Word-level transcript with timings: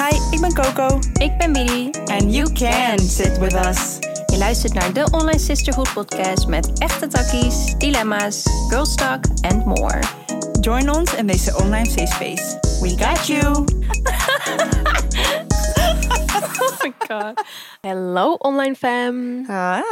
Hi, 0.00 0.16
ik 0.30 0.40
ben 0.40 0.54
Coco. 0.54 0.98
Ik 1.12 1.38
ben 1.38 1.52
Bidi. 1.52 1.90
And 2.04 2.34
you 2.34 2.52
can 2.52 2.98
sit 2.98 3.38
with 3.38 3.52
us. 3.52 3.98
Je 4.26 4.36
luistert 4.38 4.74
naar 4.74 4.92
de 4.92 5.08
Online 5.10 5.38
Sisterhood 5.38 5.92
podcast 5.92 6.46
met 6.46 6.78
echte 6.78 7.06
takkies, 7.06 7.74
dilemma's, 7.78 8.42
girls 8.68 8.94
talk 8.94 9.24
and 9.40 9.64
more. 9.64 10.02
Join 10.60 10.90
ons 10.90 11.14
in 11.14 11.26
deze 11.26 11.56
online 11.56 11.90
safe 11.90 12.06
space. 12.06 12.58
We 12.80 13.04
got 13.04 13.26
you. 13.26 13.42
Oh 16.60 16.82
my 16.82 16.92
god. 17.08 17.42
Hallo 17.80 18.32
online 18.32 18.74
fam. 18.74 19.44
Hi. 19.46 19.82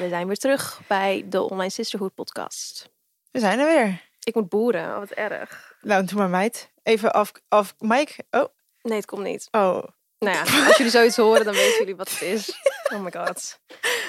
We 0.00 0.08
zijn 0.08 0.26
weer 0.26 0.36
terug 0.36 0.80
bij 0.86 1.24
de 1.28 1.42
Online 1.42 1.70
Sisterhood 1.70 2.14
podcast. 2.14 2.90
We 3.30 3.38
zijn 3.38 3.58
er 3.58 3.66
weer. 3.66 4.02
Ik 4.22 4.34
moet 4.34 4.48
boeren, 4.48 4.90
oh, 4.90 4.98
wat 4.98 5.10
erg. 5.10 5.74
Nou, 5.80 6.04
doe 6.04 6.18
maar 6.18 6.28
meid. 6.28 6.70
Even 6.82 7.12
af, 7.12 7.32
af 7.48 7.74
Mike. 7.78 8.24
Oh, 8.30 8.44
Nee, 8.82 8.96
het 8.96 9.06
komt 9.06 9.22
niet. 9.22 9.48
oh. 9.50 9.82
Nou 10.18 10.36
ja, 10.36 10.40
als 10.66 10.76
jullie 10.76 10.92
zoiets 10.92 11.16
horen, 11.16 11.44
dan 11.44 11.54
weten 11.54 11.78
jullie 11.78 11.96
wat 11.96 12.10
het 12.10 12.22
is. 12.22 12.50
Oh 12.94 13.00
my 13.00 13.10
god. 13.12 13.60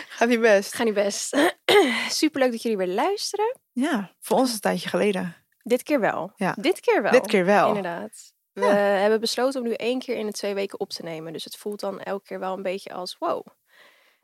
Gaat 0.09 0.27
niet 0.29 0.41
best. 0.41 0.73
Ga 0.73 0.83
niet 0.83 0.93
best. 0.93 1.37
Superleuk 2.09 2.51
dat 2.51 2.61
jullie 2.61 2.77
weer 2.77 2.87
luisteren. 2.87 3.57
Ja, 3.71 4.11
voor 4.19 4.37
ons 4.37 4.53
een 4.53 4.59
tijdje 4.59 4.89
geleden. 4.89 5.35
Dit 5.63 5.83
keer 5.83 5.99
wel. 5.99 6.31
Ja. 6.35 6.55
Dit 6.59 6.79
keer 6.79 7.01
wel. 7.01 7.11
Dit 7.11 7.27
keer 7.27 7.45
wel. 7.45 7.67
Inderdaad. 7.67 8.33
We 8.53 8.65
Ja. 8.65 8.73
hebben 8.75 9.19
besloten 9.19 9.61
om 9.61 9.67
nu 9.67 9.73
één 9.73 9.99
keer 9.99 10.15
in 10.15 10.25
de 10.25 10.31
twee 10.31 10.53
weken 10.53 10.79
op 10.79 10.89
te 10.89 11.03
nemen. 11.03 11.33
Dus 11.33 11.43
het 11.43 11.57
voelt 11.57 11.79
dan 11.79 12.01
elke 12.01 12.25
keer 12.25 12.39
wel 12.39 12.53
een 12.53 12.61
beetje 12.63 12.93
als 12.93 13.15
wow. 13.19 13.45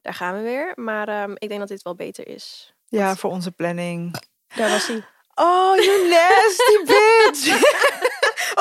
Daar 0.01 0.13
gaan 0.13 0.35
we 0.35 0.41
weer. 0.41 0.71
Maar 0.75 1.07
ehm, 1.07 1.31
ik 1.37 1.47
denk 1.47 1.59
dat 1.59 1.69
dit 1.69 1.81
wel 1.81 1.95
beter 1.95 2.27
is. 2.27 2.73
Ja, 2.87 3.15
voor 3.15 3.31
onze 3.31 3.51
planning. 3.51 4.15
Daar 4.55 4.69
was 4.69 4.87
hij. 4.87 5.05
Oh, 5.35 5.75
you 5.83 6.09
nasty 6.09 6.83
bitch. 6.93 7.59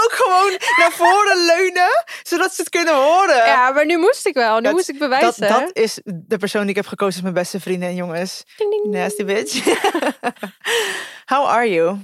Ook 0.04 0.12
gewoon 0.12 0.50
naar 0.78 0.92
voren 0.92 1.44
leunen, 1.44 2.04
zodat 2.22 2.54
ze 2.54 2.60
het 2.60 2.70
kunnen 2.70 2.94
horen. 2.94 3.36
Ja, 3.36 3.70
maar 3.70 3.86
nu 3.86 3.98
moest 3.98 4.26
ik 4.26 4.34
wel. 4.34 4.56
Nu 4.56 4.62
Dat- 4.62 4.72
moest 4.72 4.88
ik 4.88 4.98
dat, 4.98 5.08
bewijzen. 5.08 5.48
dat 5.48 5.76
is 5.76 6.00
de 6.04 6.36
persoon 6.36 6.60
die 6.60 6.70
ik 6.70 6.76
heb 6.76 6.86
gekozen 6.86 7.12
als 7.14 7.22
mijn 7.22 7.34
beste 7.34 7.60
vrienden 7.60 7.88
en 7.88 7.94
jongens. 7.94 8.42
Ding, 8.56 8.70
ding. 8.70 8.84
Nasty 8.94 9.24
bitch. 9.24 9.64
How 11.32 11.46
are 11.46 11.70
you? 11.70 11.98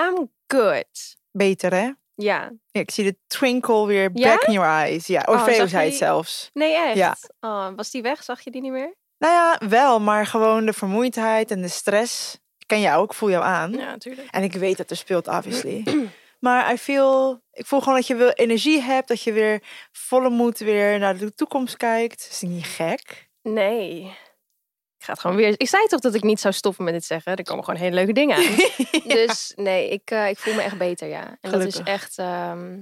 I'm 0.00 0.30
good. 0.46 1.16
Beter, 1.32 1.72
hè? 1.74 1.90
Ja. 2.14 2.50
Ja, 2.70 2.80
ik 2.80 2.90
zie 2.90 3.04
de 3.04 3.16
twinkle 3.26 3.86
weer 3.86 4.10
Ja? 4.14 4.28
back 4.28 4.42
in 4.42 4.52
your 4.52 4.68
eyes. 4.68 5.06
Ja, 5.06 5.22
Oh, 5.26 5.34
Orfeo 5.34 5.54
zag 5.54 5.68
zei 5.68 5.88
het 5.88 5.96
zelfs. 5.98 6.50
Nee, 6.52 6.74
echt? 6.74 6.96
Ja. 6.96 7.16
Oh, 7.40 7.68
was 7.76 7.90
die 7.90 8.02
weg? 8.02 8.22
Zag 8.24 8.40
je 8.40 8.50
die 8.50 8.60
niet 8.60 8.72
meer? 8.72 8.94
Nou 9.18 9.32
ja, 9.34 9.68
wel, 9.68 10.00
maar 10.00 10.26
gewoon 10.26 10.66
de 10.66 10.72
vermoeidheid 10.72 11.50
en 11.50 11.62
de 11.62 11.68
stress. 11.68 12.34
Ik 12.58 12.66
ken 12.66 12.80
jou 12.80 13.02
ook, 13.02 13.14
voel 13.14 13.30
jou 13.30 13.44
aan. 13.44 13.72
Ja, 13.72 13.84
natuurlijk. 13.90 14.28
En 14.30 14.42
ik 14.42 14.52
weet 14.52 14.76
dat 14.76 14.90
er 14.90 14.96
speelt, 14.96 15.28
obviously. 15.28 15.82
maar 16.40 16.72
I 16.72 16.76
feel, 16.78 17.40
ik 17.52 17.66
voel 17.66 17.80
gewoon 17.80 17.94
dat 17.94 18.06
je 18.06 18.14
wel 18.14 18.30
energie 18.30 18.80
hebt. 18.80 19.08
Dat 19.08 19.22
je 19.22 19.32
weer 19.32 19.62
volle 19.92 20.30
moed 20.30 20.58
weer 20.58 20.98
naar 20.98 21.16
de 21.18 21.34
toekomst 21.34 21.76
kijkt. 21.76 22.28
Is 22.30 22.40
niet 22.40 22.66
gek? 22.66 23.28
Nee. 23.42 24.00
Ik 24.98 25.06
ga 25.06 25.12
het 25.12 25.20
gewoon 25.20 25.36
weer... 25.36 25.54
Ik 25.56 25.68
zei 25.68 25.86
toch 25.86 26.00
dat 26.00 26.14
ik 26.14 26.22
niet 26.22 26.40
zou 26.40 26.54
stoppen 26.54 26.84
met 26.84 26.94
dit 26.94 27.04
zeggen. 27.04 27.36
Er 27.36 27.44
komen 27.44 27.64
gewoon 27.64 27.80
hele 27.80 27.94
leuke 27.94 28.12
dingen 28.12 28.36
aan. 28.36 28.54
Dus 29.16 29.52
nee, 29.56 29.88
ik, 29.88 30.10
eh, 30.10 30.28
ik 30.28 30.38
voel 30.38 30.54
me 30.54 30.62
echt 30.62 30.78
beter, 30.78 31.08
ja. 31.08 31.36
En 31.40 31.50
dat 31.50 31.64
is 31.64 31.74
Gelukkig. 31.74 31.94
echt... 31.94 32.18
ehm, 32.18 32.80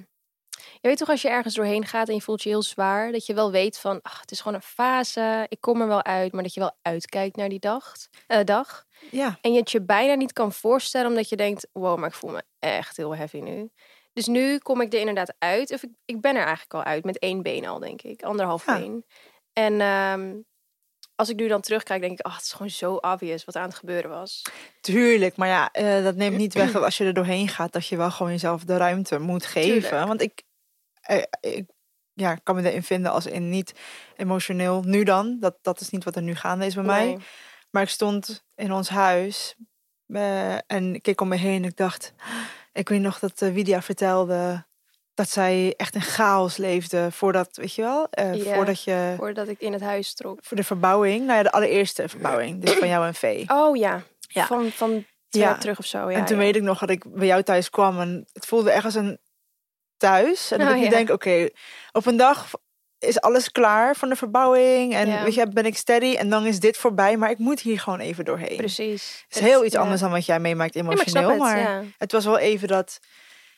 Je 0.80 0.88
weet 0.88 0.96
toch 0.98 1.08
als 1.08 1.22
je 1.22 1.28
ergens 1.28 1.54
doorheen 1.54 1.86
gaat 1.86 2.08
en 2.08 2.14
je 2.14 2.20
voelt 2.20 2.42
je 2.42 2.48
heel 2.48 2.62
zwaar... 2.62 3.12
dat 3.12 3.26
je 3.26 3.34
wel 3.34 3.50
weet 3.50 3.78
van, 3.78 4.00
ach, 4.02 4.20
het 4.20 4.30
is 4.30 4.40
gewoon 4.40 4.56
een 4.56 4.62
fase. 4.62 5.46
Ik 5.48 5.60
kom 5.60 5.80
er 5.80 5.86
wel 5.88 6.04
uit, 6.04 6.32
maar 6.32 6.42
dat 6.42 6.54
je 6.54 6.60
wel 6.60 6.76
uitkijkt 6.82 7.36
naar 7.36 7.48
die 7.48 7.58
dag. 7.58 7.92
eh, 8.26 8.44
dag. 8.44 8.84
Ja, 9.10 9.38
En 9.40 9.52
je 9.52 9.58
het 9.58 9.70
je 9.70 9.82
bijna 9.82 10.14
niet 10.14 10.32
kan 10.32 10.52
voorstellen 10.52 11.08
omdat 11.08 11.28
je 11.28 11.36
denkt... 11.36 11.68
wow, 11.72 11.98
maar 11.98 12.08
ik 12.08 12.14
voel 12.14 12.30
me 12.30 12.42
echt 12.58 12.96
heel 12.96 13.16
heavy 13.16 13.38
nu. 13.38 13.70
Dus 14.12 14.26
nu 14.26 14.58
kom 14.58 14.80
ik 14.80 14.92
er 14.92 14.98
inderdaad 14.98 15.34
uit. 15.38 15.72
Of 15.72 15.82
ik, 15.82 15.90
ik 16.04 16.20
ben 16.20 16.32
er 16.36 16.42
eigenlijk 16.42 16.74
al 16.74 16.82
uit 16.82 17.04
met 17.04 17.18
één 17.18 17.42
been 17.42 17.66
al, 17.66 17.78
denk 17.78 18.02
ik. 18.02 18.22
Anderhalf 18.22 18.66
Ja. 18.66 18.78
been. 18.78 19.04
En 19.52 19.80
ehm, 19.80 20.34
als 21.14 21.28
ik 21.28 21.36
nu 21.36 21.48
dan 21.48 21.60
terugkijk, 21.60 22.00
denk 22.00 22.18
ik... 22.18 22.26
ach, 22.26 22.34
het 22.34 22.44
is 22.44 22.52
gewoon 22.52 22.70
zo 22.70 22.94
obvious 22.94 23.44
wat 23.44 23.56
aan 23.56 23.68
het 23.68 23.74
gebeuren 23.74 24.10
was. 24.10 24.42
tuurlijk. 24.80 25.36
Maar 25.36 25.48
ja, 25.48 25.70
eh, 25.72 26.02
dat 26.04 26.14
neemt 26.16 26.36
niet 26.44 26.54
weg 26.54 26.72
dat 26.72 26.82
als 26.82 26.96
je 26.96 27.04
er 27.04 27.14
doorheen 27.14 27.48
gaat... 27.48 27.72
dat 27.72 27.86
je 27.86 27.96
wel 27.96 28.10
gewoon 28.10 28.32
jezelf 28.32 28.64
de 28.64 28.76
ruimte 28.76 29.18
moet 29.18 29.46
geven. 29.46 29.80
Tuurlijk. 29.80 30.06
Want 30.06 30.22
ik, 30.22 30.42
ik 31.40 31.64
ja, 32.12 32.34
kan 32.34 32.54
me 32.54 32.68
erin 32.70 32.82
vinden 32.82 33.12
als 33.12 33.26
in 33.26 33.48
niet 33.48 33.72
emotioneel. 34.16 34.82
Nu 34.82 35.02
dan, 35.02 35.36
dat, 35.40 35.58
dat 35.62 35.80
is 35.80 35.90
niet 35.90 36.04
wat 36.04 36.16
er 36.16 36.22
nu 36.22 36.34
gaande 36.34 36.66
is 36.66 36.74
bij 36.74 36.84
mij. 36.84 37.18
Maar 37.70 37.82
ik 37.82 37.88
stond 37.88 38.44
in 38.54 38.72
ons 38.72 38.88
huis 38.88 39.54
eh, 40.06 40.54
en 40.54 40.94
ik 40.94 41.02
keek 41.02 41.20
om 41.20 41.28
me 41.28 41.36
heen 41.36 41.62
en 41.62 41.68
ik 41.68 41.76
dacht... 41.76 42.12
Ik 42.72 42.88
weet 42.88 43.00
nog 43.00 43.18
dat 43.18 43.40
uh, 43.40 43.52
Widia 43.52 43.82
vertelde 43.82 44.66
dat 45.14 45.30
zij 45.30 45.74
echt 45.76 45.94
in 45.94 46.00
chaos 46.00 46.56
leefde 46.56 47.10
voordat, 47.10 47.56
weet 47.56 47.74
je 47.74 47.82
wel, 47.82 48.08
eh, 48.10 48.54
voordat 48.54 48.82
je... 48.82 49.14
Voordat 49.16 49.48
ik 49.48 49.60
in 49.60 49.72
het 49.72 49.82
huis 49.82 50.14
trok. 50.14 50.38
Voor 50.42 50.56
de 50.56 50.64
verbouwing, 50.64 51.24
nou 51.24 51.36
ja, 51.36 51.42
de 51.42 51.52
allereerste 51.52 52.08
verbouwing, 52.08 52.60
dus 52.60 52.74
van 52.74 52.88
jou 52.88 53.06
en 53.06 53.14
Vee. 53.14 53.44
Oh 53.48 53.76
ja, 53.76 54.02
Ja. 54.20 54.46
van, 54.46 54.70
van 54.70 55.04
Ja. 55.28 55.40
jaar 55.40 55.60
terug 55.60 55.78
of 55.78 55.86
zo. 55.86 56.10
Ja, 56.10 56.18
en 56.18 56.24
toen 56.24 56.36
ja. 56.36 56.42
weet 56.42 56.56
ik 56.56 56.62
nog 56.62 56.78
dat 56.78 56.90
ik 56.90 57.14
bij 57.14 57.26
jou 57.26 57.42
thuis 57.42 57.70
kwam 57.70 58.00
en 58.00 58.26
het 58.32 58.46
voelde 58.46 58.70
echt 58.70 58.84
als 58.84 58.94
een 58.94 59.18
thuis. 59.98 60.50
En 60.50 60.58
dat 60.58 60.68
Oh, 60.68 60.74
ik 60.74 60.78
nu 60.80 60.84
ja. 60.84 60.90
denk, 60.90 61.10
oké, 61.10 61.48
op 61.92 62.06
een 62.06 62.16
dag 62.16 62.50
is 62.98 63.20
alles 63.20 63.52
klaar 63.52 63.96
van 63.96 64.08
de 64.08 64.16
verbouwing 64.16 64.94
en 64.94 65.08
Ja. 65.08 65.22
weet 65.24 65.34
je, 65.34 65.48
ben 65.48 65.66
ik 65.66 65.76
steady 65.76 66.14
en 66.16 66.30
dan 66.30 66.46
is 66.46 66.60
dit 66.60 66.76
voorbij, 66.76 67.16
maar 67.16 67.30
ik 67.30 67.38
moet 67.38 67.60
hier 67.60 67.80
gewoon 67.80 68.00
even 68.00 68.24
doorheen. 68.24 68.56
Precies. 68.56 69.24
Het 69.28 69.36
is 69.36 69.42
heel 69.42 69.64
iets 69.64 69.74
ja. 69.74 69.80
anders 69.80 70.00
dan 70.00 70.10
wat 70.10 70.26
jij 70.26 70.40
meemaakt 70.40 70.74
maar 70.74 70.82
emotioneel, 70.84 71.28
het, 71.30 71.38
maar 71.38 71.84
het 71.98 72.12
was 72.12 72.24
wel 72.24 72.38
even 72.38 72.68
dat 72.68 72.98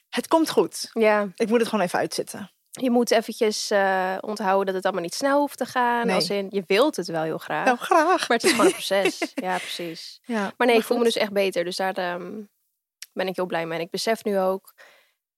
het 0.09 0.29
komt 0.29 0.51
goed. 0.51 0.91
Ja, 0.93 1.29
Ik 1.37 1.49
moet 1.49 1.59
het 1.61 1.69
gewoon 1.69 1.85
even 1.85 1.99
uitzitten. 1.99 2.51
je 2.71 2.91
moet 2.91 3.11
eventjes 3.11 3.71
eh, 3.71 4.17
onthouden 4.21 4.67
dat 4.67 4.75
het 4.75 4.85
allemaal 4.85 5.03
niet 5.03 5.15
snel 5.15 5.39
hoeft 5.41 5.59
te 5.59 5.67
gaan. 5.67 6.07
Nee. 6.07 6.15
Als 6.15 6.31
in, 6.31 6.47
je 6.51 6.63
wilt 6.67 6.97
het 6.97 7.07
wel 7.07 7.23
heel 7.23 7.39
graag. 7.39 7.65
Nou, 7.65 7.77
graag. 7.79 8.29
Maar 8.29 8.37
het 8.39 8.45
is 8.45 8.51
gewoon 8.51 8.67
een 8.67 8.73
proces. 8.87 9.33
ja, 9.35 9.57
precies. 9.57 10.21
Ja, 10.25 10.53
Maar 10.57 10.67
nee, 10.67 10.77
ik 10.77 10.83
voel 10.85 10.99
me 10.99 11.05
dus 11.05 11.17
echt 11.17 11.33
beter. 11.33 11.65
Dus 11.65 11.77
daar 11.77 11.95
ehm, 11.95 12.33
ben 13.13 13.27
ik 13.29 13.37
heel 13.37 13.47
blij 13.47 13.67
mee. 13.67 13.79
En 13.79 13.85
ik 13.85 13.91
besef 13.91 14.25
nu 14.25 14.39
ook 14.39 14.75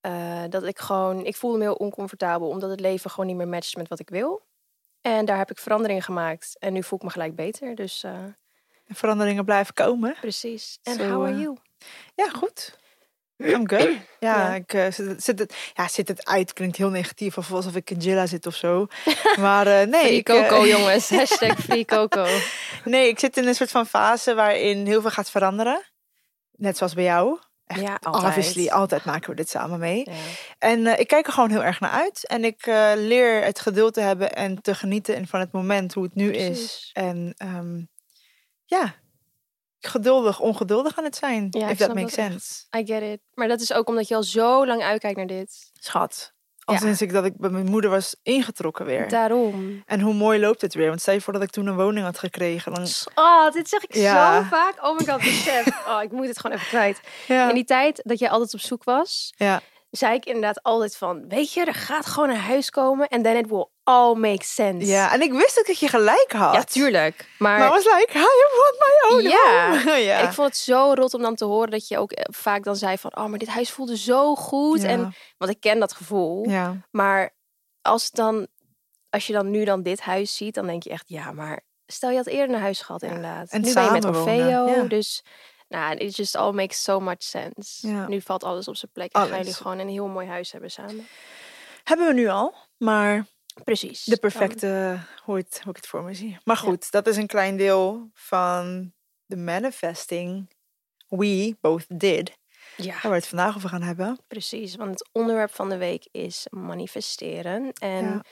eh, 0.02 0.42
dat 0.48 0.62
ik 0.64 0.78
gewoon... 0.78 1.24
Ik 1.26 1.36
voelde 1.36 1.58
me 1.58 1.62
heel 1.64 1.74
oncomfortabel. 1.74 2.48
Omdat 2.48 2.70
het 2.70 2.80
leven 2.80 3.10
gewoon 3.10 3.26
niet 3.26 3.36
meer 3.36 3.48
matcht 3.48 3.76
met 3.76 3.88
wat 3.88 3.98
ik 4.00 4.08
wil. 4.10 4.42
En 5.00 5.24
daar 5.24 5.36
heb 5.38 5.50
ik 5.50 5.58
veranderingen 5.58 6.02
gemaakt. 6.02 6.56
En 6.58 6.72
nu 6.72 6.82
voel 6.82 6.98
ik 6.98 7.04
me 7.04 7.10
gelijk 7.10 7.34
beter. 7.34 7.74
Dus 7.74 8.02
eh, 8.02 8.12
De 8.84 8.94
veranderingen 8.94 9.44
blijven 9.44 9.74
komen. 9.74 10.14
precies. 10.20 10.78
En 10.82 11.10
how 11.10 11.22
are 11.22 11.32
eh, 11.32 11.40
you? 11.40 11.56
Ja, 12.14 12.28
goed. 12.28 12.80
I'm 13.36 13.68
good. 13.68 13.88
Ja, 14.20 14.36
Ja. 14.48 14.54
ik 14.54 14.70
zit, 14.92 15.06
het- 15.06 15.22
zit 15.24 15.38
het, 15.38 15.54
ja, 15.74 15.88
zit 15.88 16.08
het 16.08 16.26
uit. 16.26 16.52
Klinkt 16.52 16.76
heel 16.76 16.90
negatief, 16.90 17.38
of 17.38 17.52
alsof 17.52 17.74
ik 17.76 17.90
in 17.90 17.98
Jilla 17.98 18.26
zit 18.26 18.46
of 18.46 18.54
zo. 18.54 18.86
Maar 19.40 19.64
nee, 19.88 20.00
Free 20.04 20.16
ik, 20.16 20.24
Coco, 20.24 20.66
jongens. 20.66 21.10
Hashtag 21.16 21.58
Free 21.58 21.84
Coco. 21.84 22.26
nee, 22.84 23.08
ik 23.08 23.18
zit 23.18 23.36
in 23.36 23.46
een 23.46 23.54
soort 23.54 23.70
van 23.70 23.86
fase 23.86 24.34
waarin 24.34 24.86
heel 24.86 25.00
veel 25.00 25.10
gaat 25.10 25.30
veranderen. 25.30 25.82
Net 26.56 26.76
zoals 26.76 26.94
bij 26.94 27.04
jou. 27.04 27.38
Echt, 27.72 27.80
Ja, 27.80 27.98
altijd. 28.02 28.24
Obviously, 28.24 28.68
altijd 28.68 29.04
maken 29.04 29.30
we 29.30 29.36
dit 29.36 29.48
samen 29.48 29.78
mee. 29.78 30.10
Ja. 30.10 30.16
En 30.58 30.86
eh, 30.86 31.00
ik 31.00 31.06
kijk 31.06 31.26
er 31.26 31.32
gewoon 31.32 31.50
heel 31.50 31.64
erg 31.64 31.80
naar 31.80 31.90
uit. 31.90 32.26
En 32.26 32.44
ik 32.44 32.66
eh, 32.66 32.92
leer 32.94 33.44
het 33.44 33.60
geduld 33.60 33.94
te 33.94 34.00
hebben 34.00 34.34
en 34.34 34.62
te 34.62 34.74
genieten 34.74 35.14
en 35.16 35.26
van 35.26 35.40
het 35.40 35.52
moment 35.52 35.94
hoe 35.94 36.04
het 36.04 36.14
nu 36.14 36.32
is. 36.32 36.90
En 36.92 37.34
ehm, 37.36 37.82
ja, 38.64 38.94
geduldig, 39.78 40.40
ongeduldig 40.40 40.98
aan 40.98 41.04
het 41.04 41.16
zijn. 41.16 41.46
Ja, 41.50 41.68
if 41.68 41.78
that 41.78 41.94
makes 41.94 42.12
sense. 42.12 42.64
I 42.76 42.86
get 42.86 43.02
it. 43.02 43.20
Maar 43.34 43.48
dat 43.48 43.60
is 43.60 43.72
ook 43.72 43.88
omdat 43.88 44.08
je 44.08 44.14
al 44.14 44.22
zo 44.22 44.66
lang 44.66 44.82
uitkijkt 44.82 45.16
naar 45.16 45.26
dit. 45.26 45.70
Schat. 45.72 46.32
Al 46.64 46.74
Ja. 46.74 46.80
sinds 46.80 47.02
ik 47.02 47.12
dat 47.12 47.24
ik 47.24 47.36
bij 47.36 47.50
mijn 47.50 47.64
moeder 47.70 47.90
was 47.90 48.16
ingetrokken 48.22 48.84
weer. 48.84 49.08
Daarom. 49.08 49.82
En 49.86 50.00
hoe 50.00 50.14
mooi 50.14 50.40
loopt 50.40 50.60
het 50.60 50.74
weer. 50.74 50.88
Want 50.88 51.00
stel 51.00 51.14
je 51.14 51.20
voor 51.20 51.32
dat 51.32 51.42
ik 51.42 51.50
toen 51.50 51.66
een 51.66 51.76
woning 51.76 52.04
had 52.04 52.18
gekregen. 52.18 52.74
Dan... 52.74 52.86
Oh, 53.14 53.50
dit 53.52 53.68
zeg 53.68 53.82
ik 53.84 53.94
Ja. 53.94 54.36
zo 54.42 54.48
vaak. 54.48 54.74
Oh 54.84 54.98
my 54.98 55.04
god, 55.06 55.18
besef. 55.20 55.86
Oh, 55.88 56.02
ik 56.02 56.12
moet 56.12 56.26
het 56.26 56.40
gewoon 56.40 56.56
even 56.56 56.68
kwijt. 56.68 57.00
Ja. 57.26 57.48
In 57.48 57.54
die 57.54 57.64
tijd 57.64 58.00
dat 58.04 58.18
jij 58.18 58.30
altijd 58.30 58.54
op 58.54 58.60
zoek 58.60 58.84
was, 58.84 59.32
ja. 59.36 59.60
Zei 59.92 60.14
ik 60.14 60.24
inderdaad 60.26 60.62
altijd 60.62 60.96
van... 60.96 61.28
Weet 61.28 61.52
je, 61.52 61.64
er 61.64 61.74
gaat 61.74 62.06
gewoon 62.06 62.28
een 62.30 62.36
huis 62.36 62.70
komen 62.70 63.08
en 63.08 63.22
then 63.22 63.36
it 63.36 63.48
will 63.48 63.66
all 63.82 64.14
make 64.14 64.44
sense. 64.44 64.86
ja, 64.86 65.12
en 65.12 65.20
ik 65.20 65.32
wist 65.32 65.58
ook 65.58 65.66
dat 65.66 65.78
je 65.78 65.88
gelijk 65.88 66.32
had. 66.32 66.54
Ja, 66.54 66.62
tuurlijk. 66.64 67.28
Maar, 67.38 67.58
Maar 67.58 67.68
I 67.68 67.70
was 67.70 67.84
like, 67.84 68.18
I 68.18 68.22
want 68.58 68.76
my 68.78 69.16
own 69.16 69.22
Ja. 69.28 69.68
home. 69.78 69.96
ja. 70.10 70.18
ik 70.18 70.32
vond 70.32 70.48
het 70.48 70.56
zo 70.56 70.92
rot 70.94 71.14
om 71.14 71.22
dan 71.22 71.34
te 71.34 71.44
horen 71.44 71.70
dat 71.70 71.88
je 71.88 71.98
ook 71.98 72.12
eh, 72.12 72.24
vaak 72.30 72.64
dan 72.64 72.76
zei 72.76 72.98
van... 72.98 73.16
Oh, 73.16 73.26
maar 73.26 73.38
dit 73.38 73.48
huis 73.48 73.70
voelde 73.70 73.96
zo 73.96 74.34
goed. 74.34 74.82
Ja. 74.82 74.88
En, 74.88 75.14
want 75.38 75.50
ik 75.50 75.60
ken 75.60 75.78
dat 75.80 75.92
gevoel. 75.92 76.48
ja. 76.48 76.76
Maar 76.90 77.30
als, 77.82 78.10
dan, 78.10 78.46
als 79.10 79.26
je 79.26 79.32
dan 79.32 79.50
nu 79.50 79.64
dan 79.64 79.82
dit 79.82 80.00
huis 80.00 80.36
ziet, 80.36 80.54
dan 80.54 80.66
denk 80.66 80.82
je 80.82 80.90
echt, 80.90 81.08
ja, 81.08 81.32
maar 81.32 81.60
stel 81.86 82.10
je 82.10 82.16
had 82.16 82.26
eerder 82.26 82.56
een 82.56 82.62
huis 82.62 82.80
gehad, 82.80 83.02
inderdaad. 83.02 83.50
en 83.50 83.60
nu 83.60 83.72
ben 83.74 83.84
je 83.84 83.90
met 83.90 84.04
Orfeo, 84.04 84.66
ja. 84.68 84.82
dus 84.82 85.24
nou, 85.72 85.96
it 85.96 86.16
just 86.16 86.34
all 86.36 86.52
makes 86.52 86.82
so 86.82 87.00
much 87.00 87.22
sense. 87.22 87.88
Ja. 87.88 88.06
Nu 88.08 88.20
valt 88.20 88.44
alles 88.44 88.68
op 88.68 88.76
zijn 88.76 88.90
plek 88.92 89.12
en 89.12 89.26
gaan 89.26 89.38
jullie 89.38 89.54
gewoon 89.54 89.78
een 89.78 89.88
heel 89.88 90.06
mooi 90.08 90.26
huis 90.26 90.52
hebben 90.52 90.70
samen. 90.70 91.06
Hebben 91.84 92.06
we 92.06 92.12
nu 92.14 92.28
al. 92.28 92.54
Maar 92.76 93.26
Precies. 93.64 94.04
de 94.04 94.10
Dan- 94.10 94.20
perfecte, 94.20 94.98
hoe, 95.24 95.36
het, 95.36 95.60
hoe 95.62 95.70
ik 95.70 95.76
het 95.76 95.86
voor 95.86 96.02
me 96.02 96.14
zie. 96.14 96.38
Maar 96.44 96.56
goed, 96.56 96.90
dat 96.90 97.06
is 97.06 97.16
een 97.16 97.26
klein 97.26 97.56
deel 97.56 98.10
van 98.14 98.92
de 99.26 99.36
manifesting 99.36 100.50
we 101.08 101.56
both 101.60 101.84
did. 101.88 102.40
Ja, 102.76 102.92
Waar 102.92 103.10
we 103.10 103.16
het 103.16 103.26
vandaag 103.26 103.56
over 103.56 103.68
gaan 103.68 103.82
hebben. 103.82 104.18
precies. 104.28 104.76
Want 104.76 104.90
het 104.90 105.08
onderwerp 105.12 105.54
van 105.54 105.68
de 105.68 105.76
week 105.76 106.08
is 106.10 106.46
manifesteren. 106.50 107.72
En 107.72 108.04
Ja. 108.04 108.22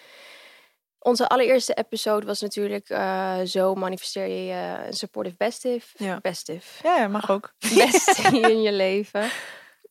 Onze 1.02 1.28
allereerste 1.28 1.74
episode 1.74 2.26
was 2.26 2.40
natuurlijk 2.40 2.88
eh, 2.88 3.40
zo 3.44 3.74
manifesteer 3.74 4.26
je 4.26 4.44
je 4.44 4.84
een 4.86 4.92
supportive 4.92 5.36
bestive. 5.36 6.04
Ja. 6.04 6.18
Bestive. 6.22 6.88
Ja, 6.88 7.08
mag 7.08 7.30
ook. 7.30 7.54
Beste 7.74 8.22
in 8.50 8.62
je 8.62 8.72
leven. 8.72 9.30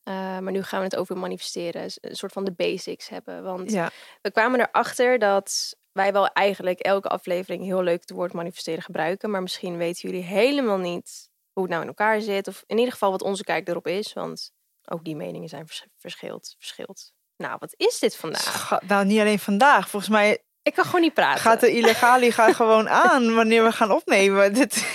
Eh, 0.03 0.13
maar 0.39 0.51
nu 0.51 0.63
gaan 0.63 0.79
we 0.79 0.85
het 0.85 0.95
over 0.95 1.17
manifesteren. 1.17 1.83
Een 2.01 2.15
soort 2.15 2.31
van 2.31 2.44
de 2.44 2.51
basics 2.51 3.09
hebben. 3.09 3.44
Want 3.44 3.71
Ja, 3.71 3.89
we 4.21 4.31
kwamen 4.31 4.59
erachter 4.59 5.19
dat 5.19 5.75
wij 5.91 6.11
wel 6.13 6.27
eigenlijk 6.27 6.79
elke 6.79 7.07
aflevering 7.07 7.63
heel 7.63 7.83
leuk 7.83 8.01
het 8.01 8.09
woord 8.09 8.33
manifesteren 8.33 8.83
gebruiken. 8.83 9.29
Maar 9.29 9.41
misschien 9.41 9.77
weten 9.77 10.09
jullie 10.09 10.25
helemaal 10.25 10.77
niet 10.77 11.29
hoe 11.53 11.62
het 11.63 11.71
nou 11.71 11.81
in 11.81 11.88
elkaar 11.89 12.21
zit. 12.21 12.47
Of 12.47 12.63
in 12.65 12.77
ieder 12.77 12.94
geval 12.94 13.12
wat 13.12 13.21
onze 13.21 13.44
kijk 13.44 13.67
erop 13.67 13.88
is. 13.88 14.13
Want 14.13 14.51
ook 14.85 15.03
die 15.03 15.15
meningen 15.15 15.50
zijn 15.50 15.67
vers- 15.67 15.85
verschild. 15.97 16.55
verschild. 16.57 17.12
Nou, 17.38 17.55
wat 17.59 17.73
is 17.77 18.00
dit 18.00 18.15
vandaag? 18.15 18.79
Nou 18.88 19.05
niet 19.05 19.19
alleen 19.19 19.39
vandaag. 19.39 19.89
Volgens 19.89 20.12
mij 20.12 20.44
Ik 20.69 20.75
kan 20.75 20.86
gewoon 20.86 21.01
niet 21.01 21.13
praten. 21.13 21.42
gaat 21.42 21.60
de 21.60 21.71
illegali 21.71 22.31
gaat 22.31 22.56
gewoon 22.56 22.89
aan 22.89 23.36
wanneer 23.36 23.63
we 23.63 23.71
gaan 23.71 23.92
opnemen. 23.92 24.54
Dit... 24.60 24.86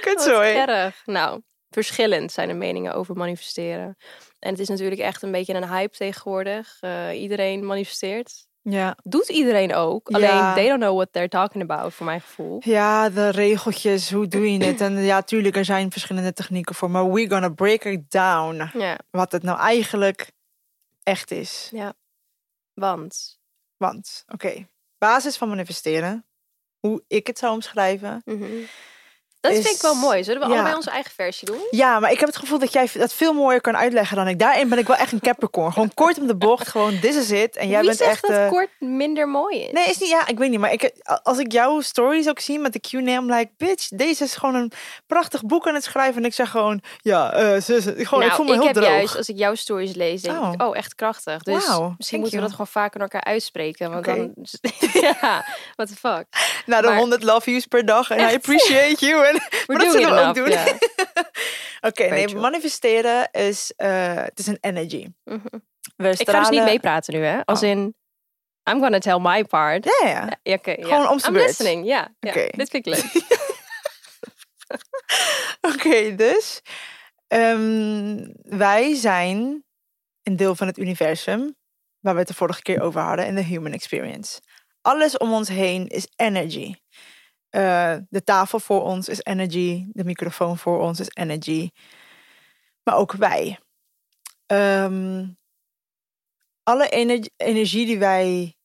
Kutzooi. 0.00 0.54
erg. 0.54 1.02
Nou, 1.04 1.42
verschillend 1.70 2.32
zijn 2.32 2.48
de 2.48 2.54
meningen 2.54 2.94
over 2.94 3.16
manifesteren. 3.16 3.96
En 4.38 4.50
het 4.50 4.58
is 4.58 4.68
natuurlijk 4.68 5.00
echt 5.00 5.22
een 5.22 5.32
beetje 5.32 5.54
een 5.54 5.68
hype 5.68 5.96
tegenwoordig. 5.96 6.76
Eh, 6.80 7.20
iedereen 7.20 7.66
manifesteert. 7.66 8.46
Ja. 8.62 8.96
Doet 9.02 9.28
iedereen 9.28 9.74
ook. 9.74 10.08
Ja. 10.08 10.16
Alleen, 10.16 10.54
they 10.54 10.68
don't 10.68 10.80
know 10.80 10.96
what 10.96 11.12
they're 11.12 11.28
talking 11.28 11.70
about, 11.70 11.94
voor 11.94 12.06
mijn 12.06 12.20
gevoel. 12.20 12.60
ja, 12.64 13.10
de 13.10 13.28
regeltjes, 13.28 14.10
hoe 14.10 14.28
doe 14.28 14.52
je 14.52 14.64
het? 14.64 14.80
En 14.80 14.96
ja, 14.96 15.22
tuurlijk, 15.22 15.56
er 15.56 15.64
zijn 15.64 15.90
verschillende 15.90 16.32
technieken 16.32 16.74
voor. 16.74 16.90
Maar 16.90 17.10
we're 17.12 17.30
gonna 17.30 17.48
break 17.48 17.84
it 17.84 18.10
down. 18.10 18.70
Ja, 18.78 18.98
Wat 19.10 19.32
het 19.32 19.42
nou 19.42 19.58
eigenlijk 19.58 20.30
echt 21.02 21.30
is. 21.30 21.72
want... 22.74 23.38
Want, 23.76 24.24
oké, 24.26 24.68
basis 24.98 25.36
van 25.36 25.48
manifesteren. 25.48 26.26
Hoe 26.78 27.04
ik 27.06 27.26
het 27.26 27.38
zou 27.38 27.52
omschrijven. 27.52 28.22
mhm. 28.24 28.64
Dat 29.48 29.56
Is- 29.58 29.64
vind 29.64 29.76
ik 29.76 29.82
wel 29.82 29.94
mooi. 29.94 30.24
Zullen 30.24 30.40
we 30.40 30.46
ja. 30.46 30.52
allebei 30.54 30.74
onze 30.76 30.90
eigen 30.90 31.12
versie 31.16 31.46
doen? 31.46 31.60
Ja, 31.70 32.00
maar 32.00 32.10
ik 32.12 32.18
heb 32.20 32.28
het 32.28 32.36
gevoel 32.38 32.58
dat 32.58 32.72
jij 32.72 32.88
dat 32.94 33.12
veel 33.12 33.32
mooier 33.32 33.60
kan 33.60 33.76
uitleggen 33.76 34.16
dan 34.16 34.28
ik. 34.28 34.38
Daarin 34.38 34.68
ben 34.68 34.78
ik 34.78 34.86
wel 34.86 34.96
echt 34.96 35.12
een 35.12 35.20
Capricorn. 35.20 35.72
Gewoon 35.72 35.94
kort 35.94 36.18
om 36.18 36.26
de 36.26 36.36
bocht, 36.36 36.68
gewoon 36.68 36.98
this 37.00 37.16
is 37.16 37.30
it. 37.30 37.56
En 37.56 37.68
jij 37.68 37.78
Wie 37.78 37.86
bent 37.88 37.98
zegt 37.98 38.10
echt... 38.10 38.22
dat 38.22 38.30
eh, 38.30 38.48
kort 38.48 38.68
minder 38.78 39.28
mooi 39.28 39.58
is? 39.58 39.72
Nee, 39.72 39.86
is 39.86 39.98
niet. 39.98 40.08
Ja, 40.08 40.26
ik 40.26 40.38
weet 40.38 40.50
niet. 40.50 40.60
Maar 40.60 40.72
ik, 40.72 40.92
als 41.22 41.38
ik 41.38 41.52
jouw 41.52 41.80
stories 41.80 42.28
ook 42.28 42.40
zie 42.40 42.58
met 42.58 42.72
de 42.72 42.80
I'm 42.98 43.32
like, 43.32 43.50
bitch, 43.56 43.88
deze 43.88 44.24
is 44.24 44.34
gewoon 44.34 44.54
een 44.54 44.72
prachtig 45.06 45.44
boek 45.44 45.68
aan 45.68 45.74
het 45.74 45.84
schrijven. 45.84 46.20
En 46.22 46.24
ik 46.28 46.34
zeg 46.34 46.50
gewoon, 46.50 46.80
ja, 47.00 47.32
eh 47.32 47.60
zus, 47.60 47.84
gewoon, 47.84 47.98
ik 47.98 48.10
nou, 48.10 48.32
voel 48.32 48.44
me 48.44 48.52
heel 48.52 48.64
heb 48.64 48.74
droog. 48.74 48.88
juist, 48.88 49.16
als 49.16 49.28
ik 49.28 49.36
jouw 49.38 49.54
stories 49.54 49.94
lees, 49.94 50.22
denk 50.22 50.38
Oh. 50.40 50.52
ik, 50.52 50.62
oh, 50.62 50.76
echt 50.76 50.94
krachtig. 50.94 51.42
Dus 51.42 51.66
Wauw, 51.66 51.94
misschien 51.96 52.18
moeten 52.20 52.36
we 52.36 52.42
dat 52.42 52.50
gewoon 52.52 52.66
vaker 52.66 52.98
naar 53.00 53.08
elkaar 53.08 53.32
uitspreken. 53.32 53.90
Want 53.90 54.04
dan... 54.04 54.32
ja, 55.20 55.44
what 55.76 55.88
the 55.88 55.96
fuck. 55.96 56.24
Na 56.66 56.80
de 56.80 56.86
maar- 56.88 56.96
100 56.98 57.22
love 57.22 57.40
views 57.40 57.66
per 57.66 57.84
dag. 57.84 58.10
En 58.10 58.30
I 58.30 58.34
appreciate 58.40 59.06
you. 59.06 59.26
En, 59.26 59.32
We're 59.32 59.35
maar 59.66 59.78
dat 59.78 59.92
zullen 59.92 60.14
we 60.14 60.20
ook 60.20 60.34
doen. 60.34 60.52
Oké, 61.90 62.08
nee, 62.08 62.26
true. 62.26 62.40
manifesteren 62.40 63.28
is, 63.30 63.72
eh, 63.76 64.14
het 64.14 64.38
is 64.38 64.46
een 64.46 64.58
energy. 64.60 65.06
Mhm. 65.24 65.40
We 65.96 66.08
Ik 66.08 66.28
ga 66.30 66.38
dus 66.40 66.48
niet 66.48 66.62
meepraten 66.64 67.14
nu, 67.14 67.24
hè? 67.24 67.44
Als 67.44 67.62
Oh. 67.62 67.68
in, 67.68 67.94
I'm 68.70 68.80
gonna 68.80 68.98
tell 68.98 69.18
my 69.18 69.44
part. 69.44 69.84
Ja, 69.84 70.08
ja. 70.08 70.38
Ja, 70.42 70.54
oké, 70.54 70.70
ja. 70.70 70.82
Gewoon 70.86 71.08
om 71.08 71.18
I'm 71.26 71.32
beurt. 71.32 71.46
listening, 71.46 71.86
ja. 71.86 72.14
Dit 72.20 72.70
vind 72.70 72.74
ik 72.74 72.86
leuk. 72.86 73.04
Oké, 75.74 76.14
dus 76.14 76.60
ehm, 77.28 78.28
wij 78.42 78.94
zijn 78.94 79.64
een 80.22 80.36
deel 80.36 80.54
van 80.54 80.66
het 80.66 80.78
universum 80.78 81.56
waar 82.00 82.12
we 82.14 82.18
het 82.18 82.28
de 82.28 82.34
vorige 82.34 82.62
keer 82.62 82.80
over 82.80 83.00
hadden 83.00 83.26
in 83.26 83.34
de 83.34 83.42
human 83.42 83.72
experience. 83.72 84.40
Alles 84.80 85.16
om 85.16 85.32
ons 85.32 85.48
heen 85.48 85.86
is 85.86 86.06
energy. 86.16 86.74
Eh, 87.56 87.96
de 88.08 88.24
tafel 88.24 88.60
voor 88.60 88.82
ons 88.82 89.08
is 89.08 89.22
energy, 89.22 89.86
de 89.92 90.04
microfoon 90.04 90.58
voor 90.58 90.80
ons 90.80 91.00
is 91.00 91.10
energy, 91.14 91.70
maar 92.82 92.96
ook 92.96 93.12
wij. 93.12 93.58
Ehm, 94.46 95.26
alle 96.62 96.88
ener- 96.88 97.28
energie 97.36 97.86
die 97.86 97.98
wij 97.98 98.56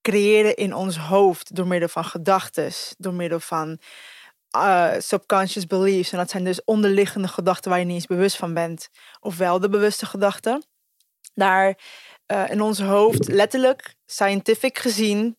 creëren 0.00 0.56
in 0.56 0.74
ons 0.74 0.96
hoofd 0.96 1.54
door 1.54 1.66
middel 1.66 1.88
van 1.88 2.04
gedachten, 2.04 2.72
door 2.98 3.14
middel 3.14 3.40
van 3.40 3.80
uh, 4.56 4.94
subconscious 4.98 5.66
beliefs. 5.66 6.12
En 6.12 6.18
dat 6.18 6.30
zijn 6.30 6.44
dus 6.44 6.64
onderliggende 6.64 7.28
gedachten 7.28 7.70
waar 7.70 7.78
je 7.78 7.84
niet 7.84 7.94
eens 7.94 8.06
bewust 8.06 8.36
van 8.36 8.54
bent. 8.54 8.88
Ofwel 9.20 9.60
de 9.60 9.68
bewuste 9.68 10.06
gedachten. 10.06 10.66
Daar 11.34 11.78
uh, 12.26 12.50
in 12.50 12.60
ons 12.60 12.80
hoofd, 12.80 13.28
letterlijk, 13.28 13.94
scientific 14.06 14.78
gezien, 14.78 15.38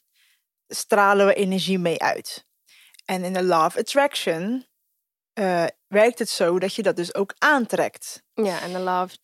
stralen 0.67 1.25
we 1.25 1.33
energie 1.33 1.79
mee 1.79 2.01
uit. 2.01 2.49
En 3.11 3.23
in 3.23 3.33
de 3.33 3.55
of 3.65 3.77
attraction 3.77 4.65
uh, 5.39 5.65
werkt 5.87 6.19
het 6.19 6.29
zo 6.29 6.59
dat 6.59 6.75
je 6.75 6.83
dat 6.83 6.95
dus 6.95 7.15
ook 7.15 7.33
aantrekt. 7.37 8.23
Ja, 8.33 8.61
en 8.61 8.73
de 8.73 8.79
law 8.79 9.03
of... 9.03 9.15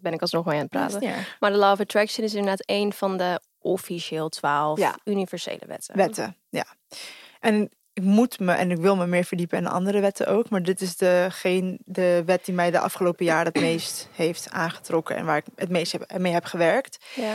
Ben 0.00 0.12
ik 0.12 0.20
alsnog 0.20 0.44
mee 0.44 0.54
aan 0.54 0.60
het 0.60 0.70
praten. 0.70 1.00
Ja. 1.00 1.16
Maar 1.40 1.52
de 1.52 1.58
of 1.58 1.80
attraction 1.80 2.24
is 2.24 2.34
inderdaad 2.34 2.62
een 2.64 2.92
van 2.92 3.16
de 3.16 3.40
officieel 3.58 4.28
twaalf 4.28 4.78
Ja. 4.78 4.98
universele 5.04 5.66
wetten. 5.66 5.96
Wetten, 5.96 6.36
ja. 6.48 6.66
En 7.40 7.70
ik 7.92 8.02
moet 8.02 8.38
me 8.38 8.52
en 8.52 8.70
ik 8.70 8.76
wil 8.76 8.96
me 8.96 9.06
meer 9.06 9.24
verdiepen 9.24 9.58
in 9.58 9.66
andere 9.66 10.00
wetten 10.00 10.26
ook. 10.26 10.50
Maar 10.50 10.62
dit 10.62 10.80
is 10.80 10.96
de, 10.96 11.26
geen, 11.30 11.78
de 11.84 12.22
wet 12.26 12.44
die 12.44 12.54
mij 12.54 12.70
de 12.70 12.78
afgelopen 12.78 13.24
jaren 13.24 13.52
het 13.52 13.62
meest 13.62 14.08
heeft 14.12 14.50
aangetrokken. 14.50 15.16
En 15.16 15.24
waar 15.24 15.36
ik 15.36 15.46
het 15.54 15.70
meest 15.70 15.92
heb, 15.92 16.18
mee 16.18 16.32
heb 16.32 16.44
gewerkt. 16.44 17.04
Ja. 17.14 17.34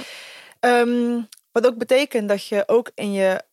Um, 0.79 1.27
wat 1.51 1.65
ook 1.65 1.77
betekent 1.77 2.29
dat 2.29 2.45
je 2.47 2.63
ook 2.65 2.91
in 2.95 3.11
je 3.11 3.43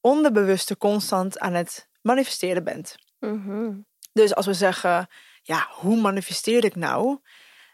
onderbewuste 0.00 0.76
constant 0.76 1.38
aan 1.38 1.54
het 1.54 1.87
manifesteren 2.00 2.64
bent. 2.64 2.96
Mhm. 3.18 3.72
Dus 4.12 4.34
als 4.34 4.46
we 4.46 4.54
zeggen, 4.54 5.08
ja, 5.42 5.68
hoe 5.70 6.00
manifesteer 6.00 6.64
ik 6.64 6.76
nou? 6.76 7.18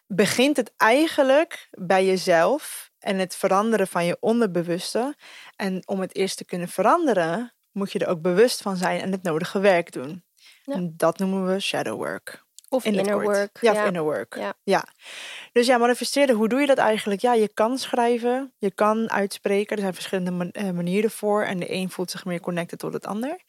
Begint 0.06 0.56
het 0.56 0.72
eigenlijk 0.76 1.68
bij 1.70 2.06
jezelf 2.06 2.90
en 2.98 3.18
het 3.18 3.36
veranderen 3.36 3.86
van 3.86 4.04
je 4.04 4.16
onderbewuste. 4.20 5.14
En 5.56 5.82
om 5.84 6.00
het 6.00 6.14
eerst 6.14 6.36
te 6.36 6.44
kunnen 6.44 6.68
veranderen, 6.68 7.54
moet 7.72 7.92
je 7.92 7.98
er 7.98 8.08
ook 8.08 8.22
bewust 8.22 8.62
van 8.62 8.76
zijn 8.76 9.00
en 9.00 9.12
het 9.12 9.22
nodige 9.22 9.60
werk 9.60 9.92
doen. 9.92 10.24
Ja. 10.64 10.74
En 10.74 10.94
dat 10.96 11.18
noemen 11.18 11.46
we 11.46 11.60
shadow 11.60 11.96
work. 11.96 12.44
Of 12.68 12.84
in 12.84 12.94
inner 12.94 13.22
work. 13.22 13.58
Ja, 13.60 13.72
of 13.72 13.86
inner 13.86 14.02
work. 14.02 14.36
Ja. 14.36 14.54
ja. 14.62 14.88
Dus 15.52 15.66
ja, 15.66 15.78
manifesteren, 15.78 16.34
hoe 16.34 16.48
doe 16.48 16.60
je 16.60 16.66
dat 16.66 16.78
eigenlijk? 16.78 17.20
Ja, 17.20 17.34
je 17.34 17.48
kan 17.48 17.78
schrijven, 17.78 18.52
je 18.58 18.70
kan 18.70 19.10
uitspreken. 19.10 19.76
Er 19.76 19.82
zijn 19.82 19.94
verschillende 19.94 20.50
eh, 20.52 20.70
manieren 20.70 21.10
voor. 21.10 21.42
En 21.42 21.58
de 21.58 21.72
een 21.72 21.90
voelt 21.90 22.10
zich 22.10 22.24
meer 22.24 22.40
connected 22.40 22.78
tot 22.78 22.92
het 22.92 23.06
ander. 23.06 23.40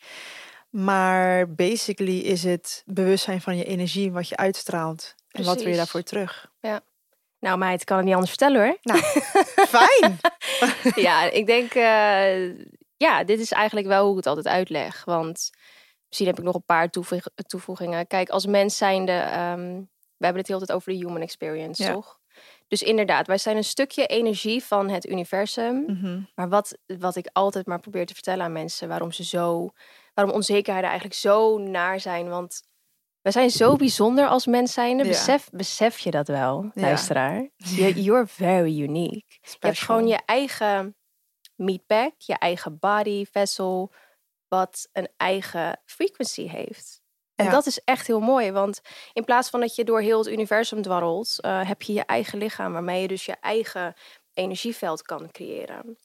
Maar 0.75 1.53
basically 1.53 2.17
is 2.20 2.44
het 2.44 2.84
bewustzijn 2.86 3.41
van 3.41 3.58
je 3.58 3.63
energie, 3.65 4.12
wat 4.12 4.29
je 4.29 4.38
uitstraalt. 4.38 5.15
En 5.32 5.44
wat 5.44 5.62
wil 5.62 5.70
je 5.72 5.75
daarvoor 5.77 6.03
terug? 6.03 6.53
Nou 7.39 7.58
meid, 7.58 7.84
kan 7.84 7.96
het 7.98 8.05
niet 8.05 8.13
anders 8.13 8.32
vertellen 8.32 8.63
hoor. 8.65 8.77
Nou, 8.82 9.00
fijn! 9.77 10.17
ja, 10.96 11.32
ik 11.32 11.46
denk, 11.46 11.74
eh, 11.74 12.48
ja, 12.98 13.24
dit 13.24 13.39
is 13.39 13.51
eigenlijk 13.51 13.88
wel 13.88 14.01
hoe 14.01 14.12
ik 14.12 14.17
het 14.17 14.27
altijd 14.27 14.48
uitleg. 14.48 15.05
Want 15.05 15.50
misschien 16.08 16.27
heb 16.27 16.38
ik 16.38 16.44
nog 16.44 16.55
een 16.55 16.65
paar 16.65 16.89
toevoeg- 16.89 17.29
toevoegingen. 17.36 18.08
Kijk, 18.08 18.29
als 18.29 18.46
mens 18.46 18.77
zijnde, 18.77 19.12
ehm 19.12 19.82
we 20.17 20.25
hebben 20.25 20.41
het 20.41 20.48
heel 20.51 20.58
tijd 20.65 20.72
over 20.72 20.91
de 20.91 20.98
human 20.98 21.22
experience, 21.22 21.84
Ja. 21.84 21.94
toch? 21.94 22.20
Dus 22.67 22.82
inderdaad, 22.84 23.27
wij 23.27 23.38
zijn 23.38 23.58
een 23.58 23.63
stukje 23.63 24.05
energie 24.05 24.63
van 24.63 24.89
het 24.89 25.05
universum. 25.08 25.84
Mhm. 25.88 26.20
Maar 26.36 26.50
wat, 26.50 26.77
wat 26.86 27.15
ik 27.15 27.29
altijd 27.34 27.65
maar 27.65 27.79
probeer 27.79 28.05
te 28.05 28.13
vertellen 28.13 28.46
aan 28.46 28.51
mensen, 28.51 28.88
waarom 28.88 29.12
ze 29.12 29.24
zo, 29.24 29.70
waarom 30.15 30.34
onzekerheden 30.36 30.89
eigenlijk 30.89 31.19
zo 31.19 31.57
naar 31.57 32.00
zijn. 32.00 32.29
Want 32.29 32.62
we 33.22 33.31
zijn 33.31 33.50
zo 33.50 33.75
bijzonder 33.75 34.27
als 34.27 34.45
mens 34.45 34.74
zijnde. 34.74 35.03
Ja. 35.03 35.10
Besef, 35.10 35.50
besef 35.50 36.00
je 36.00 36.12
dat 36.12 36.27
wel, 36.27 36.72
luisteraar? 36.74 37.50
You're 38.05 38.27
very 38.27 38.81
unique. 38.81 39.24
Je 39.41 39.55
hebt 39.60 39.79
gewoon 39.79 40.07
je 40.07 40.19
eigen 40.25 40.95
meatbag, 41.55 42.12
je 42.17 42.38
eigen 42.38 42.79
body, 42.79 43.25
vessel, 43.31 43.93
wat 44.48 44.89
een 44.91 45.10
eigen 45.17 45.81
frequency 45.86 46.48
heeft. 46.48 47.03
En 47.36 47.45
Ja. 47.45 47.51
dat 47.51 47.65
is 47.65 47.79
echt 47.84 48.07
heel 48.07 48.19
mooi, 48.19 48.51
want 48.51 48.81
in 49.13 49.24
plaats 49.24 49.50
van 49.50 49.60
dat 49.60 49.75
je 49.75 49.84
door 49.84 50.01
heel 50.01 50.17
het 50.17 50.27
universum 50.27 50.81
dwarrelt, 50.81 51.41
eh, 51.41 51.67
heb 51.67 51.81
je 51.81 51.93
je 51.93 52.05
eigen 52.05 52.38
lichaam 52.38 52.74
waarmee 52.74 53.01
je 53.01 53.07
dus 53.07 53.25
je 53.25 53.36
eigen 53.41 53.93
energieveld 54.34 55.01
kan 55.01 55.31
creëren. 55.31 55.98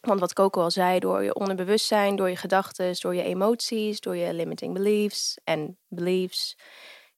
Want 0.00 0.20
wat 0.20 0.32
Coco 0.32 0.60
al 0.60 0.70
zei, 0.70 0.98
door 0.98 1.22
je 1.22 1.34
onderbewustzijn, 1.34 2.16
door 2.16 2.28
je 2.28 2.36
gedachten, 2.36 2.94
door 3.00 3.14
je 3.14 3.22
emoties, 3.22 4.00
door 4.00 4.16
je 4.16 4.34
limiting 4.34 4.74
beliefs 4.74 5.38
en 5.44 5.78
beliefs, 5.88 6.56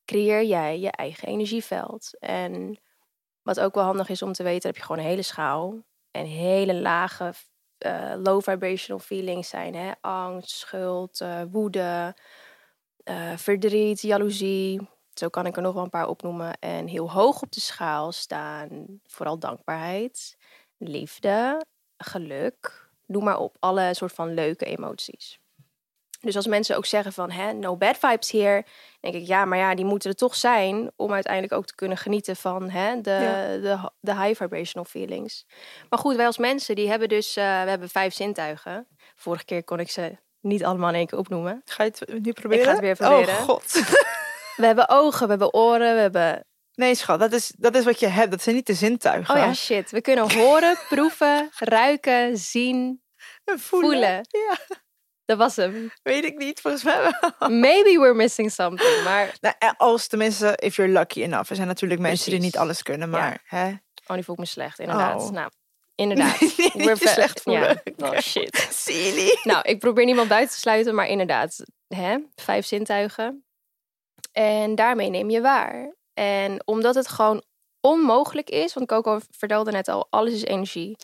creëer 0.04 0.44
jij 0.44 0.80
je 0.80 0.90
eigen 0.90 1.28
energieveld. 1.28 2.18
En 2.18 2.80
wat 3.42 3.60
ook 3.60 3.74
wel 3.74 3.84
handig 3.84 4.08
is 4.08 4.22
om 4.22 4.32
te 4.32 4.42
weten, 4.42 4.68
heb 4.68 4.76
je 4.76 4.82
gewoon 4.82 4.98
een 4.98 5.10
hele 5.10 5.22
schaal. 5.22 5.84
En 6.10 6.24
hele 6.24 6.74
lage 6.74 7.32
eh, 7.78 8.14
low 8.22 8.42
vibrational 8.42 9.00
feelings 9.00 9.48
zijn. 9.48 9.74
Hè? 9.74 9.92
Angst, 10.00 10.50
schuld, 10.50 11.20
eh, 11.20 11.42
woede, 11.50 12.16
eh, 13.04 13.36
verdriet, 13.36 14.00
jaloezie. 14.00 14.88
Zo 15.14 15.28
kan 15.28 15.46
ik 15.46 15.56
er 15.56 15.62
nog 15.62 15.74
wel 15.74 15.82
een 15.82 15.90
paar 15.90 16.08
opnoemen. 16.08 16.58
En 16.58 16.86
heel 16.86 17.10
hoog 17.10 17.42
op 17.42 17.52
de 17.52 17.60
schaal 17.60 18.12
staan 18.12 19.00
vooral 19.04 19.38
dankbaarheid, 19.38 20.36
liefde, 20.78 21.66
geluk. 22.04 22.90
Noem 23.06 23.24
maar 23.24 23.38
op, 23.38 23.56
alle 23.58 23.94
soort 23.94 24.12
van 24.12 24.34
leuke 24.34 24.64
emoties. 24.64 25.40
Dus 26.20 26.36
als 26.36 26.46
mensen 26.46 26.76
ook 26.76 26.86
zeggen 26.86 27.12
van, 27.12 27.30
hè, 27.30 27.52
no 27.52 27.76
bad 27.76 27.96
vibes 27.98 28.30
hier, 28.30 28.66
denk 29.00 29.14
ik, 29.14 29.26
ja, 29.26 29.44
maar 29.44 29.58
ja, 29.58 29.74
die 29.74 29.84
moeten 29.84 30.10
er 30.10 30.16
toch 30.16 30.34
zijn 30.34 30.90
om 30.96 31.12
uiteindelijk 31.12 31.52
ook 31.52 31.66
te 31.66 31.74
kunnen 31.74 31.96
genieten 31.96 32.36
van 32.36 32.70
hè, 32.70 33.00
de, 33.00 33.10
Ja. 33.10 33.56
de, 33.56 33.90
de 34.00 34.22
high 34.22 34.42
vibrational 34.42 34.84
feelings. 34.84 35.46
Maar 35.88 35.98
goed, 35.98 36.16
wij 36.16 36.26
als 36.26 36.38
mensen, 36.38 36.74
die 36.74 36.88
hebben 36.88 37.08
dus, 37.08 37.36
eh, 37.36 37.44
we 37.62 37.68
hebben 37.68 37.88
vijf 37.88 38.14
zintuigen. 38.14 38.86
Vorige 39.16 39.44
keer 39.44 39.64
kon 39.64 39.80
ik 39.80 39.90
ze 39.90 40.16
niet 40.40 40.64
allemaal 40.64 40.88
in 40.88 40.94
één 40.94 41.06
keer 41.06 41.18
opnoemen. 41.18 41.62
Ga 41.64 41.84
je 41.84 41.90
het 41.98 42.22
nu 42.22 42.32
proberen? 42.32 42.70
het 42.70 42.80
weer 42.80 42.96
proberen. 42.96 43.34
Oh 43.34 43.40
god. 43.40 43.72
We 44.56 44.66
hebben 44.66 44.88
ogen, 44.88 45.22
we 45.22 45.28
hebben 45.30 45.54
oren, 45.54 45.94
we 45.94 46.00
hebben... 46.00 46.44
Nee 46.74 46.94
schat, 46.94 47.20
dat 47.20 47.32
is, 47.32 47.52
dat 47.56 47.74
is 47.76 47.84
wat 47.84 48.00
je 48.00 48.06
hebt. 48.06 48.30
Dat 48.30 48.42
zijn 48.42 48.54
niet 48.54 48.66
de 48.66 48.74
zintuigen. 48.74 49.34
Oh 49.34 49.40
ja, 49.40 49.54
shit. 49.54 49.90
We 49.90 50.00
kunnen 50.00 50.32
horen, 50.32 50.78
proeven, 50.88 51.50
ruiken, 51.58 52.36
zien, 52.36 53.02
En 53.44 53.58
voelen. 53.58 54.26
Ja, 54.28 54.56
Dat 55.24 55.38
was 55.38 55.56
hem. 55.56 55.92
weet 56.02 56.24
ik 56.24 56.36
niet. 56.36 56.60
Volgens 56.60 56.82
mij 56.82 57.00
wel. 57.02 57.50
Maybe 57.50 57.98
we're 57.98 58.14
missing 58.14 58.50
something, 58.52 59.04
maar... 59.04 59.34
Nou, 59.40 59.54
als 59.76 60.06
tenminste, 60.06 60.52
if 60.56 60.76
you're 60.76 60.92
lucky 60.92 61.22
enough. 61.22 61.50
Er 61.50 61.56
zijn 61.56 61.68
natuurlijk 61.68 62.00
mensen 62.00 62.30
die 62.30 62.40
niet 62.40 62.56
alles 62.56 62.82
kunnen, 62.82 63.10
Ja. 63.10 63.18
maar... 63.18 63.42
Hè? 63.44 63.68
Oh, 64.06 64.14
die 64.14 64.24
voelt 64.24 64.38
me 64.38 64.46
slecht, 64.46 64.78
inderdaad. 64.78 65.22
Oh. 65.22 65.30
Nou, 65.30 65.50
inderdaad. 65.94 66.40
niet 66.56 66.72
We're 66.74 66.96
je 67.00 67.08
slecht 67.08 67.40
voelen. 67.42 67.82
Ja. 67.96 68.08
Oh, 68.10 68.18
shit. 68.18 68.68
Silly. 68.70 69.38
Nou, 69.42 69.62
ik 69.68 69.78
probeer 69.78 70.04
niemand 70.04 70.28
buiten 70.28 70.54
te 70.54 70.60
sluiten, 70.60 70.94
maar 70.94 71.06
inderdaad, 71.06 71.64
hè, 71.88 72.18
vijf 72.34 72.66
zintuigen. 72.66 73.44
En 74.32 74.74
daarmee 74.74 75.08
neem 75.10 75.30
je 75.30 75.40
waar. 75.40 75.94
En 76.14 76.66
omdat 76.66 76.94
het 76.94 77.08
gewoon 77.08 77.42
onmogelijk 77.80 78.50
is, 78.50 78.74
want 78.74 78.86
Coco 78.86 79.18
vertelde 79.30 79.70
net 79.70 79.88
al, 79.88 80.06
alles 80.10 80.32
is 80.32 80.44
energie. 80.44 80.96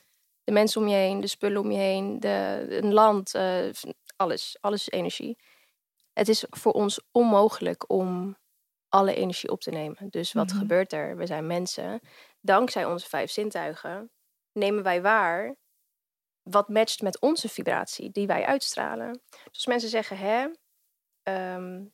De 0.45 0.53
mensen 0.53 0.81
om 0.81 0.89
je 0.89 0.95
heen, 0.95 1.21
de 1.21 1.27
spullen 1.27 1.61
om 1.61 1.71
je 1.71 1.79
heen, 1.79 2.21
de, 2.21 2.67
een 2.69 2.93
land, 2.93 3.35
eh, 3.35 3.69
alles. 4.17 4.57
Alles 4.61 4.81
is 4.81 4.91
energie. 4.91 5.39
Het 6.13 6.29
is 6.29 6.45
voor 6.51 6.73
ons 6.73 7.01
onmogelijk 7.13 7.91
om 7.91 8.37
alle 8.89 9.15
energie 9.15 9.51
op 9.51 9.61
te 9.61 9.71
nemen. 9.71 10.09
Dus 10.11 10.33
wat 10.33 10.49
Mhm. 10.49 10.59
gebeurt 10.59 10.93
er? 10.93 11.17
We 11.17 11.27
zijn 11.27 11.47
mensen. 11.47 12.01
Dankzij 12.41 12.85
onze 12.85 13.09
vijf 13.09 13.31
zintuigen 13.31 14.11
nemen 14.53 14.83
wij 14.83 15.03
waar 15.03 15.57
wat 16.43 16.69
matcht 16.69 17.03
met 17.03 17.21
onze 17.21 17.49
vibratie 17.49 18.11
die 18.11 18.27
wij 18.27 18.45
uitstralen. 18.47 19.13
Dus 19.31 19.51
als 19.53 19.67
mensen 19.67 19.89
zeggen, 19.89 20.17
hè, 20.19 20.47
ehm, 21.23 21.85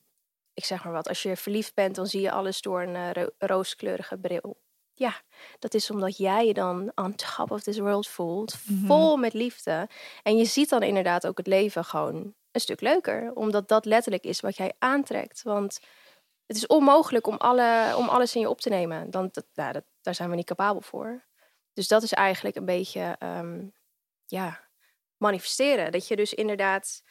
ik 0.55 0.65
zeg 0.65 0.83
maar 0.83 0.93
wat, 0.93 1.07
als 1.07 1.23
je 1.23 1.35
verliefd 1.37 1.73
bent, 1.73 1.95
dan 1.95 2.07
zie 2.07 2.21
je 2.21 2.31
alles 2.31 2.61
door 2.61 2.81
een 2.81 2.95
eh, 2.95 3.11
ro- 3.11 3.29
rooskleurige 3.37 4.17
bril. 4.17 4.63
Ja, 4.93 5.21
dat 5.59 5.73
is 5.73 5.89
omdat 5.91 6.17
jij 6.17 6.45
je 6.45 6.53
dan 6.53 6.91
on 6.95 7.15
top 7.15 7.51
of 7.51 7.61
this 7.61 7.77
world 7.79 8.07
voelt, 8.07 8.55
Mhm. 8.67 8.85
vol 8.85 9.17
met 9.17 9.33
liefde. 9.33 9.89
En 10.23 10.37
je 10.37 10.45
ziet 10.45 10.69
dan 10.69 10.83
inderdaad 10.83 11.27
ook 11.27 11.37
het 11.37 11.47
leven 11.47 11.83
gewoon 11.85 12.33
een 12.51 12.61
stuk 12.61 12.81
leuker, 12.81 13.31
omdat 13.33 13.67
dat 13.67 13.85
letterlijk 13.85 14.23
is 14.23 14.39
wat 14.39 14.57
jij 14.57 14.73
aantrekt. 14.79 15.41
Want 15.43 15.79
het 16.45 16.57
is 16.57 16.67
onmogelijk 16.67 17.27
om, 17.27 17.35
alle, 17.37 17.93
om 17.97 18.07
alles 18.09 18.35
in 18.35 18.41
je 18.41 18.49
op 18.49 18.61
te 18.61 18.69
nemen. 18.69 19.11
Dan, 19.11 19.29
dat, 19.31 19.45
nou, 19.53 19.73
dat, 19.73 19.83
daar 20.01 20.15
zijn 20.15 20.29
we 20.29 20.35
niet 20.35 20.45
capabel 20.45 20.81
voor. 20.81 21.25
Dus 21.73 21.87
dat 21.87 22.03
is 22.03 22.13
eigenlijk 22.13 22.55
een 22.55 22.65
beetje, 22.65 23.15
ehm, 23.19 23.65
ja, 24.25 24.67
manifesteren. 25.17 25.91
Dat 25.91 26.07
je 26.07 26.15
dus 26.15 26.33
inderdaad 26.33 27.01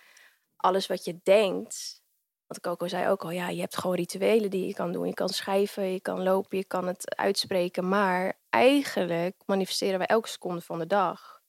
alles 0.57 0.87
wat 0.87 1.05
je 1.05 1.21
denkt. 1.23 2.03
Want 2.47 2.61
Coco 2.61 2.89
zei 2.89 3.09
ook 3.09 3.23
al, 3.23 3.31
ja, 3.31 3.49
je 3.49 3.61
hebt 3.61 3.77
gewoon 3.77 3.97
rituelen 3.97 4.51
die 4.51 4.67
je 4.67 4.75
kan 4.75 4.93
doen. 4.93 5.07
Je 5.07 5.15
kan 5.15 5.29
schrijven, 5.29 5.93
je 5.93 6.01
kan 6.01 6.23
lopen, 6.23 6.59
je 6.59 6.65
kan 6.65 6.87
het 6.87 7.17
uitspreken. 7.17 7.89
Maar 7.89 8.33
eigenlijk 8.51 9.37
manifesteren 9.47 9.99
wij 9.99 10.07
elke 10.07 10.29
seconde 10.29 10.61
van 10.61 10.79
de 10.79 10.87
dag. 10.87 11.41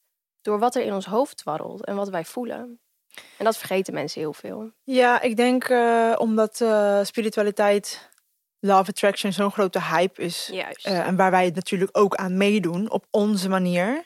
Door 0.41 0.59
wat 0.59 0.75
er 0.75 0.81
in 0.83 0.93
ons 0.93 1.05
hoofd 1.05 1.37
dwarrelt 1.37 1.85
en 1.85 1.95
wat 1.95 2.09
wij 2.09 2.25
voelen. 2.25 2.79
En 3.37 3.45
dat 3.45 3.57
vergeten 3.57 3.93
mensen 3.93 4.21
heel 4.21 4.33
veel. 4.33 4.71
Ja, 4.83 5.21
ik 5.21 5.35
denk 5.35 5.63
eh, 5.63 6.13
omdat 6.17 6.61
eh, 6.61 6.99
spiritualiteit, 7.03 8.09
love 8.59 8.89
attraction 8.89 9.33
zo'n 9.33 9.51
grote 9.51 9.81
hype 9.81 10.21
is. 10.21 10.47
Juist. 10.51 10.85
eh, 10.85 11.07
en 11.07 11.15
waar 11.15 11.31
wij 11.31 11.51
natuurlijk 11.53 11.97
ook 11.97 12.15
aan 12.15 12.37
meedoen 12.37 12.91
op 12.91 13.05
onze 13.11 13.49
manier. 13.49 14.05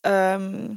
ehm, 0.00 0.74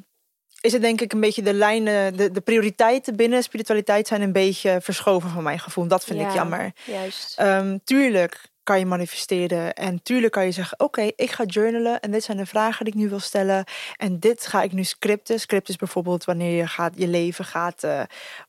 is 0.62 0.72
het 0.74 0.82
denk 0.82 1.02
ik 1.02 1.14
een 1.14 1.20
beetje 1.20 1.42
de 1.42 1.54
lijnen, 1.54 2.18
de, 2.18 2.32
de 2.32 2.42
prioriteiten 2.42 3.16
binnen 3.16 3.44
spiritualiteit 3.44 4.08
zijn 4.08 4.22
een 4.22 4.32
beetje 4.32 4.80
verschoven 4.82 5.30
van 5.30 5.44
mijn 5.44 5.60
gevoel. 5.60 5.88
Dat 5.88 6.04
vind 6.04 6.20
ik 6.20 6.28
Ja. 6.28 6.34
jammer. 6.34 6.72
Juist. 6.86 7.38
Ehm, 7.38 7.78
tuurlijk 7.84 8.50
kan 8.64 8.80
je 8.80 8.86
manifesteren 8.86 9.74
en 9.74 10.02
tuurlijk 10.04 10.34
kan 10.34 10.46
je 10.46 10.52
zeggen: 10.52 10.80
Oké, 10.80 11.02
ik 11.16 11.32
ga 11.32 11.44
journalen 11.44 12.00
en 12.00 12.12
dit 12.12 12.24
zijn 12.24 12.38
de 12.38 12.46
vragen 12.46 12.86
die 12.86 12.94
ik 12.94 13.00
nu 13.00 13.10
wil 13.10 13.20
stellen. 13.20 13.64
En 13.98 14.20
dit 14.20 14.48
ga 14.48 14.62
ik 14.62 14.72
nu 14.72 14.84
scripten. 14.84 15.40
Script 15.40 15.70
is 15.70 15.76
bijvoorbeeld 15.76 16.24
wanneer 16.26 16.58
je 16.58 16.68
gaat, 16.68 16.94
je 16.96 17.08
leven 17.08 17.46
gaat 17.46 17.84
eh, 17.84 18.02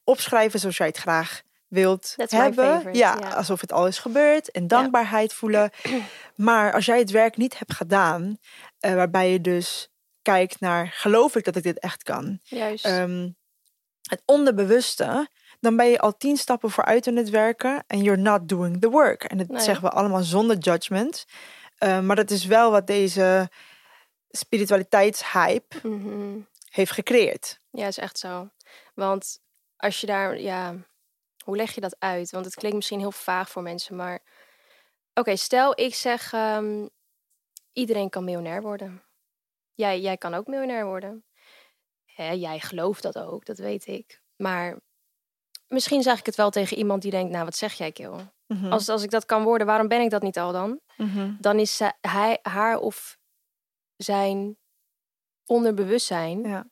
opschrijven 0.04 0.60
zoals 0.60 0.76
jij 0.76 0.86
het 0.86 0.96
graag 0.96 1.42
wilt 1.68 2.14
That's 2.16 2.32
hebben. 2.32 2.64
favorite, 2.64 2.98
ja, 2.98 3.16
ja. 3.20 3.28
alsof 3.28 3.60
het 3.60 3.72
al 3.72 3.86
is 3.86 3.98
gebeurd 3.98 4.50
en 4.50 4.66
dankbaarheid 4.66 5.32
voelen. 5.32 5.70
Maar 6.34 6.72
als 6.72 6.84
jij 6.84 6.98
het 6.98 7.10
werk 7.10 7.36
niet 7.36 7.58
hebt 7.58 7.74
gedaan, 7.74 8.36
eh, 8.80 8.94
waarbij 8.94 9.30
je 9.32 9.40
dus 9.40 9.88
kijkt 10.22 10.60
naar: 10.60 10.86
geloof 10.94 11.36
ik 11.36 11.44
dat 11.44 11.56
ik 11.56 11.62
dit 11.62 11.78
echt 11.78 12.02
kan? 12.02 12.38
Juist. 12.42 12.84
ehm, 12.84 13.30
het 14.02 14.22
onderbewuste, 14.24 15.28
dan 15.60 15.76
ben 15.76 15.86
je 15.86 15.98
al 16.00 16.16
tien 16.16 16.36
stappen 16.36 16.70
vooruit 16.70 17.06
in 17.06 17.16
het 17.16 17.30
werken 17.30 17.84
en 17.86 18.02
you're 18.02 18.20
not 18.20 18.48
doing 18.48 18.80
the 18.80 18.90
work. 18.90 19.24
En 19.24 19.38
dat 19.38 19.48
Nee. 19.48 19.60
zeggen 19.60 19.84
we 19.84 19.90
allemaal 19.90 20.22
zonder 20.22 20.56
judgment. 20.58 21.24
Eh, 21.78 22.00
maar 22.00 22.16
dat 22.16 22.30
is 22.30 22.44
wel 22.44 22.70
wat 22.70 22.86
deze 22.86 23.50
spiritualiteitshype 24.30 25.88
Mhm. 25.88 26.38
heeft 26.70 26.92
gecreëerd. 26.92 27.58
Ja, 27.70 27.86
is 27.86 27.98
echt 27.98 28.18
zo. 28.18 28.48
Want 28.94 29.38
als 29.76 30.00
je 30.00 30.06
daar, 30.06 30.40
ja, 30.40 30.74
hoe 31.44 31.56
leg 31.56 31.74
je 31.74 31.80
dat 31.80 31.96
uit? 31.98 32.30
Want 32.30 32.44
het 32.44 32.54
klinkt 32.54 32.76
misschien 32.76 32.98
heel 32.98 33.12
vaag 33.12 33.50
voor 33.50 33.62
mensen, 33.62 33.96
maar 33.96 34.18
oké, 35.14 35.36
stel 35.36 35.80
ik 35.80 35.94
zeg, 35.94 36.32
ehm, 36.32 36.86
iedereen 37.72 38.08
kan 38.10 38.24
miljonair 38.24 38.62
worden. 38.62 39.02
Jij, 39.74 40.00
jij 40.00 40.16
kan 40.16 40.34
ook 40.34 40.46
miljonair 40.46 40.86
worden. 40.86 41.24
Hè, 42.04 42.30
jij 42.30 42.60
gelooft 42.60 43.02
dat 43.02 43.18
ook, 43.18 43.44
dat 43.44 43.58
weet 43.58 43.86
ik. 43.86 44.22
Maar 44.36 44.80
misschien 45.68 46.02
zeg 46.02 46.18
ik 46.18 46.26
het 46.26 46.36
wel 46.36 46.50
tegen 46.50 46.76
iemand 46.76 47.02
die 47.02 47.10
denkt, 47.10 47.32
nou, 47.32 47.44
wat 47.44 47.56
zeg 47.56 47.72
jij, 47.72 47.92
Kil? 47.92 48.20
Mhm. 48.46 48.72
Als, 48.72 48.88
als 48.88 49.02
ik 49.02 49.10
dat 49.10 49.26
kan 49.26 49.42
worden, 49.44 49.66
waarom 49.66 49.88
ben 49.88 50.00
ik 50.00 50.10
dat 50.10 50.22
niet 50.22 50.38
al 50.38 50.52
dan? 50.52 50.80
Mhm. 50.96 51.34
Dan 51.40 51.58
is 51.58 51.76
zij- 51.76 51.96
hij, 52.00 52.38
haar 52.42 52.78
of 52.78 53.18
zijn 53.96 54.56
onderbewustzijn 55.46 56.42
Ja. 56.42 56.66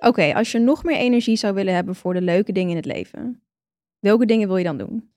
Oké, 0.00 0.34
als 0.34 0.52
je 0.52 0.58
nog 0.58 0.84
meer 0.84 0.96
energie 0.96 1.36
zou 1.36 1.54
willen 1.54 1.74
hebben 1.74 1.94
voor 1.94 2.14
de 2.14 2.22
leuke 2.22 2.52
dingen 2.52 2.70
in 2.70 2.76
het 2.76 2.84
leven, 2.84 3.44
welke 3.98 4.26
dingen 4.26 4.48
wil 4.48 4.56
je 4.56 4.64
dan 4.64 4.78
doen? 4.78 5.14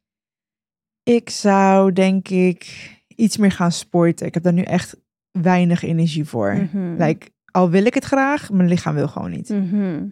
Ik 1.03 1.29
zou 1.29 1.93
denk 1.93 2.29
ik 2.29 2.91
iets 3.07 3.37
meer 3.37 3.51
gaan 3.51 3.71
sporten. 3.71 4.25
Ik 4.27 4.33
heb 4.33 4.43
daar 4.43 4.53
nu 4.53 4.61
echt 4.61 4.95
weinig 5.41 5.83
energie 5.83 6.25
voor. 6.25 6.53
Mhm. 6.55 6.95
Like, 7.03 7.27
al 7.51 7.69
wil 7.69 7.85
ik 7.85 7.93
het 7.93 8.03
graag, 8.05 8.51
mijn 8.51 8.69
lichaam 8.69 8.95
wil 8.95 9.07
gewoon 9.07 9.31
niet. 9.31 9.49
Mhm. 9.49 10.07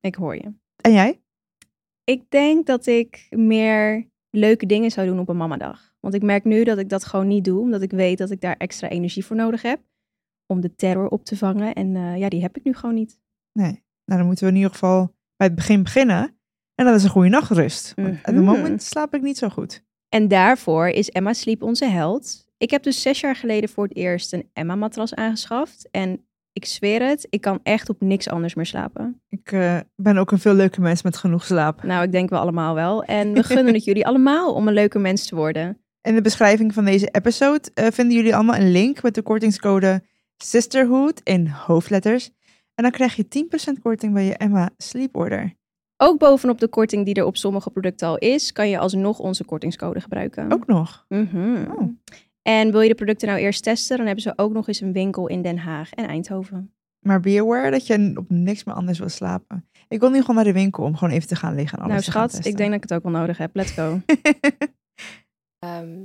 Ik 0.00 0.14
hoor 0.14 0.34
je. 0.34 0.52
En 0.76 0.92
jij? 0.92 1.20
Ik 2.04 2.22
denk 2.30 2.66
dat 2.66 2.86
ik 2.86 3.26
meer 3.30 4.08
leuke 4.30 4.66
dingen 4.66 4.90
zou 4.90 5.06
doen 5.06 5.18
op 5.18 5.28
een 5.28 5.36
mamadag. 5.36 5.92
Want 6.00 6.14
ik 6.14 6.22
merk 6.22 6.44
nu 6.44 6.64
dat 6.64 6.78
ik 6.78 6.88
dat 6.88 7.04
gewoon 7.04 7.28
niet 7.28 7.44
doe, 7.44 7.60
omdat 7.60 7.82
ik 7.82 7.90
weet 7.90 8.18
dat 8.18 8.30
ik 8.30 8.40
daar 8.40 8.56
extra 8.56 8.88
energie 8.88 9.24
voor 9.24 9.36
nodig 9.36 9.62
heb 9.62 9.80
om 10.46 10.60
de 10.60 10.74
terror 10.74 11.08
op 11.08 11.24
te 11.24 11.36
vangen. 11.36 11.74
En 11.74 11.96
eh, 11.96 12.16
ja, 12.18 12.28
die 12.28 12.40
heb 12.42 12.56
ik 12.56 12.64
nu 12.64 12.74
gewoon 12.74 12.94
niet. 12.94 13.18
Nee. 13.52 13.82
Nou, 14.04 14.18
dan 14.18 14.26
moeten 14.26 14.44
we 14.44 14.50
in 14.50 14.56
ieder 14.56 14.72
geval 14.72 15.14
bij 15.36 15.46
het 15.46 15.56
begin 15.56 15.82
beginnen. 15.82 16.38
En 16.74 16.84
dat 16.84 16.94
is 16.94 17.04
een 17.04 17.10
goede 17.10 17.28
nachtrust. 17.28 17.92
Op 17.96 18.04
het 18.04 18.34
Mhm. 18.34 18.44
moment 18.44 18.82
slaap 18.82 19.14
ik 19.14 19.22
niet 19.22 19.38
zo 19.38 19.48
goed. 19.48 19.84
En 20.08 20.28
daarvoor 20.28 20.88
is 20.88 21.10
Emma 21.10 21.32
Sleep 21.32 21.62
onze 21.62 21.86
held. 21.86 22.43
Ik 22.64 22.70
heb 22.70 22.82
dus 22.82 23.02
zes 23.02 23.20
jaar 23.20 23.36
geleden 23.36 23.68
voor 23.68 23.84
het 23.84 23.96
eerst 23.96 24.32
een 24.32 24.50
Emma-matras 24.52 25.14
aangeschaft. 25.14 25.88
En 25.90 26.26
ik 26.52 26.64
zweer 26.64 27.02
het, 27.08 27.26
ik 27.30 27.40
kan 27.40 27.60
echt 27.62 27.88
op 27.88 28.00
niks 28.00 28.28
anders 28.28 28.54
meer 28.54 28.66
slapen. 28.66 29.20
Ik 29.28 29.52
eh, 29.52 29.78
ben 29.96 30.16
ook 30.16 30.30
een 30.30 30.38
veel 30.38 30.54
leuke 30.54 30.80
mens 30.80 31.02
met 31.02 31.16
genoeg 31.16 31.44
slaap. 31.44 31.82
Nou, 31.82 32.04
ik 32.04 32.12
denk 32.12 32.30
wel 32.30 32.40
allemaal 32.40 32.74
wel. 32.74 33.02
En 33.02 33.32
we 33.32 33.42
gunnen 33.42 33.74
het 33.74 33.84
jullie 33.90 34.06
allemaal 34.06 34.54
om 34.54 34.68
een 34.68 34.74
leuke 34.74 34.98
mens 34.98 35.26
te 35.26 35.34
worden. 35.34 35.78
In 36.00 36.14
de 36.14 36.20
beschrijving 36.20 36.74
van 36.74 36.84
deze 36.84 37.08
episode 37.10 37.70
eh, 37.74 37.86
vinden 37.90 38.16
jullie 38.16 38.34
allemaal 38.34 38.56
een 38.56 38.72
link 38.72 39.02
met 39.02 39.14
de 39.14 39.22
kortingscode 39.22 40.02
Sisterhood 40.36 41.20
in 41.24 41.48
hoofdletters. 41.48 42.30
En 42.74 42.82
dan 42.82 42.92
krijg 42.92 43.14
je 43.16 43.46
10% 43.76 43.80
korting 43.82 44.12
bij 44.12 44.24
je 44.24 44.36
Emma 44.36 44.70
Sleep 44.76 45.16
Order. 45.16 45.54
Ook 45.96 46.18
bovenop 46.18 46.58
de 46.58 46.68
korting 46.68 47.04
die 47.04 47.14
er 47.14 47.24
op 47.24 47.36
sommige 47.36 47.70
producten 47.70 48.08
al 48.08 48.18
is, 48.18 48.52
kan 48.52 48.68
je 48.68 48.78
alsnog 48.78 49.18
onze 49.18 49.44
kortingscode 49.44 50.00
gebruiken. 50.00 50.52
Ook 50.52 50.66
nog. 50.66 51.04
Mhm. 51.08 51.64
Oh. 51.70 51.88
En 52.48 52.70
wil 52.70 52.80
je 52.80 52.88
de 52.88 52.94
producten 52.94 53.28
nou 53.28 53.40
eerst 53.40 53.62
testen, 53.62 53.96
dan 53.96 54.06
hebben 54.06 54.24
ze 54.24 54.32
ook 54.36 54.52
nog 54.52 54.68
eens 54.68 54.80
een 54.80 54.92
winkel 54.92 55.26
in 55.28 55.42
Den 55.42 55.58
Haag 55.58 55.92
en 55.92 56.06
Eindhoven. 56.08 56.74
Maar 57.06 57.20
be 57.20 57.40
aware 57.40 57.70
dat 57.70 57.86
je 57.86 58.12
op 58.14 58.30
niks 58.30 58.64
meer 58.64 58.74
anders 58.74 58.98
wil 58.98 59.08
slapen. 59.08 59.68
Ik 59.88 60.00
wil 60.00 60.10
nu 60.10 60.20
gewoon 60.20 60.34
naar 60.36 60.44
de 60.44 60.52
winkel 60.52 60.84
om 60.84 60.96
gewoon 60.96 61.14
even 61.14 61.28
te 61.28 61.36
gaan 61.36 61.54
liggen 61.54 61.78
en 61.78 61.84
alles 61.84 61.92
nou 61.92 62.04
te 62.04 62.10
gaan 62.10 62.30
schat, 62.30 62.46
ik 62.46 62.56
denk 62.56 62.68
dat 62.68 62.82
ik 62.82 62.88
het 62.88 62.94
ook 62.98 63.02
wel 63.02 63.20
nodig 63.20 63.38
heb. 63.38 63.56
Let's 63.56 63.70
go. 63.70 64.00
Ehm, 65.58 66.04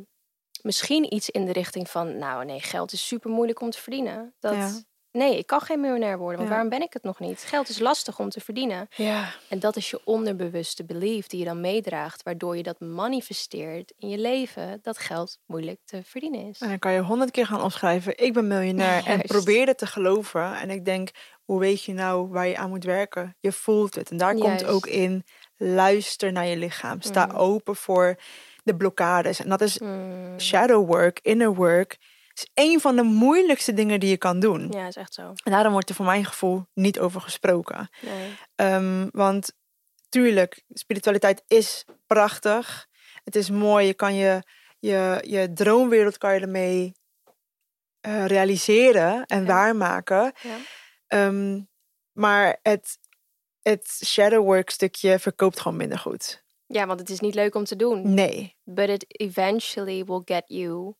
misschien 0.61 1.13
iets 1.13 1.29
in 1.29 1.45
de 1.45 1.51
richting 1.51 1.89
van, 1.89 2.17
nou 2.17 2.45
nee, 2.45 2.59
geld 2.59 2.91
is 2.91 3.07
super 3.07 3.31
moeilijk 3.31 3.61
om 3.61 3.69
te 3.69 3.79
verdienen. 3.81 4.33
Dat, 4.39 4.53
Ja. 4.53 4.71
Nee, 5.11 5.37
ik 5.37 5.47
kan 5.47 5.61
geen 5.61 5.79
miljonair 5.79 6.17
worden, 6.17 6.35
want 6.37 6.49
Ja. 6.49 6.53
waarom 6.53 6.69
ben 6.69 6.81
ik 6.81 6.93
het 6.93 7.03
nog 7.03 7.19
niet? 7.19 7.39
Geld 7.41 7.69
is 7.69 7.79
lastig 7.79 8.19
om 8.19 8.29
te 8.29 8.39
verdienen. 8.39 8.87
Ja. 8.95 9.29
En 9.49 9.59
dat 9.59 9.75
is 9.75 9.89
je 9.89 10.01
onderbewuste 10.03 10.85
belief 10.85 11.27
die 11.27 11.39
je 11.39 11.45
dan 11.45 11.61
meedraagt, 11.61 12.23
waardoor 12.23 12.57
je 12.57 12.63
dat 12.63 12.79
manifesteert 12.79 13.93
in 13.97 14.09
je 14.09 14.17
leven, 14.17 14.79
dat 14.81 14.97
geld 14.97 15.37
moeilijk 15.45 15.79
te 15.85 16.01
verdienen 16.03 16.47
is. 16.49 16.59
En 16.59 16.69
dan 16.69 16.79
kan 16.79 16.91
je 16.93 16.99
honderd 17.01 17.31
keer 17.31 17.45
gaan 17.45 17.63
opschrijven, 17.63 18.17
ik 18.17 18.33
ben 18.33 18.47
miljonair. 18.47 19.05
En 19.07 19.21
probeer 19.21 19.67
het 19.67 19.77
te 19.77 19.85
geloven. 19.87 20.55
En 20.55 20.69
ik 20.69 20.85
denk, 20.85 21.09
hoe 21.43 21.59
weet 21.59 21.83
je 21.83 21.93
nou 21.93 22.27
waar 22.29 22.47
je 22.47 22.57
aan 22.57 22.69
moet 22.69 22.83
werken? 22.83 23.35
Je 23.39 23.51
voelt 23.51 23.95
het. 23.95 24.09
En 24.11 24.17
daar 24.17 24.35
komt 24.35 24.65
ook 24.65 24.85
in, 24.87 25.23
luister 25.57 26.31
naar 26.31 26.45
je 26.45 26.57
lichaam. 26.57 27.01
Sta 27.01 27.25
Mm. 27.25 27.35
open 27.35 27.75
voor 27.75 28.15
de 28.63 28.75
blokkades. 28.75 29.39
En 29.39 29.49
dat 29.49 29.61
is 29.61 29.79
Mm, 29.79 30.39
shadow 30.39 30.87
work, 30.87 31.19
inner 31.21 31.53
work. 31.55 31.97
Is 32.41 32.49
een 32.53 32.79
van 32.79 32.95
de 32.95 33.03
moeilijkste 33.03 33.73
dingen 33.73 33.99
die 33.99 34.09
je 34.09 34.17
kan 34.17 34.39
doen. 34.39 34.71
Ja, 34.71 34.87
is 34.87 34.95
echt 34.95 35.13
zo. 35.13 35.21
En 35.43 35.51
daarom 35.51 35.71
wordt 35.71 35.89
er 35.89 35.95
voor 35.95 36.05
mijn 36.05 36.25
gevoel 36.25 36.65
niet 36.73 36.99
over 36.99 37.21
gesproken. 37.21 37.89
Nee. 38.01 38.37
Ehm, 38.55 39.07
want 39.11 39.51
tuurlijk, 40.09 40.63
spiritualiteit 40.69 41.43
is 41.47 41.85
prachtig. 42.07 42.87
Het 43.23 43.35
is 43.35 43.49
mooi. 43.49 43.85
Je 43.85 43.93
kan 43.93 44.15
je, 44.15 44.43
je, 44.79 45.23
je 45.27 45.53
droomwereld 45.53 46.17
kan 46.17 46.33
je 46.33 46.39
ermee 46.39 46.91
eh, 48.01 48.25
realiseren 48.25 49.25
en 49.25 49.39
Ja. 49.41 49.45
waarmaken. 49.47 50.33
Ja. 50.41 50.57
Ehm, 51.07 51.61
maar 52.11 52.59
het, 52.61 52.97
het 53.61 54.01
shadow 54.05 54.43
work 54.45 54.69
stukje 54.69 55.19
verkoopt 55.19 55.59
gewoon 55.59 55.77
minder 55.77 55.97
goed. 55.99 56.43
ja, 56.65 56.85
want 56.87 56.99
het 56.99 57.09
is 57.09 57.19
niet 57.19 57.35
leuk 57.35 57.55
om 57.55 57.63
te 57.63 57.75
doen. 57.75 58.13
Nee. 58.13 58.55
But 58.63 58.89
it 58.89 59.05
eventually 59.07 60.03
will 60.05 60.21
get 60.25 60.43
you 60.45 60.95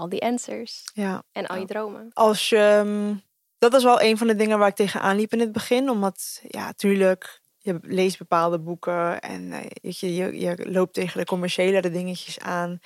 all 0.00 0.08
the 0.08 0.20
answers. 0.20 0.90
Ja. 0.94 1.22
En 1.32 1.46
al 1.46 1.56
je 1.56 1.66
dromen. 1.66 2.10
Als 2.12 2.48
je. 2.48 2.56
ehm, 2.56 3.14
Dat 3.58 3.72
was 3.72 3.84
wel 3.84 4.00
een 4.00 4.18
van 4.18 4.26
de 4.26 4.34
dingen 4.34 4.58
waar 4.58 4.68
ik 4.68 4.74
tegenaan 4.74 5.16
liep 5.16 5.32
in 5.32 5.40
het 5.40 5.52
begin. 5.52 5.90
Omdat, 5.90 6.40
ja, 6.48 6.72
tuurlijk, 6.72 7.40
je 7.58 7.78
leest 7.82 8.18
bepaalde 8.18 8.58
boeken 8.60 9.20
en 9.20 9.52
eh, 9.52 9.92
je, 9.92 10.14
je, 10.14 10.40
je 10.40 10.70
loopt 10.70 10.94
tegen 10.94 11.18
de 11.18 11.26
commerciële 11.26 11.90
dingetjes 11.90 12.38
aan. 12.38 12.78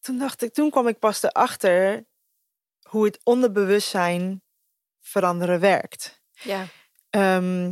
Toen 0.00 0.18
dacht 0.18 0.42
ik, 0.42 0.52
toen 0.52 0.70
kwam 0.70 0.88
ik 0.88 0.98
pas 0.98 1.22
erachter 1.22 2.04
hoe 2.88 3.04
het 3.04 3.20
onderbewustzijn 3.24 4.42
veranderen 5.00 5.60
werkt. 5.60 6.22
Ja. 6.32 6.66
Ehm, 7.10 7.62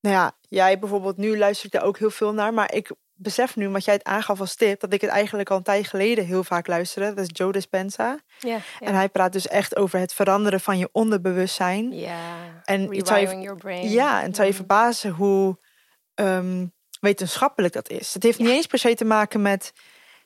nou 0.00 0.14
ja, 0.14 0.36
jij 0.40 0.78
bijvoorbeeld, 0.78 1.16
nu 1.16 1.38
luister 1.38 1.66
ik 1.66 1.72
daar 1.72 1.82
ook 1.82 1.98
heel 1.98 2.10
veel 2.10 2.32
naar. 2.32 2.54
Maar 2.54 2.72
ik 2.72 2.90
besef 3.16 3.56
nu, 3.56 3.68
wat 3.68 3.84
jij 3.84 3.94
het 3.94 4.04
aangaf 4.04 4.40
als 4.40 4.54
tip, 4.54 4.80
dat 4.80 4.92
ik 4.92 5.00
het 5.00 5.10
eigenlijk 5.10 5.50
al 5.50 5.56
een 5.56 5.62
tijd 5.62 5.86
geleden 5.86 6.24
heel 6.26 6.44
vaak 6.44 6.66
luisterde. 6.66 7.14
Dat 7.14 7.24
is 7.24 7.30
Joe 7.38 7.52
Dispenza. 7.52 8.18
Ja. 8.38 8.58
En 8.80 8.94
hij 8.94 9.08
praat 9.08 9.32
dus 9.32 9.48
echt 9.48 9.76
over 9.76 9.98
het 9.98 10.12
veranderen 10.14 10.60
van 10.60 10.78
je 10.78 10.88
onderbewustzijn. 10.92 11.92
ja. 11.92 12.18
En 12.64 12.94
het 12.94 13.06
zou 13.06 13.20
je- 13.20 13.26
your 13.40 13.56
brain. 13.58 13.90
Ja, 13.90 14.20
en 14.20 14.26
het 14.26 14.34
zou 14.36 14.46
je 14.46 14.52
Mm. 14.52 14.58
verbazen 14.58 15.10
hoe 15.10 15.58
ehm, 16.14 16.66
wetenschappelijk 17.00 17.72
dat 17.74 17.88
is. 17.88 18.14
Het 18.14 18.22
heeft 18.22 18.38
niet 18.38 18.48
eens 18.48 18.66
per 18.66 18.78
se 18.78 18.94
te 18.94 19.04
maken 19.04 19.42
met 19.42 19.72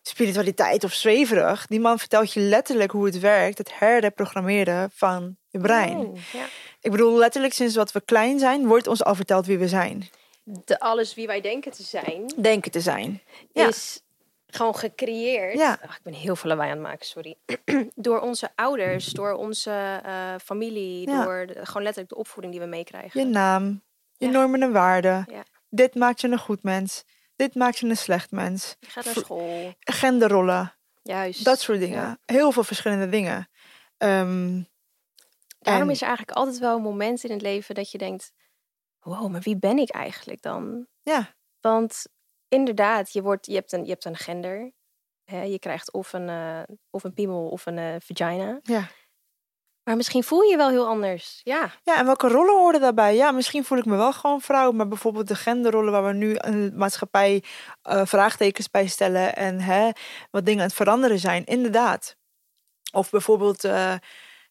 spiritualiteit 0.02 0.84
of 0.84 0.92
zweverig. 0.92 1.66
Die 1.66 1.80
man 1.80 1.98
vertelt 1.98 2.32
je 2.32 2.40
letterlijk 2.40 2.90
hoe 2.90 3.04
het 3.06 3.18
werkt, 3.18 3.58
het 3.58 3.78
herreprogrammeren 3.78 4.90
van 4.94 5.36
je 5.48 5.58
brein. 5.58 5.96
Oh, 5.96 6.16
ja. 6.32 6.44
Ik 6.80 6.90
bedoel, 6.90 7.18
letterlijk 7.18 7.52
sinds 7.52 7.74
wat 7.76 7.92
we 7.92 8.00
klein 8.00 8.38
zijn, 8.38 8.66
wordt 8.66 8.86
ons 8.86 9.04
al 9.04 9.14
verteld 9.14 9.46
wie 9.46 9.58
we 9.58 9.68
zijn. 9.68 10.08
De 10.64 10.78
alles 10.80 11.14
wie 11.14 11.26
wij 11.26 11.40
denken 11.40 11.72
te 11.72 11.82
zijn, 11.82 12.32
Denken 12.36 12.70
te 12.70 12.80
zijn. 12.80 13.22
Ja. 13.52 13.66
is 13.68 14.02
gewoon 14.46 14.76
gecreëerd. 14.76 15.58
Ja. 15.58 15.82
Ik 15.82 16.00
ben 16.02 16.12
heel 16.12 16.36
veel 16.36 16.50
lawaai 16.50 16.70
aan 16.70 16.76
het 16.76 16.86
maken, 16.86 17.06
sorry. 17.06 17.36
door 17.94 18.20
onze 18.20 18.48
ouders, 18.54 19.06
door 19.06 19.32
onze 19.32 20.00
eh, 20.04 20.34
familie, 20.44 21.08
Ja. 21.10 21.24
door 21.24 21.46
de- 21.46 21.66
gewoon 21.66 21.82
letterlijk 21.82 22.08
de 22.08 22.16
opvoeding 22.18 22.52
die 22.54 22.62
we 22.62 22.68
meekrijgen. 22.68 23.20
Je 23.20 23.26
naam, 23.26 23.82
je 24.16 24.26
Ja. 24.26 24.32
normen 24.32 24.62
en 24.62 24.72
waarden. 24.72 25.26
Dit 25.68 25.94
maakt 25.94 26.20
je 26.20 26.28
een 26.28 26.38
goed 26.38 26.62
mens. 26.62 27.04
Dit 27.36 27.54
maakt 27.54 27.78
je 27.78 27.86
een 27.86 27.96
slecht 27.96 28.30
mens. 28.30 28.76
Je 28.80 28.86
gaat 28.90 29.04
naar 29.04 29.14
school. 29.14 29.74
Genderrollen. 29.78 30.74
Juist. 31.02 31.44
Dat 31.44 31.60
soort 31.60 31.78
dingen. 31.78 32.18
Heel 32.26 32.52
veel 32.52 32.64
verschillende 32.64 33.08
dingen. 33.08 33.48
Ehm, 33.98 34.62
Daarom 35.58 35.82
en- 35.88 35.90
is 35.90 36.00
er 36.00 36.06
eigenlijk 36.06 36.36
altijd 36.38 36.58
wel 36.58 36.76
een 36.76 36.82
moment 36.82 37.24
in 37.24 37.30
het 37.30 37.42
leven 37.42 37.74
dat 37.74 37.90
je 37.90 37.98
denkt: 37.98 38.32
wow, 39.00 39.30
maar 39.30 39.40
wie 39.40 39.58
ben 39.58 39.78
ik 39.78 39.90
eigenlijk 39.90 40.42
dan? 40.42 40.86
ja, 41.02 41.34
Want 41.60 42.06
inderdaad, 42.48 43.12
je, 43.12 43.22
wordt, 43.22 43.46
je, 43.46 43.54
hebt, 43.54 43.72
een, 43.72 43.84
je 43.84 43.90
hebt 43.90 44.04
een 44.04 44.16
gender. 44.16 44.72
Hè, 45.24 45.42
je 45.42 45.58
krijgt 45.58 45.92
of 45.92 46.12
een, 46.12 46.28
eh, 46.28 46.62
of 46.90 47.04
een 47.04 47.14
piemel 47.14 47.48
of 47.48 47.66
een 47.66 47.78
eh, 47.78 47.94
vagina. 47.98 48.60
ja. 48.62 48.88
Maar 49.82 49.96
misschien 49.96 50.24
voel 50.24 50.42
je 50.42 50.50
je 50.50 50.56
wel 50.56 50.68
heel 50.68 50.86
anders. 50.86 51.40
Ja, 51.44 51.72
ja, 51.82 51.98
en 51.98 52.04
welke 52.04 52.28
rollen 52.28 52.58
horen 52.58 52.80
daarbij? 52.80 53.14
Ja, 53.14 53.30
misschien 53.30 53.64
voel 53.64 53.78
ik 53.78 53.84
me 53.84 53.96
wel 53.96 54.12
gewoon 54.12 54.40
vrouw, 54.40 54.72
maar 54.72 54.88
bijvoorbeeld 54.88 55.28
de 55.28 55.34
genderrollen 55.34 55.92
waar 55.92 56.04
we 56.04 56.12
nu 56.12 56.34
de 56.34 56.72
maatschappij 56.74 57.44
eh, 57.82 58.06
vraagtekens 58.06 58.70
bij 58.70 58.86
stellen 58.86 59.36
en 59.36 59.60
hè, 59.60 59.90
wat 60.30 60.44
dingen 60.44 60.60
aan 60.60 60.66
het 60.66 60.76
veranderen 60.76 61.18
zijn, 61.18 61.44
inderdaad. 61.44 62.16
Of 62.92 63.10
bijvoorbeeld, 63.10 63.62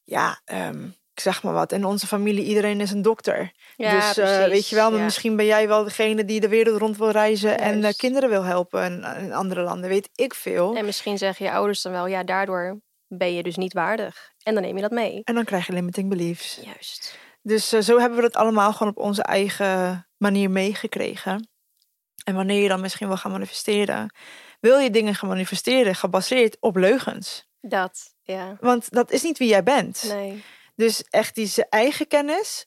ja, 0.04 0.42
ehm, 0.46 0.90
ik 1.20 1.26
zeg 1.26 1.44
maar 1.44 1.54
wat, 1.54 1.72
in 1.72 1.86
onze 1.86 2.08
familie 2.08 2.44
iedereen 2.44 2.82
is 2.82 2.92
een 2.92 3.02
dokter. 3.02 3.52
ja 3.76 4.08
dus 4.08 4.18
eh, 4.18 4.46
weet 4.46 4.68
je 4.68 4.76
wel, 4.76 4.98
ja. 4.98 5.04
misschien 5.04 5.36
ben 5.36 5.46
jij 5.46 5.68
wel 5.68 5.84
degene 5.84 6.26
die 6.26 6.40
de 6.40 6.48
wereld 6.48 6.80
rond 6.80 6.98
wil 6.98 7.10
reizen 7.10 7.60
en 7.60 7.84
eh, 7.84 7.94
kinderen 7.98 8.30
wil 8.30 8.44
helpen 8.44 8.84
in, 8.84 9.24
in 9.24 9.34
andere 9.34 9.62
landen, 9.62 9.90
weet 9.90 10.10
ik 10.16 10.34
veel. 10.34 10.76
En 10.76 10.86
misschien 10.86 11.18
zeggen 11.18 11.46
je 11.46 11.52
ouders 11.52 11.82
dan 11.82 11.92
wel, 11.92 12.08
ja, 12.08 12.24
daardoor 12.24 12.82
ben 13.08 13.34
je 13.34 13.44
dus 13.44 13.56
niet 13.56 13.74
waardig. 13.74 14.32
En 14.44 14.54
dan 14.54 14.64
neem 14.64 14.76
je 14.76 14.82
dat 14.82 14.92
mee. 14.92 15.22
En 15.24 15.36
dan 15.36 15.44
krijg 15.44 15.68
je 15.68 15.74
limiting 15.74 16.10
beliefs. 16.10 16.60
Juist. 16.64 17.18
Dus 17.42 17.74
eh, 17.74 17.82
zo 17.82 18.00
hebben 18.00 18.18
we 18.18 18.24
dat 18.24 18.36
allemaal 18.36 18.74
gewoon 18.74 18.94
op 18.96 19.04
onze 19.04 19.24
eigen 19.24 20.08
manier 20.18 20.52
meegekregen. 20.52 21.50
En 22.24 22.36
wanneer 22.36 22.62
je 22.62 22.68
dan 22.68 22.82
misschien 22.82 23.08
wil 23.08 23.18
gaan 23.18 23.32
manifesteren, 23.32 24.16
wil 24.60 24.78
je 24.78 24.90
dingen 24.90 25.16
gaan 25.16 25.30
manifesteren 25.30 25.96
gebaseerd 25.96 26.58
op 26.60 26.76
leugens. 26.76 27.48
Dat, 27.62 28.14
ja. 28.22 28.58
Want 28.60 28.92
dat 28.92 29.12
is 29.12 29.24
niet 29.24 29.38
wie 29.38 29.50
jij 29.50 29.64
bent. 29.64 30.04
Nee. 30.08 30.44
Dus 30.80 31.04
echt 31.10 31.36
die 31.36 31.48
zijn 31.48 31.68
eigen 31.70 32.08
kennis. 32.08 32.66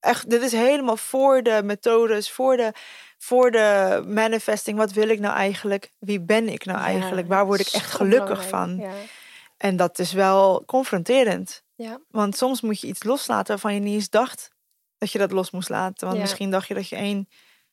Echt, 0.00 0.30
dit 0.30 0.42
is 0.42 0.52
helemaal 0.52 0.96
voor 0.96 1.42
de 1.42 1.60
methodes, 1.64 2.30
voor 2.30 2.56
de, 2.56 2.72
voor 3.18 3.50
de 3.50 4.02
manifesting. 4.06 4.78
Wat 4.78 4.92
wil 4.92 5.08
ik 5.08 5.20
nou 5.20 5.34
eigenlijk? 5.34 5.90
Wie 5.98 6.20
ben 6.20 6.48
ik 6.48 6.64
nou 6.64 6.78
Ja, 6.78 6.84
eigenlijk? 6.84 7.28
Waar 7.28 7.46
word 7.46 7.60
ik 7.60 7.66
echt 7.66 7.90
gelukkig 7.90 8.48
van? 8.48 8.76
Ja. 8.76 8.92
En 9.56 9.76
dat 9.76 9.98
is 9.98 10.12
wel 10.12 10.64
confronterend. 10.66 11.62
Ja. 11.74 12.00
Want 12.08 12.36
soms 12.36 12.60
moet 12.60 12.80
je 12.80 12.86
iets 12.86 13.02
loslaten 13.02 13.46
waarvan 13.46 13.74
je 13.74 13.80
niet 13.80 13.94
eens 13.94 14.10
dacht 14.10 14.50
dat 14.98 15.12
je 15.12 15.18
dat 15.18 15.32
los 15.32 15.50
moest 15.50 15.68
laten. 15.68 16.06
Want 16.06 16.20
misschien 16.20 16.50
dacht 16.50 16.68
je 16.68 16.74
dat 16.74 16.88
je 16.88 16.96
één 16.96 17.28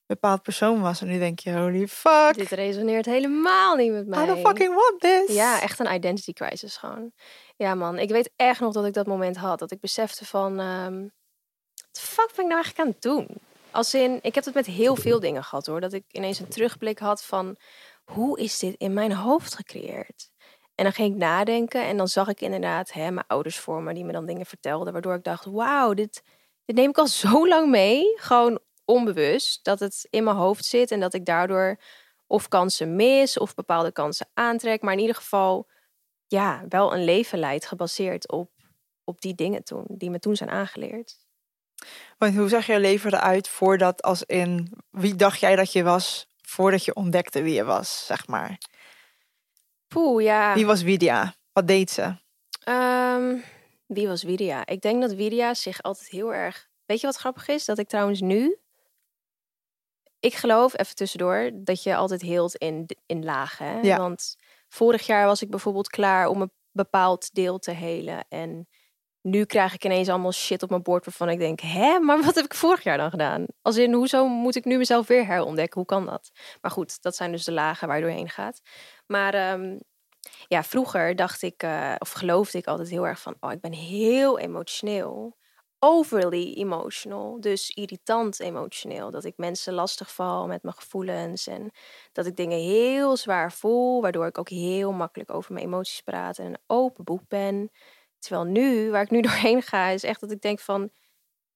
bepaald 0.10 0.42
persoon 0.42 0.82
was. 0.82 1.02
En 1.02 1.08
nu 1.08 1.20
denk 1.20 1.40
je, 1.40 1.54
holy 1.54 1.88
fuck, 1.88 2.34
Dit 2.36 2.50
resoneert 2.50 3.06
helemaal 3.06 3.76
niet 3.76 3.92
met 3.92 4.08
mij. 4.08 4.24
I 4.24 4.26
don't 4.26 4.48
fucking 4.48 4.74
want 4.74 5.00
this. 5.00 5.36
Ja, 5.36 5.62
echt 5.62 5.80
een 5.80 5.94
identity 5.94 6.34
crisis 6.34 6.78
gewoon. 6.78 7.12
Ja 7.56 7.76
man, 7.76 8.00
ik 8.00 8.10
weet 8.10 8.32
echt 8.36 8.60
nog 8.60 8.74
dat 8.74 8.86
ik 8.86 8.94
dat 8.94 9.08
moment 9.08 9.38
had. 9.38 9.60
Dat 9.60 9.72
ik 9.72 9.80
besefte 9.80 10.26
van, 10.26 10.60
ehm 10.60 11.08
wat 11.92 12.02
fuck 12.02 12.36
ben 12.36 12.46
ik 12.46 12.52
nou 12.52 12.64
eigenlijk 12.64 12.80
aan 12.80 12.88
het 12.88 13.02
doen? 13.02 13.28
Als 13.72 13.94
in, 13.94 14.20
ik 14.22 14.36
heb 14.36 14.46
het 14.46 14.54
met 14.54 14.66
heel 14.66 14.96
veel 14.96 15.20
dingen 15.20 15.44
gehad 15.44 15.66
hoor. 15.66 15.82
Dat 15.82 15.94
ik 15.94 16.04
ineens 16.12 16.40
een 16.40 16.48
terugblik 16.48 17.00
had 17.00 17.24
van, 17.24 17.58
hoe 18.04 18.40
is 18.40 18.60
dit 18.60 18.76
in 18.78 18.94
mijn 18.94 19.12
hoofd 19.12 19.56
gecreëerd? 19.56 20.32
En 20.76 20.84
dan 20.84 20.94
ging 20.94 21.14
ik 21.14 21.20
nadenken 21.20 21.86
en 21.86 21.98
dan 21.98 22.08
zag 22.08 22.28
ik 22.28 22.42
inderdaad 22.42 22.92
hè, 22.92 23.12
mijn 23.12 23.28
ouders 23.28 23.60
voor 23.60 23.82
me 23.82 23.94
die 23.94 24.06
me 24.06 24.12
dan 24.12 24.26
dingen 24.26 24.46
vertelden. 24.46 24.94
Waardoor 24.94 25.16
ik 25.16 25.24
dacht, 25.24 25.46
wauw, 25.46 25.94
dit, 25.94 26.24
dit 26.66 26.76
neem 26.76 26.90
ik 26.90 26.98
al 26.98 27.08
zo 27.08 27.48
lang 27.48 27.70
mee. 27.70 28.14
Gewoon 28.16 28.60
onbewust, 28.90 29.64
dat 29.64 29.80
het 29.80 30.08
in 30.10 30.24
mijn 30.24 30.36
hoofd 30.36 30.66
zit. 30.66 30.92
En 30.92 31.00
dat 31.00 31.14
ik 31.14 31.26
daardoor 31.26 31.80
of 32.28 32.48
kansen 32.48 32.96
mis 32.96 33.38
of 33.38 33.54
bepaalde 33.54 33.92
kansen 33.92 34.30
aantrek. 34.34 34.82
Maar 34.82 34.94
in 34.94 35.00
ieder 35.00 35.16
geval, 35.16 35.68
ja, 36.28 36.66
wel 36.70 36.94
een 36.94 37.04
leven 37.04 37.40
leidt 37.40 37.66
gebaseerd 37.66 38.32
op, 38.32 38.52
op 39.04 39.22
die 39.22 39.36
dingen 39.36 39.64
toen. 39.64 39.86
Die 39.88 40.10
me 40.10 40.20
toen 40.20 40.36
zijn 40.36 40.50
aangeleerd. 40.50 41.18
Want 42.18 42.36
hoe 42.36 42.50
zag 42.50 42.66
je 42.66 42.80
leven 42.80 43.14
eruit 43.14 43.48
voordat 43.48 44.02
als 44.02 44.24
in... 44.24 44.72
Wie 44.90 45.16
dacht 45.16 45.40
jij 45.40 45.56
dat 45.56 45.72
je 45.72 45.84
was 45.84 46.28
voordat 46.42 46.86
je 46.86 46.94
ontdekte 46.94 47.42
wie 47.42 47.54
je 47.54 47.64
was, 47.64 48.06
zeg 48.06 48.28
maar? 48.28 48.58
Poeh, 49.88 50.24
ja. 50.24 50.54
Wie 50.54 50.66
was 50.66 50.82
Widia? 50.82 51.36
Wat 51.52 51.68
deed 51.68 51.92
ze? 51.92 52.16
Ehm, 52.64 53.38
wie 53.86 54.08
was 54.08 54.24
Widia? 54.24 54.66
Ik 54.66 54.82
denk 54.82 55.02
dat 55.02 55.14
Widia 55.14 55.54
zich 55.54 55.82
altijd 55.82 56.10
heel 56.10 56.34
erg... 56.34 56.68
Weet 56.86 57.00
je 57.00 57.06
wat 57.06 57.16
grappig 57.16 57.48
is? 57.48 57.66
Dat 57.66 57.78
ik 57.78 57.88
trouwens 57.88 58.22
nu... 58.22 58.58
Ik 60.20 60.34
geloof, 60.34 60.78
even 60.78 60.96
tussendoor, 60.96 61.52
dat 61.54 61.84
je 61.84 61.96
altijd 61.96 62.22
heelt 62.22 62.56
in, 62.56 62.90
in 63.06 63.24
lagen. 63.26 63.84
Ja. 63.84 63.98
Want 63.98 64.36
vorig 64.68 65.06
jaar 65.06 65.26
was 65.26 65.42
ik 65.42 65.50
bijvoorbeeld 65.50 65.90
klaar 65.90 66.28
om 66.28 66.42
een 66.42 66.52
bepaald 66.72 67.34
deel 67.34 67.60
te 67.60 67.72
helen. 67.72 68.26
En 68.30 68.68
nu 69.22 69.46
krijg 69.46 69.74
ik 69.74 69.86
ineens 69.86 70.10
allemaal 70.10 70.32
shit 70.32 70.64
op 70.64 70.70
mijn 70.70 70.82
bord 70.82 71.06
waarvan 71.06 71.30
ik 71.30 71.40
denk... 71.40 71.60
Hè, 71.60 72.00
maar 72.00 72.22
wat 72.22 72.36
heb 72.36 72.46
ik 72.46 72.54
vorig 72.54 72.84
jaar 72.84 72.98
dan 72.98 73.10
gedaan? 73.10 73.46
Als 73.62 73.78
in, 73.78 73.94
hoezo 73.94 74.28
moet 74.28 74.56
ik 74.56 74.66
nu 74.66 74.78
mezelf 74.78 75.08
weer 75.08 75.26
herontdekken? 75.26 75.78
Hoe 75.80 75.86
kan 75.86 76.06
dat? 76.06 76.32
Maar 76.62 76.72
goed, 76.72 77.02
dat 77.02 77.16
zijn 77.16 77.32
dus 77.32 77.44
de 77.44 77.52
lagen 77.52 77.88
waar 77.88 77.98
je 77.98 78.04
doorheen 78.04 78.30
gaat. 78.30 78.62
Maar 79.08 79.34
ehm, 79.34 79.78
Ja, 80.48 80.64
vroeger 80.64 81.16
dacht 81.16 81.42
ik, 81.42 81.64
eh, 81.64 81.96
of 81.98 82.12
geloofde 82.12 82.58
ik 82.58 82.68
altijd 82.68 82.90
heel 82.90 83.08
erg 83.08 83.20
van, 83.22 83.36
oh, 83.40 83.52
ik 83.52 83.62
ben 83.62 83.74
heel 83.74 84.40
emotioneel. 84.40 85.38
Overly 85.80 86.54
emotional, 86.54 87.42
dus 87.42 87.70
irritant 87.70 88.40
emotioneel. 88.40 89.12
Dat 89.12 89.24
ik 89.24 89.34
mensen 89.38 89.74
lastig 89.74 90.14
val 90.14 90.48
met 90.48 90.64
mijn 90.64 90.76
gevoelens 90.76 91.48
en 91.48 91.72
dat 92.12 92.26
ik 92.26 92.36
dingen 92.36 92.60
heel 92.60 93.18
zwaar 93.18 93.52
voel, 93.54 94.02
waardoor 94.02 94.26
ik 94.28 94.38
ook 94.38 94.50
heel 94.50 94.92
makkelijk 94.92 95.34
over 95.34 95.54
mijn 95.54 95.66
emoties 95.66 96.02
praat 96.02 96.38
en 96.38 96.46
een 96.46 96.58
open 96.68 97.04
boek 97.04 97.22
ben. 97.28 97.72
Terwijl 98.20 98.44
nu, 98.46 98.92
waar 98.92 99.02
ik 99.02 99.10
nu 99.10 99.22
doorheen 99.28 99.62
ga, 99.62 99.88
is 99.88 100.04
echt 100.04 100.20
dat 100.20 100.32
ik 100.32 100.42
denk 100.42 100.60
van, 100.60 100.90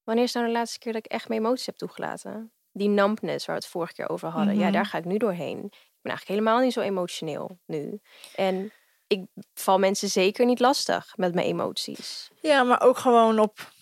wanneer 0.04 0.24
is 0.24 0.32
nou 0.32 0.46
de 0.46 0.52
laatste 0.52 0.78
keer 0.78 0.92
dat 0.92 1.04
ik 1.04 1.12
echt 1.12 1.28
mijn 1.28 1.40
emoties 1.40 1.66
heb 1.66 1.76
toegelaten? 1.76 2.52
Die 2.72 2.88
numbness 2.88 3.46
waar 3.46 3.56
we 3.56 3.62
het 3.62 3.70
vorige 3.70 3.92
keer 3.92 4.08
over 4.08 4.28
hadden, 4.28 4.54
ja, 4.54 4.62
Mhm. 4.64 4.72
daar 4.72 4.86
ga 4.86 4.98
ik 4.98 5.04
nu 5.04 5.16
doorheen. 5.16 5.58
Ik 5.64 6.00
ben 6.02 6.12
eigenlijk 6.12 6.40
helemaal 6.40 6.58
niet 6.60 6.72
zo 6.72 6.80
emotioneel 6.80 7.58
nu. 7.66 8.00
En 8.34 8.72
ik 9.06 9.26
val 9.54 9.78
mensen 9.78 10.08
zeker 10.08 10.46
niet 10.46 10.60
lastig 10.60 11.16
met 11.16 11.34
mijn 11.34 11.46
emoties. 11.46 12.30
Ja, 12.40 12.62
maar 12.62 12.80
ook 12.82 12.98
gewoon 12.98 13.38
op 13.38 13.72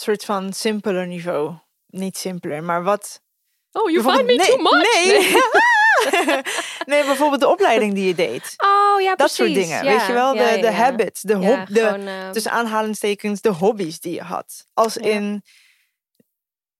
soort 0.00 0.24
van 0.24 0.52
simpeler 0.52 1.06
niveau. 1.06 1.54
Niet 1.86 2.16
simpeler, 2.16 2.62
maar 2.62 2.82
wat... 2.82 3.22
Oh, 3.72 3.90
you 3.90 4.02
find 4.02 4.26
me 4.26 4.36
too 4.36 4.56
much? 4.56 5.04
Nee. 5.04 6.42
nee, 6.96 7.04
bijvoorbeeld 7.04 7.40
de 7.40 7.48
opleiding 7.48 7.94
die 7.94 8.06
je 8.06 8.14
deed. 8.14 8.54
Oh, 8.56 9.00
ja, 9.00 9.14
Dat 9.14 9.30
soort 9.30 9.52
precies. 9.52 9.68
dingen. 9.68 9.84
Ja, 9.84 9.98
Weet 9.98 10.06
je 10.06 10.12
wel, 10.12 10.32
de, 10.32 10.38
ja, 10.38 10.56
de 10.56 10.72
habits, 10.72 11.20
de, 11.20 11.34
hob, 11.34 11.66
de 11.66 11.80
gewoon, 11.80 12.06
eh, 12.06 12.30
tussen 12.30 12.50
aanhalingstekens, 12.50 13.40
de 13.40 13.48
hobby's 13.48 14.00
die 14.00 14.14
je 14.14 14.22
had. 14.22 14.66
Als 14.74 14.96
in... 14.96 15.42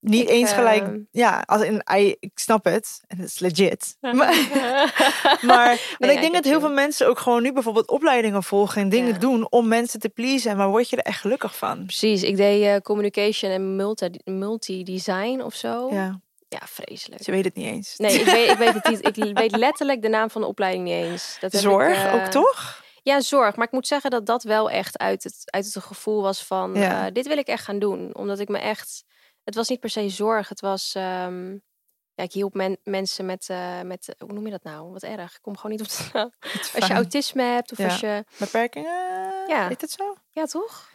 Niet 0.01 0.21
Ik, 0.21 0.29
eens 0.29 0.51
gelijk... 0.51 0.83
ehm, 0.83 0.99
Ja, 1.11 1.43
als 1.45 1.61
in... 1.61 1.83
I, 1.95 2.15
ik 2.19 2.31
snap 2.35 2.63
het. 2.65 3.01
En 3.07 3.17
het 3.17 3.27
is 3.27 3.39
legit. 3.39 3.97
maar 4.01 4.11
maar 5.41 5.95
Nee, 5.97 6.11
ik 6.15 6.21
denk 6.21 6.33
dat 6.33 6.43
heel 6.43 6.59
veel 6.59 6.71
mensen 6.71 7.07
ook 7.07 7.19
gewoon 7.19 7.41
nu 7.41 7.53
bijvoorbeeld 7.53 7.87
opleidingen 7.89 8.43
volgen 8.43 8.81
en 8.81 8.89
dingen 8.89 9.13
Ja. 9.13 9.19
doen 9.19 9.47
om 9.51 9.67
mensen 9.67 9.99
te 9.99 10.09
pleasen. 10.09 10.57
Maar 10.57 10.69
word 10.69 10.89
je 10.89 10.95
er 10.95 11.03
echt 11.03 11.19
gelukkig 11.21 11.57
van? 11.57 11.85
Precies, 11.85 12.23
ik 12.23 12.37
deed 12.37 12.63
eh, 12.63 12.77
communication 12.77 13.51
en 13.51 13.75
multi, 13.75 14.09
multi-design 14.23 15.41
of 15.41 15.55
zo. 15.55 15.89
Ja. 15.93 16.19
Ja, 16.47 16.59
vreselijk. 16.65 17.23
ze 17.23 17.31
weet 17.31 17.45
het 17.45 17.55
niet 17.55 17.67
eens. 17.67 17.93
Nee, 17.97 18.19
ik 18.19 18.25
weet, 18.25 18.49
ik, 18.49 18.57
weet 18.57 18.73
het 18.73 18.89
niet. 18.89 19.07
ik 19.27 19.37
weet 19.37 19.55
letterlijk 19.57 20.01
de 20.01 20.07
naam 20.07 20.29
van 20.29 20.41
de 20.41 20.47
opleiding 20.47 20.83
niet 20.83 20.93
eens. 20.93 21.37
Dat 21.39 21.51
Zorg 21.53 21.97
ik, 21.97 22.05
eh, 22.05 22.13
ook 22.13 22.25
toch? 22.31 22.83
Ja, 23.03 23.21
zorg. 23.21 23.55
Maar 23.55 23.65
ik 23.65 23.71
moet 23.71 23.87
zeggen 23.87 24.09
dat 24.11 24.25
dat 24.25 24.43
wel 24.43 24.69
echt 24.69 24.97
uit 24.97 25.23
het, 25.23 25.35
uit 25.45 25.73
het 25.73 25.83
gevoel 25.83 26.21
was 26.21 26.43
van... 26.45 26.73
Ja. 26.75 27.05
eh, 27.07 27.13
dit 27.13 27.27
wil 27.27 27.37
ik 27.37 27.47
echt 27.47 27.63
gaan 27.63 27.79
doen. 27.79 28.09
Omdat 28.15 28.39
ik 28.39 28.47
me 28.47 28.57
echt... 28.57 29.03
Het 29.43 29.55
was 29.55 29.69
niet 29.69 29.79
per 29.79 29.89
se 29.89 30.09
zorg. 30.09 30.49
Het 30.49 30.61
was... 30.61 30.93
ehm, 30.95 31.51
ja, 32.13 32.23
ik 32.23 32.31
hielp 32.33 32.53
men, 32.53 32.77
mensen 32.83 33.25
met, 33.25 33.45
eh, 33.49 33.81
met... 33.81 34.07
eh, 34.09 34.15
Hoe 34.27 34.33
noem 34.33 34.45
je 34.45 34.51
dat 34.51 34.63
nou? 34.63 34.91
Wat 34.91 35.03
erg. 35.03 35.33
Ik 35.35 35.41
kom 35.41 35.55
gewoon 35.55 35.71
niet 35.71 35.81
op 35.81 35.87
de 35.87 36.09
naam. 36.13 36.31
Als 36.75 36.87
je 36.87 36.93
autisme 36.93 37.43
hebt 37.43 37.71
of 37.71 37.77
Ja. 37.77 37.85
als 37.85 37.99
je... 37.99 38.23
Beperkingen? 38.37 38.91
Ja. 39.47 39.67
Heet 39.67 39.81
het 39.81 39.91
zo? 39.91 40.15
Ja, 40.29 40.45
toch? 40.45 40.89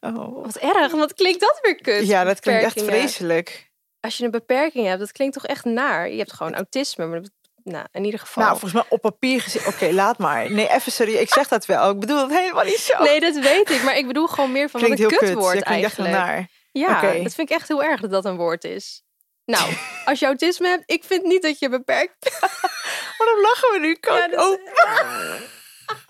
Oh. 0.00 0.44
Wat 0.44 0.56
erg. 0.56 0.92
Wat 0.92 1.14
klinkt 1.14 1.40
dat 1.40 1.58
weer 1.62 1.74
kut? 1.74 2.06
Ja, 2.06 2.24
dat 2.24 2.40
klinkt 2.40 2.62
echt 2.62 2.82
vreselijk. 2.82 3.70
Als 4.00 4.16
je 4.16 4.24
een 4.24 4.30
beperking 4.30 4.86
hebt, 4.86 4.98
dat 4.98 5.12
klinkt 5.12 5.34
toch 5.34 5.46
echt 5.46 5.64
naar. 5.64 6.10
Je 6.10 6.18
hebt 6.18 6.32
gewoon 6.32 6.54
autisme. 6.54 7.06
Maar 7.06 7.20
dat- 7.22 7.30
nou, 7.64 7.86
in 7.92 8.04
ieder 8.04 8.20
geval... 8.20 8.42
Nou, 8.44 8.58
volgens 8.58 8.72
mij 8.82 8.90
op 8.90 9.00
papier 9.00 9.40
gezien. 9.40 9.66
Oké, 9.66 9.92
laat 10.02 10.18
maar. 10.18 10.50
Nee, 10.50 10.68
even 10.70 10.92
serieus. 10.92 11.20
Ik 11.20 11.32
zeg 11.32 11.48
dat 11.48 11.66
wel. 11.66 11.90
Ik 11.90 12.00
bedoel 12.00 12.20
het 12.28 12.38
helemaal 12.38 12.64
niet 12.64 12.78
zo. 12.78 13.02
Nee, 13.02 13.20
dat 13.20 13.38
weet 13.38 13.70
ik. 13.70 13.82
Maar 13.82 13.96
ik 13.96 14.06
bedoel 14.06 14.26
gewoon 14.26 14.52
meer 14.52 14.68
van 14.70 14.80
wat 14.80 14.90
klinkt 14.90 15.04
een 15.04 15.18
heel 15.18 15.18
kut. 15.18 15.28
kutwoord 15.38 15.54
Ja, 15.58 15.60
klinkt 15.62 15.84
echt 15.84 15.98
eigenlijk. 15.98 16.24
naar. 16.26 16.48
Ja, 16.72 17.00
dat 17.02 17.34
vind 17.34 17.50
ik 17.50 17.56
echt 17.56 17.68
heel 17.68 17.82
erg 17.82 18.00
dat 18.00 18.10
dat 18.10 18.24
een 18.24 18.36
woord 18.36 18.64
is. 18.64 19.02
Nou, 19.44 19.72
als 20.04 20.18
je 20.18 20.26
autisme 20.26 20.68
hebt, 20.68 20.90
ik 20.90 21.04
vind 21.04 21.22
niet 21.24 21.42
dat 21.42 21.58
je 21.58 21.68
beperkt 21.68 22.16
bent. 22.18 22.38
Waarom 23.18 23.40
lachen 23.40 23.72
we 23.72 23.78
nu? 23.78 23.94
Kan 23.94 24.16
Ja, 24.16 24.28
dat 24.28 24.40
oh. 24.44 24.60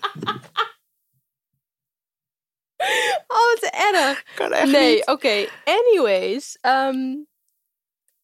Oh, 3.27 3.53
wat 3.53 3.69
erg. 3.93 4.23
Kan 4.35 4.53
echt 4.53 4.71
Nee, 4.71 5.07
oké. 5.07 5.49
Anyways. 5.63 6.57
ehm, 6.61 7.15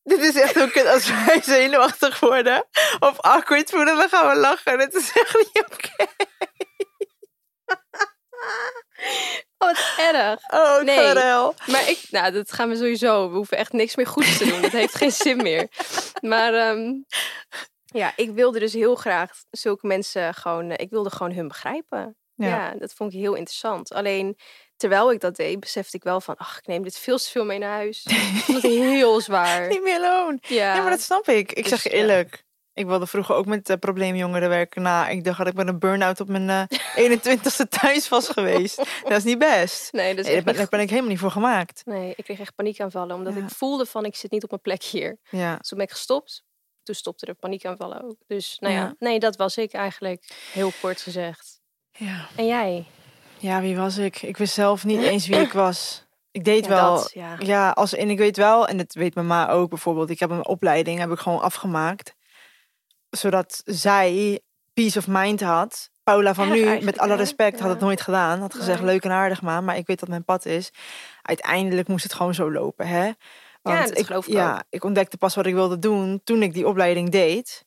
Dit 0.03 0.19
is 0.19 0.35
echt 0.35 0.71
kut 0.71 0.85
als 0.85 1.09
wij 1.09 1.41
zenuwachtig 1.41 2.19
worden. 2.19 2.67
Of 2.99 3.19
awkward 3.19 3.69
voelen, 3.69 3.97
dan 3.97 4.09
gaan 4.09 4.29
we 4.29 4.35
lachen. 4.35 4.77
Dit 4.77 4.93
is 4.93 5.11
echt 5.11 5.37
niet 5.37 5.63
oké. 5.65 6.07
Oh, 9.57 9.67
wat 9.67 9.93
erg. 9.97 10.39
Oh, 10.53 10.81
Nee. 10.81 11.13
Maar 11.67 11.89
ik, 11.89 12.01
nou, 12.09 12.31
dat 12.31 12.51
gaan 12.51 12.69
we 12.69 12.75
sowieso. 12.75 13.29
We 13.29 13.35
hoeven 13.35 13.57
echt 13.57 13.73
niks 13.73 13.95
meer 13.95 14.07
goeds 14.07 14.37
te 14.37 14.45
doen. 14.45 14.61
Dat 14.61 14.71
heeft 14.71 14.95
geen 14.95 15.11
zin 15.11 15.37
meer. 15.37 15.67
Maar 16.21 16.53
ehm, 16.53 16.93
ja, 17.85 18.13
ik 18.15 18.31
wilde 18.31 18.59
dus 18.59 18.73
heel 18.73 18.95
graag 18.95 19.31
zulke 19.51 19.87
mensen 19.87 20.33
gewoon... 20.33 20.69
eh, 20.69 20.83
ik 20.83 20.89
wilde 20.89 21.09
gewoon 21.11 21.33
hun 21.33 21.47
begrijpen. 21.47 22.17
Ja. 22.35 22.47
Ja. 22.47 22.73
dat 22.77 22.93
vond 22.93 23.13
ik 23.13 23.19
heel 23.19 23.33
interessant. 23.33 23.93
Alleen, 23.93 24.37
terwijl 24.77 25.11
ik 25.11 25.19
dat 25.19 25.35
deed, 25.35 25.59
besefte 25.59 25.97
ik 25.97 26.03
wel 26.03 26.21
van... 26.21 26.35
Ach, 26.37 26.57
ik 26.57 26.67
neem 26.67 26.83
dit 26.83 26.97
veel 26.97 27.17
te 27.17 27.29
veel 27.29 27.45
mee 27.45 27.57
naar 27.59 27.75
huis. 27.75 28.05
Ik 28.05 28.41
vond 28.43 28.61
het 28.61 28.71
heel 28.71 29.21
zwaar. 29.21 29.67
Niet 29.67 29.83
meer 29.83 29.99
alone. 29.99 30.37
Ja, 30.41 30.75
Ja, 30.75 30.81
maar 30.81 30.89
dat 30.91 31.01
snap 31.01 31.27
ik. 31.27 31.51
Ik 31.51 31.63
Dus, 31.63 31.81
zeg 31.81 31.91
je 31.91 31.97
ja. 31.97 32.25
Ik 32.79 32.85
wilde 32.85 33.07
vroeger 33.07 33.35
ook 33.35 33.45
met 33.45 33.69
uh, 33.69 33.75
probleemjongeren 33.79 34.49
werken. 34.49 34.81
Nou, 34.81 35.09
ik 35.09 35.23
dacht 35.23 35.37
dat 35.37 35.47
ik 35.47 35.53
met 35.53 35.67
een 35.67 35.79
burn-out 35.79 36.19
op 36.19 36.27
mijn 36.27 36.49
eh 36.95 37.09
21ste 37.19 37.67
thuis 37.69 38.09
was 38.09 38.27
geweest. 38.29 38.75
Dat 39.03 39.11
is 39.17 39.23
niet 39.23 39.37
best. 39.39 39.93
nee, 39.93 40.15
dat 40.15 40.25
is 40.25 40.43
daar 40.43 40.67
ben, 40.69 40.79
ik 40.79 40.89
helemaal 40.89 41.09
niet 41.09 41.19
voor 41.19 41.31
gemaakt. 41.31 41.81
Nee, 41.85 42.13
ik 42.15 42.23
kreeg 42.23 42.39
echt 42.39 42.55
paniekaanvallen. 42.55 43.15
Omdat 43.15 43.33
Ja. 43.33 43.39
ik 43.43 43.49
voelde 43.49 43.85
van, 43.85 44.05
ik 44.05 44.15
zit 44.15 44.31
niet 44.31 44.43
op 44.43 44.49
mijn 44.49 44.61
plek 44.61 44.83
hier. 44.83 45.17
Ja. 45.29 45.55
Dus 45.57 45.67
toen 45.67 45.77
ben 45.77 45.87
ik 45.87 45.93
gestopt. 45.93 46.43
Toen 46.83 46.95
stopte 46.95 47.25
de 47.25 47.33
paniekaanvallen 47.33 48.03
ook. 48.03 48.15
Dus 48.27 48.57
nou 48.59 48.73
ja, 48.73 48.79
Ja. 48.79 48.95
nee, 48.99 49.19
dat 49.19 49.35
was 49.35 49.57
ik 49.57 49.73
eigenlijk. 49.73 50.29
Heel 50.53 50.71
kort 50.81 51.01
gezegd. 51.01 51.61
Ja. 51.91 52.27
En 52.35 52.45
jij? 52.45 52.85
ja, 53.37 53.61
wie 53.61 53.77
was 53.77 53.97
ik? 53.97 54.21
Ik 54.21 54.37
wist 54.37 54.53
zelf 54.53 54.85
niet 54.85 55.01
eens 55.01 55.27
wie 55.27 55.39
ik 55.39 55.51
was. 55.53 56.05
Ik 56.31 56.43
deed 56.43 56.63
Ja, 56.65 56.69
wel. 56.69 56.95
dat, 56.95 57.11
ja. 57.13 57.35
Ja, 57.39 57.69
als 57.71 57.93
en 57.95 58.09
ik 58.09 58.17
weet 58.17 58.37
wel, 58.37 58.67
en 58.67 58.77
dat 58.77 58.93
weet 58.93 59.15
mijn 59.15 59.27
ma 59.27 59.49
ook 59.49 59.69
bijvoorbeeld. 59.69 60.09
Ik 60.09 60.19
heb 60.19 60.29
een 60.29 60.47
opleiding, 60.47 60.99
heb 60.99 61.11
ik 61.11 61.19
gewoon 61.19 61.41
afgemaakt. 61.41 62.17
Zodat 63.09 63.61
zij 63.65 64.39
peace 64.73 64.97
of 64.97 65.07
mind 65.07 65.41
had. 65.41 65.89
Paula 66.03 66.33
van 66.33 66.51
nu, 66.51 66.79
met 66.81 66.97
alle 66.99 67.15
respect, 67.15 67.59
had 67.59 67.67
Ja. 67.67 67.73
het 67.73 67.83
nooit 67.83 68.01
gedaan. 68.01 68.39
Had 68.39 68.53
gezegd, 68.55 68.81
leuk 68.81 69.03
en 69.03 69.11
aardig 69.11 69.41
maar, 69.41 69.63
maar 69.63 69.77
ik 69.77 69.87
weet 69.87 69.99
dat 69.99 70.09
mijn 70.09 70.23
pad 70.25 70.45
is. 70.45 70.71
Uiteindelijk 71.21 71.87
moest 71.87 72.03
het 72.03 72.13
gewoon 72.13 72.33
zo 72.33 72.51
lopen, 72.51 72.87
hè. 72.87 73.11
dat 73.61 74.05
geloof 74.05 74.27
ik 74.27 74.33
ja, 74.33 74.53
ook. 74.55 74.63
ik 74.69 74.83
ontdekte 74.83 75.17
pas 75.17 75.35
wat 75.35 75.45
ik 75.45 75.53
wilde 75.53 75.79
doen 75.79 76.21
toen 76.23 76.41
ik 76.43 76.53
die 76.53 76.67
opleiding 76.67 77.09
deed. 77.09 77.65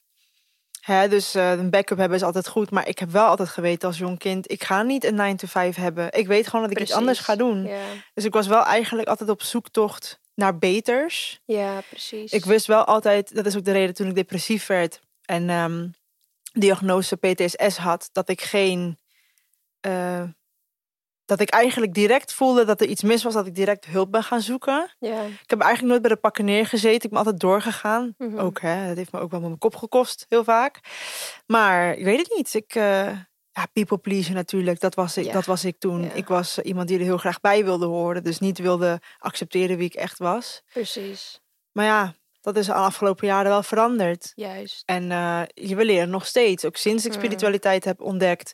Hè, 0.80 1.08
dus 1.08 1.34
eh, 1.34 1.50
een 1.50 1.70
backup 1.70 1.98
hebben 1.98 2.16
is 2.18 2.24
altijd 2.24 2.48
goed. 2.48 2.70
Maar 2.70 2.88
ik 2.88 2.98
heb 2.98 3.10
wel 3.10 3.26
altijd 3.26 3.48
geweten 3.48 3.88
als 3.88 3.98
jong 3.98 4.18
kind... 4.18 4.50
ik 4.50 4.64
ga 4.64 4.82
niet 4.82 5.04
een 5.04 5.14
9 5.14 5.36
to 5.36 5.46
5 5.46 5.76
hebben. 5.76 6.12
Ik 6.12 6.26
weet 6.26 6.46
gewoon 6.48 6.62
dat 6.68 6.70
ik 6.76 6.82
iets 6.82 6.92
anders 6.92 7.18
ga 7.18 7.36
doen. 7.36 7.64
Ja, 7.66 7.78
Dus 8.14 8.24
ik 8.24 8.32
was 8.32 8.46
wel 8.46 8.64
eigenlijk 8.64 9.08
altijd 9.08 9.30
op 9.30 9.42
zoektocht 9.42 10.20
naar 10.34 10.58
beters. 10.58 11.40
ja 11.44 11.80
precies. 11.88 12.32
Ik 12.32 12.44
wist 12.44 12.66
wel 12.66 12.84
altijd, 12.84 13.34
dat 13.34 13.46
is 13.46 13.56
ook 13.56 13.64
de 13.64 13.72
reden 13.72 13.94
toen 13.94 14.06
ik 14.08 14.14
depressief 14.14 14.66
werd 14.66 15.00
en 15.32 15.50
ehm, 15.50 15.88
diagnose 16.52 17.16
PTSS 17.16 17.76
had, 17.76 18.08
dat 18.12 18.28
ik 18.28 18.40
geen. 18.40 18.98
eh, 19.80 20.22
dat 21.24 21.40
ik 21.40 21.50
eigenlijk 21.50 21.94
direct 21.94 22.32
voelde 22.32 22.64
dat 22.64 22.80
er 22.80 22.86
iets 22.86 23.02
mis 23.02 23.22
was, 23.22 23.34
dat 23.34 23.46
ik 23.46 23.54
direct 23.54 23.84
hulp 23.86 24.10
ben 24.12 24.22
gaan 24.22 24.40
zoeken. 24.40 24.94
Ik 25.42 25.50
heb 25.50 25.60
eigenlijk 25.60 25.90
nooit 25.90 26.02
bij 26.02 26.10
de 26.10 26.16
pakken 26.20 26.44
neergezeten. 26.44 27.02
Ik 27.02 27.08
ben 27.08 27.18
altijd 27.18 27.40
doorgegaan. 27.40 28.14
mhm. 28.18 28.38
Ook, 28.38 28.60
hè, 28.60 28.86
dat 28.88 28.96
heeft 28.96 29.12
me 29.12 29.20
ook 29.20 29.30
wel 29.30 29.40
mijn 29.40 29.58
kop 29.58 29.76
gekost, 29.76 30.26
heel 30.28 30.44
vaak. 30.44 30.80
Maar 31.46 31.94
ik 31.94 32.04
weet 32.04 32.18
het 32.18 32.32
niet. 32.36 32.54
Ik, 32.54 32.74
eh, 32.74 33.06
ja, 33.50 33.66
people 33.72 33.98
pleasen 33.98 34.34
natuurlijk. 34.34 34.80
Dat 34.80 34.94
was 34.94 35.16
ik, 35.16 35.32
dat 35.32 35.46
was 35.46 35.64
ik 35.64 35.78
toen. 35.78 36.10
Ik 36.14 36.28
was 36.28 36.58
eh, 36.58 36.64
iemand 36.66 36.88
die 36.88 36.98
er 36.98 37.04
heel 37.04 37.18
graag 37.18 37.40
bij 37.40 37.64
wilde 37.64 37.86
horen. 37.86 38.24
Dus 38.24 38.38
niet 38.38 38.58
wilde 38.58 39.00
accepteren 39.18 39.76
wie 39.76 39.86
ik 39.86 39.94
echt 39.94 40.18
was. 40.18 40.62
Precies. 40.72 41.40
Maar 41.72 41.84
ja, 41.84 42.14
dat 42.42 42.56
is 42.56 42.66
de 42.66 42.72
afgelopen 42.72 43.26
jaren 43.26 43.50
wel 43.50 43.62
veranderd. 43.62 44.32
Juist. 44.34 44.82
En 44.86 45.10
eh, 45.12 45.42
je 45.54 45.74
wil 45.76 45.84
leren 45.84 46.10
nog 46.10 46.26
steeds. 46.26 46.64
Ook 46.64 46.76
sinds 46.76 47.04
ik 47.04 47.12
Mm. 47.12 47.18
spiritualiteit 47.18 47.84
heb 47.84 48.00
ontdekt. 48.00 48.52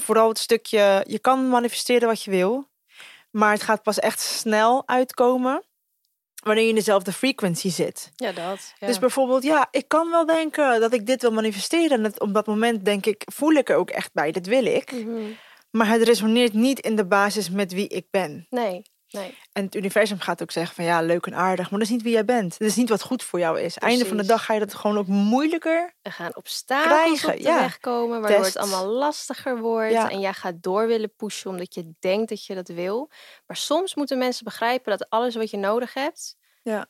Vooral 0.00 0.28
het 0.28 0.38
stukje, 0.38 1.04
je 1.08 1.18
kan 1.18 1.48
manifesteren 1.48 2.08
wat 2.08 2.22
je 2.22 2.30
wil. 2.30 2.68
Maar 3.30 3.52
het 3.52 3.62
gaat 3.62 3.82
pas 3.82 3.98
echt 3.98 4.20
snel 4.20 4.82
uitkomen. 4.88 5.64
Wanneer 6.42 6.62
je 6.62 6.68
in 6.68 6.74
dezelfde 6.74 7.12
frequency 7.12 7.70
zit. 7.70 8.10
Ja, 8.16 8.32
dat. 8.32 8.72
Ja. 8.78 8.86
Dus 8.86 8.98
bijvoorbeeld, 8.98 9.42
ja, 9.42 9.68
ik 9.70 9.88
kan 9.88 10.10
wel 10.10 10.26
denken 10.26 10.80
dat 10.80 10.92
ik 10.92 11.06
dit 11.06 11.22
wil 11.22 11.32
manifesteren. 11.32 12.04
En 12.04 12.20
op 12.20 12.34
dat 12.34 12.46
moment 12.46 12.84
denk 12.84 13.06
ik, 13.06 13.22
voel 13.32 13.52
ik 13.52 13.68
er 13.68 13.76
ook 13.76 13.90
echt 13.90 14.12
bij. 14.12 14.32
Dat 14.32 14.46
wil 14.46 14.64
ik. 14.64 14.92
Mhm. 14.92 15.22
Maar 15.70 15.88
het 15.88 16.02
resoneert 16.02 16.52
niet 16.52 16.80
in 16.80 16.96
de 16.96 17.06
basis 17.06 17.50
met 17.50 17.72
wie 17.72 17.88
ik 17.88 18.06
ben. 18.10 18.46
Nee, 18.50 18.82
nee. 19.14 19.38
En 19.52 19.64
het 19.64 19.74
universum 19.74 20.18
gaat 20.18 20.42
ook 20.42 20.50
zeggen 20.50 20.74
van 20.74 20.84
ja, 20.84 21.00
leuk 21.02 21.26
en 21.26 21.34
aardig. 21.34 21.70
Maar 21.70 21.78
dat 21.78 21.88
is 21.88 21.94
niet 21.94 22.02
wie 22.02 22.12
jij 22.12 22.24
bent. 22.24 22.58
Dat 22.58 22.68
is 22.68 22.76
niet 22.76 22.88
wat 22.88 23.02
goed 23.02 23.22
voor 23.22 23.38
jou 23.38 23.60
is. 23.60 23.78
Einde 23.78 23.98
van 23.98 24.08
de 24.08 24.12
Precies. 24.22 24.28
dag 24.36 24.44
ga 24.44 24.54
je 24.54 24.60
dat 24.60 24.74
gewoon 24.74 24.98
ook 24.98 25.06
moeilijker. 25.06 25.94
Er 26.02 26.12
gaan 26.12 26.36
obstakels 26.36 26.86
Krijgen, 26.86 27.28
op 27.30 27.36
de 27.36 27.42
ja. 27.42 27.58
weg 27.60 27.78
komen, 27.78 28.20
waardoor 28.20 28.44
het 28.44 28.56
allemaal 28.56 28.86
lastiger 28.86 29.58
wordt. 29.58 29.92
Ja. 29.92 30.10
En 30.10 30.20
jij 30.20 30.32
gaat 30.32 30.62
door 30.62 30.86
willen 30.86 31.14
pushen 31.16 31.50
omdat 31.50 31.74
je 31.74 31.92
denkt 31.98 32.28
dat 32.28 32.44
je 32.44 32.54
dat 32.54 32.68
wil. 32.68 33.10
Maar 33.46 33.56
soms 33.56 33.94
moeten 33.94 34.18
mensen 34.18 34.44
begrijpen 34.44 34.98
dat 34.98 35.10
alles 35.10 35.34
wat 35.34 35.50
je 35.50 35.56
nodig 35.56 35.94
hebt, 35.94 36.36
Ja. 36.62 36.86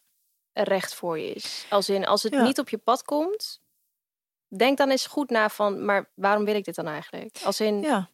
recht 0.52 0.94
voor 0.94 1.18
je 1.18 1.30
is. 1.32 1.66
Als 1.70 1.88
in, 1.88 2.06
als 2.06 2.22
het 2.22 2.42
niet 2.42 2.58
op 2.58 2.68
je 2.68 2.78
pad 2.78 3.02
komt, 3.02 3.60
denk 4.48 4.78
dan 4.78 4.90
eens 4.90 5.06
goed 5.06 5.30
na 5.30 5.48
van, 5.48 5.84
maar 5.84 6.10
waarom 6.14 6.44
wil 6.44 6.54
ik 6.54 6.64
dit 6.64 6.74
dan 6.74 6.86
eigenlijk? 6.86 7.36
Als 7.44 7.60
in, 7.60 7.80
Ja. 7.80 8.08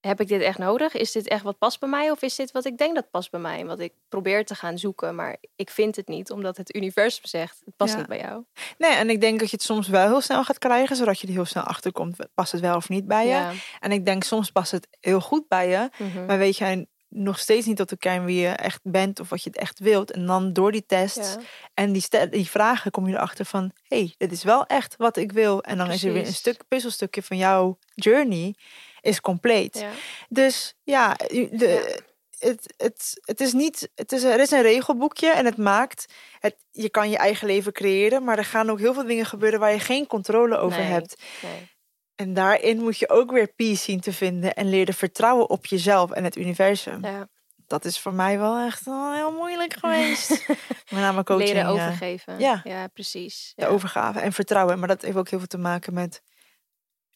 Heb 0.00 0.20
ik 0.20 0.28
dit 0.28 0.40
echt 0.40 0.58
nodig? 0.58 0.94
Is 0.94 1.12
dit 1.12 1.28
echt 1.28 1.42
wat 1.42 1.58
past 1.58 1.80
bij 1.80 1.88
mij? 1.88 2.10
Of 2.10 2.22
is 2.22 2.34
dit 2.34 2.50
wat 2.52 2.64
ik 2.64 2.78
denk 2.78 2.94
dat 2.94 3.10
past 3.10 3.30
bij 3.30 3.40
mij? 3.40 3.66
Wat 3.66 3.80
ik 3.80 3.92
probeer 4.08 4.44
te 4.44 4.54
gaan 4.54 4.78
zoeken, 4.78 5.14
maar 5.14 5.36
ik 5.56 5.70
vind 5.70 5.96
het 5.96 6.08
niet. 6.08 6.30
Omdat 6.30 6.56
het 6.56 6.74
universum 6.74 7.24
zegt, 7.26 7.62
het 7.64 7.76
past 7.76 7.92
Ja. 7.92 7.98
niet 7.98 8.08
bij 8.08 8.18
jou. 8.18 8.44
Nee, 8.78 8.92
en 8.92 9.10
ik 9.10 9.20
denk 9.20 9.40
dat 9.40 9.50
je 9.50 9.56
het 9.56 9.64
soms 9.64 9.88
wel 9.88 10.06
heel 10.06 10.20
snel 10.20 10.44
gaat 10.44 10.58
krijgen, 10.58 10.96
zodat 10.96 11.20
je 11.20 11.26
er 11.26 11.32
heel 11.32 11.44
snel 11.44 11.62
achter 11.64 11.92
komt. 11.92 12.16
Past 12.34 12.52
het 12.52 12.60
wel 12.60 12.76
of 12.76 12.88
niet 12.88 13.06
bij 13.06 13.24
je? 13.24 13.30
Ja. 13.30 13.52
En 13.80 13.92
ik 13.92 14.04
denk 14.04 14.24
soms 14.24 14.50
past 14.50 14.70
het 14.72 14.88
heel 15.00 15.20
goed 15.20 15.48
bij 15.48 15.68
je, 15.68 15.88
Mhm. 15.98 16.24
maar 16.26 16.38
weet 16.38 16.56
jij 16.56 16.86
nog 17.08 17.38
steeds 17.38 17.66
niet 17.66 17.76
tot 17.76 17.88
de 17.88 17.96
kern 17.96 18.24
wie 18.24 18.40
je 18.40 18.48
echt 18.48 18.80
bent 18.82 19.20
of 19.20 19.28
wat 19.28 19.42
je 19.42 19.50
het 19.50 19.58
echt 19.58 19.78
wilt. 19.78 20.10
En 20.10 20.26
dan 20.26 20.52
door 20.52 20.72
die 20.72 20.86
test 20.86 21.16
Ja. 21.16 21.36
en 21.74 21.92
die, 21.92 22.28
die 22.30 22.48
vragen 22.50 22.90
kom 22.90 23.08
je 23.08 23.14
erachter 23.14 23.44
van, 23.44 23.70
hé, 23.82 23.96
hey, 23.96 24.14
dit 24.16 24.32
is 24.32 24.42
wel 24.44 24.66
echt 24.66 24.94
wat 24.96 25.16
ik 25.16 25.32
wil. 25.32 25.62
En 25.62 25.76
dan 25.78 25.90
is 25.90 26.04
er 26.04 26.12
weer 26.12 26.26
een 26.26 26.32
stuk 26.32 26.62
puzzelstukje 26.68 27.22
van 27.22 27.36
jouw 27.36 27.78
journey 27.94 28.54
is 29.00 29.20
compleet. 29.20 29.78
Ja. 29.78 29.90
Dus 30.28 30.74
ja, 30.82 31.14
de, 31.14 32.02
Het, 32.38 32.74
het, 32.76 33.20
het 33.24 33.40
is 33.40 33.52
niet, 33.52 33.90
het 33.94 34.12
is, 34.12 34.22
er 34.22 34.40
is 34.40 34.50
een 34.50 34.62
regelboekje 34.62 35.30
en 35.30 35.44
het 35.44 35.56
maakt, 35.56 36.12
het, 36.38 36.56
je 36.70 36.88
kan 36.90 37.10
je 37.10 37.16
eigen 37.16 37.46
leven 37.46 37.72
creëren, 37.72 38.24
maar 38.24 38.38
er 38.38 38.44
gaan 38.44 38.70
ook 38.70 38.78
heel 38.78 38.94
veel 38.94 39.06
dingen 39.06 39.26
gebeuren 39.26 39.60
waar 39.60 39.72
je 39.72 39.78
geen 39.78 40.06
controle 40.06 40.56
over 40.56 40.78
Nee. 40.78 40.90
hebt. 40.90 41.22
Nee. 41.42 41.68
En 42.14 42.34
daarin 42.34 42.78
moet 42.78 42.98
je 42.98 43.08
ook 43.08 43.30
weer 43.30 43.46
peace 43.46 43.82
zien 43.82 44.00
te 44.00 44.12
vinden 44.12 44.54
en 44.54 44.68
leren 44.68 44.94
vertrouwen 44.94 45.50
op 45.50 45.66
jezelf 45.66 46.10
en 46.10 46.24
het 46.24 46.36
universum. 46.36 47.04
Ja. 47.04 47.28
Dat 47.66 47.84
is 47.84 47.98
voor 47.98 48.14
mij 48.14 48.38
wel 48.38 48.58
echt 48.58 48.84
wel 48.84 49.14
heel 49.14 49.32
moeilijk 49.32 49.74
geweest. 49.78 50.28
Met 50.90 51.00
name 51.00 51.24
coaching. 51.24 51.48
Leren 51.48 51.74
ja. 51.74 51.84
overgeven. 51.86 52.38
Ja. 52.38 52.60
ja 52.64 52.86
precies. 52.86 53.52
De 53.56 53.66
overgave 53.66 54.20
en 54.20 54.32
vertrouwen. 54.32 54.78
Maar 54.78 54.88
dat 54.88 55.02
heeft 55.02 55.16
ook 55.16 55.28
heel 55.28 55.38
veel 55.38 55.48
te 55.48 55.58
maken 55.58 55.94
met 55.94 56.22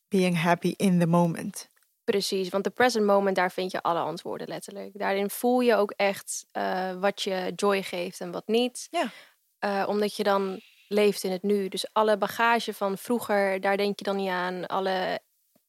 being 0.09 0.41
happy 0.41 0.75
in 0.77 0.99
the 0.99 1.07
moment. 1.07 1.69
Precies, 2.05 2.49
want 2.49 2.65
de 2.65 2.71
present 2.71 3.05
moment, 3.05 3.37
daar 3.37 3.53
vind 3.53 3.71
je 3.71 3.83
alle 3.83 3.99
antwoorden 3.99 4.49
letterlijk. 4.49 4.99
Daarin 4.99 5.31
voel 5.31 5.61
je 5.61 5.75
ook 5.75 5.91
echt 5.91 6.47
eh, 6.53 6.93
wat 7.01 7.23
je 7.23 7.53
joy 7.57 7.83
geeft 7.83 8.21
en 8.21 8.31
wat 8.31 8.47
niet. 8.47 8.89
Ja. 8.91 9.11
Eh, 9.59 9.89
omdat 9.89 10.17
je 10.17 10.23
dan 10.23 10.61
leeft 10.89 11.25
in 11.25 11.31
het 11.31 11.43
nu. 11.43 11.69
Dus 11.69 11.93
alle 11.93 12.17
bagage 12.17 12.75
van 12.75 12.99
vroeger, 12.99 13.61
daar 13.61 13.77
denk 13.77 13.99
je 13.99 14.05
dan 14.05 14.17
niet 14.17 14.29
aan. 14.29 14.67
Alle 14.67 15.21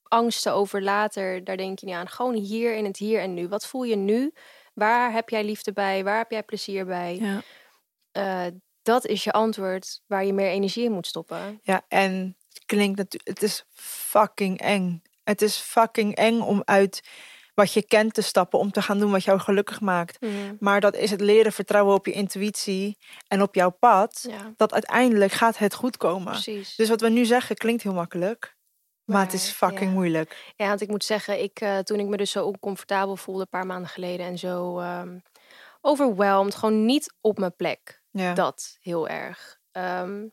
angsten 0.03 0.53
over 0.53 0.81
later, 0.81 1.43
daar 1.43 1.57
denk 1.57 1.79
je 1.79 1.85
niet 1.85 1.95
aan. 1.95 2.09
Gewoon 2.09 2.35
hier 2.35 2.75
in 2.75 2.85
het 2.85 2.97
hier 2.97 3.19
en 3.19 3.33
nu. 3.33 3.47
Wat 3.47 3.65
voel 3.65 3.83
je 3.83 3.95
nu? 3.95 4.33
Waar 4.73 5.11
heb 5.11 5.29
jij 5.29 5.43
liefde 5.43 5.73
bij? 5.73 6.03
Waar 6.03 6.17
heb 6.17 6.31
jij 6.31 6.43
plezier 6.43 6.85
bij? 6.85 7.17
Ja. 7.19 7.41
Eh, 8.11 8.51
dat 8.81 9.05
is 9.05 9.23
je 9.23 9.31
antwoord 9.31 10.01
waar 10.07 10.25
je 10.25 10.33
meer 10.33 10.49
energie 10.49 10.83
in 10.83 10.91
moet 10.91 11.07
stoppen. 11.07 11.59
Ja, 11.63 11.85
en 11.87 12.37
het 12.49 12.65
klinkt 12.65 12.97
natuurlijk, 12.97 13.29
het 13.29 13.41
is 13.41 13.65
fucking 13.73 14.59
eng. 14.59 15.03
Het 15.25 15.41
is 15.41 15.57
fucking 15.57 16.15
eng 16.15 16.39
om 16.39 16.61
uit 16.65 17.01
wat 17.53 17.73
je 17.73 17.85
kent 17.85 18.13
te 18.13 18.21
stappen, 18.21 18.59
om 18.59 18.71
te 18.71 18.81
gaan 18.81 18.99
doen 18.99 19.11
wat 19.11 19.23
jou 19.23 19.39
gelukkig 19.39 19.81
maakt. 19.81 20.25
Maar 20.59 20.81
dat 20.81 20.95
is 20.95 21.11
het 21.11 21.21
leren 21.21 21.51
vertrouwen 21.51 21.95
op 21.95 22.05
je 22.05 22.11
intuïtie 22.11 22.97
en 23.27 23.41
op 23.41 23.55
jouw 23.55 23.69
pad. 23.69 24.25
Ja, 24.29 24.53
Dat 24.57 24.73
uiteindelijk 24.73 25.31
gaat 25.31 25.57
het 25.57 25.73
goed 25.73 25.97
komen. 25.97 26.31
precies. 26.31 26.75
Dus 26.75 26.89
wat 26.89 27.01
we 27.01 27.09
nu 27.09 27.25
zeggen 27.25 27.55
klinkt 27.55 27.83
heel 27.83 27.93
makkelijk. 27.93 28.55
Maar, 29.05 29.21
het 29.21 29.33
is 29.33 29.49
fucking 29.49 29.89
ja. 29.89 29.95
moeilijk. 29.95 30.53
Ja, 30.55 30.67
want 30.67 30.81
ik 30.81 30.87
moet 30.89 31.03
zeggen, 31.03 31.43
ik, 31.43 31.59
eh, 31.59 31.77
toen 31.77 31.99
ik 31.99 32.05
me 32.05 32.17
dus 32.17 32.31
zo 32.31 32.45
oncomfortabel 32.45 33.15
voelde 33.15 33.41
een 33.41 33.49
paar 33.49 33.65
maanden 33.65 33.89
geleden 33.89 34.25
en 34.25 34.37
zo 34.37 34.79
ehm 34.79 35.17
overwhelmed, 35.85 36.55
gewoon 36.55 36.85
niet 36.85 37.13
op 37.21 37.37
mijn 37.37 37.55
plek. 37.55 38.01
Ja. 38.11 38.33
Dat 38.33 38.77
heel 38.79 39.07
erg. 39.07 39.59
Ehm, 39.71 40.27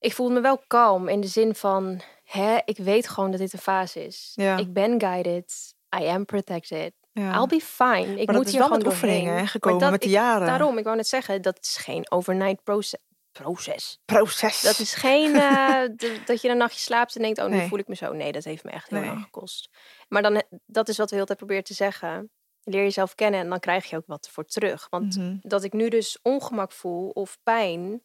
ik 0.00 0.12
voelde 0.14 0.34
me 0.34 0.40
wel 0.40 0.58
kalm 0.66 1.08
in 1.08 1.20
de 1.20 1.26
zin 1.26 1.54
van, 1.54 2.00
hè, 2.24 2.58
ik 2.64 2.76
weet 2.76 3.08
gewoon 3.08 3.30
dat 3.30 3.40
dit 3.40 3.52
een 3.52 3.58
fase 3.58 4.04
is. 4.06 4.32
Ja. 4.34 4.56
Ik 4.56 4.72
ben 4.72 5.00
guided, 5.00 5.74
I 6.00 6.04
am 6.06 6.24
protected, 6.24 6.92
ja. 7.12 7.34
I'll 7.38 7.46
be 7.46 7.60
fine. 7.60 7.98
Ik 8.00 8.06
maar 8.06 8.16
moet 8.16 8.26
dat 8.34 8.44
is 8.44 8.50
hier 8.50 8.58
wel 8.58 8.68
gewoon 8.68 8.82
met 8.82 8.92
oefeningen 8.92 9.36
hè, 9.36 9.46
gekomen 9.46 9.78
dat- 9.80 9.90
met 9.90 10.00
de 10.00 10.06
ik- 10.06 10.12
jaren. 10.12 10.46
Daarom, 10.46 10.78
ik 10.78 10.84
wou 10.84 10.96
net 10.96 11.08
zeggen, 11.08 11.42
dat 11.42 11.58
is 11.60 11.76
geen 11.76 12.10
overnight 12.10 12.62
proces. 12.62 13.00
Proces. 13.32 13.98
Proces. 14.04 14.60
Dat 14.60 14.78
is 14.78 14.94
geen 14.94 15.34
eh, 15.36 15.82
dat 16.26 16.40
je 16.42 16.48
een 16.48 16.56
nachtje 16.56 16.80
slaapt 16.80 17.16
en 17.16 17.22
denkt, 17.22 17.38
oh, 17.38 17.46
nu 17.46 17.56
Nee. 17.56 17.68
voel 17.68 17.78
ik 17.78 17.88
me 17.88 17.94
zo. 17.94 18.12
Nee, 18.12 18.32
dat 18.32 18.44
heeft 18.44 18.64
me 18.64 18.70
echt 18.70 18.90
heel 18.90 18.98
Nee. 19.00 19.08
lang 19.08 19.22
gekost. 19.22 19.70
Maar 20.08 20.22
dan, 20.22 20.42
dat 20.66 20.88
is 20.88 20.96
wat 20.96 21.10
we 21.10 21.16
heel 21.16 21.24
tijd 21.24 21.38
proberen 21.38 21.64
te 21.64 21.74
zeggen. 21.74 22.30
Leer 22.62 22.82
jezelf 22.82 23.14
kennen 23.14 23.40
en 23.40 23.48
dan 23.48 23.60
krijg 23.60 23.90
je 23.90 23.96
ook 23.96 24.06
wat 24.06 24.28
voor 24.32 24.44
terug. 24.44 24.86
Want 24.90 25.16
Mhm. 25.16 25.36
dat 25.40 25.64
ik 25.64 25.72
nu 25.72 25.88
dus 25.88 26.18
ongemak 26.22 26.72
voel 26.72 27.08
of 27.08 27.38
pijn, 27.42 28.02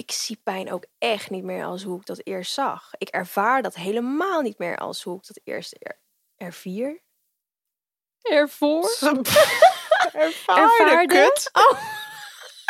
ik 0.00 0.12
zie 0.12 0.40
pijn 0.44 0.72
ook 0.72 0.84
echt 0.98 1.30
niet 1.30 1.44
meer 1.44 1.64
als 1.64 1.82
hoe 1.82 2.00
ik 2.00 2.06
dat 2.06 2.20
eerst 2.24 2.52
zag. 2.52 2.90
Ik 2.98 3.08
ervaar 3.08 3.62
dat 3.62 3.74
helemaal 3.74 4.40
niet 4.40 4.58
meer 4.58 4.76
als 4.76 5.02
hoe 5.02 5.16
ik 5.16 5.26
dat 5.26 5.40
eerst 5.44 5.76
er, 5.78 6.00
ervier. 6.36 7.02
Ervoor? 8.20 8.84
Ervaarde 10.12 10.82
Ervaarde? 10.82 11.14
kut. 11.14 11.50
Oh, 11.52 11.70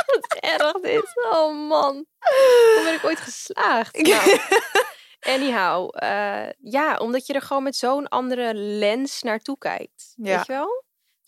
wat 0.06 0.36
erg 0.40 0.80
dit. 0.80 1.20
Oh 1.30 1.68
man. 1.68 2.06
Hoe 2.18 2.80
ben 2.84 2.94
ik 2.94 3.04
ooit 3.04 3.20
geslaagd? 3.20 3.96
Nou, 3.96 4.38
anyhow. 5.20 5.90
eh, 5.92 6.48
ja, 6.58 6.96
omdat 6.96 7.26
je 7.26 7.32
er 7.32 7.42
gewoon 7.42 7.62
met 7.62 7.76
zo'n 7.76 8.08
andere 8.08 8.54
lens 8.54 9.22
naartoe 9.22 9.58
kijkt. 9.58 10.12
Ja. 10.16 10.36
Weet 10.36 10.46
je 10.46 10.52
wel? 10.52 10.84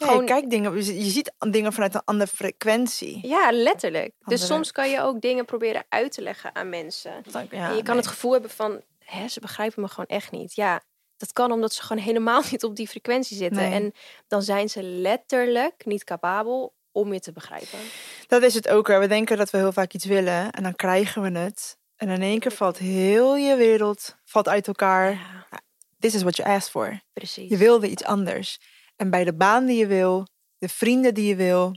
Ja, 0.07 0.13
je, 0.13 0.25
kijkt 0.25 0.51
dingen, 0.51 0.75
je 0.77 1.11
ziet- 1.11 1.33
dingen 1.51 1.73
vanuit 1.73 1.95
een 1.95 2.03
andere 2.05 2.31
frequentie. 2.31 3.27
Ja, 3.29 3.53
letterlijk. 3.53 4.13
Dus 4.25 4.47
soms 4.47 4.73
kan 4.73 4.91
je 4.91 5.01
ook 5.01 5.21
dingen 5.21 5.45
proberen 5.45 5.85
uit 5.89 6.13
te 6.13 6.23
leggen 6.23 6.55
aan 6.55 6.69
mensen. 6.69 7.13
Ja, 7.33 7.69
en 7.69 7.77
je 7.77 7.83
kan 7.83 7.85
nee. 7.85 7.97
het 7.97 8.07
gevoel 8.07 8.33
hebben 8.33 8.51
van, 8.51 8.83
hè, 8.99 9.29
ze 9.29 9.41
begrijpen 9.41 9.83
me 9.83 9.89
gewoon 9.89 10.07
echt 10.07 10.31
niet. 10.31 10.55
Ja, 10.55 10.83
dat 11.17 11.33
kan 11.33 11.53
omdat 11.53 11.73
ze 11.75 11.83
gewoon 11.83 12.03
helemaal 12.03 12.43
niet 12.51 12.65
op 12.65 12.77
die 12.77 12.89
frequentie 12.89 13.37
zitten. 13.37 13.63
Nee. 13.63 13.73
En 13.73 13.93
dan 14.29 14.43
zijn 14.43 14.69
ze 14.69 14.83
letterlijk 14.83 15.85
niet 15.85 16.05
capabel 16.05 16.75
om 16.93 17.13
je 17.13 17.21
te 17.21 17.33
begrijpen. 17.33 17.79
Dat 18.27 18.43
is 18.43 18.55
het 18.55 18.69
ook. 18.69 18.89
Hè. 18.89 18.99
We 18.99 19.07
denken 19.07 19.37
dat 19.37 19.51
we 19.51 19.59
heel 19.59 19.73
vaak 19.73 19.93
iets 19.93 20.05
willen 20.05 20.51
en 20.51 20.63
dan 20.63 20.77
krijgen 20.77 21.23
we 21.23 21.39
het. 21.39 21.77
En 21.97 22.09
in 22.09 22.23
één 22.23 22.39
keer 22.39 22.53
valt 22.53 22.79
heel 22.79 23.37
je 23.37 23.57
wereld 23.57 24.17
valt 24.25 24.49
uit 24.49 24.67
elkaar. 24.67 25.11
Ja, 25.11 25.61
This 25.99 26.15
is 26.15 26.23
what 26.23 26.37
you 26.37 26.49
asked 26.49 26.71
for. 26.71 27.01
precies. 27.13 27.51
Je 27.51 27.57
wilde 27.57 27.89
iets 27.89 28.05
anders. 28.05 28.61
En 29.03 29.11
bij 29.11 29.25
de 29.25 29.35
baan 29.35 29.67
die 29.67 29.79
je 29.79 29.87
wil, 29.87 30.27
de 30.59 30.69
vrienden 30.69 31.15
die 31.15 31.27
je 31.27 31.37
wil, 31.37 31.77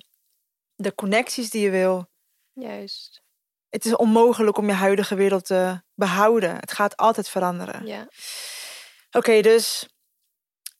de 0.75 0.95
connecties 0.95 1.49
die 1.49 1.61
je 1.61 1.69
wil. 1.69 2.09
Juist. 2.53 3.21
Het 3.69 3.85
is 3.85 3.95
onmogelijk 3.95 4.57
om 4.57 4.67
je 4.67 4.73
huidige 4.73 5.15
wereld 5.15 5.45
te 5.45 5.81
behouden. 5.95 6.55
Het 6.55 6.71
gaat 6.71 6.97
altijd 6.97 7.29
veranderen. 7.29 7.85
Ja. 7.85 8.07
Oké, 9.11 9.41
dus 9.41 9.87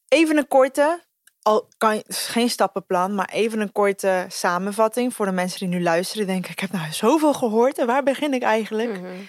even 0.08 0.38
een 0.38 0.48
korte, 0.48 1.04
al 1.42 1.68
kan 1.78 2.04
geen 2.08 2.50
stappenplan, 2.50 3.16
maar 3.16 3.30
even 3.30 3.60
een 3.60 3.72
korte 3.72 4.26
samenvatting 4.30 5.14
voor 5.14 5.26
de 5.26 5.32
mensen 5.32 5.60
die 5.60 5.78
nu 5.78 5.84
luisteren. 5.84 6.26
Die 6.26 6.34
denken, 6.34 6.52
ik 6.52 6.60
heb 6.60 6.72
nou 6.72 6.92
zoveel 6.92 7.34
gehoord 7.34 7.78
en 7.78 7.88
waar 7.88 8.04
begin 8.04 8.34
ik 8.34 8.42
eigenlijk? 8.42 8.90
Mhm. 8.90 9.22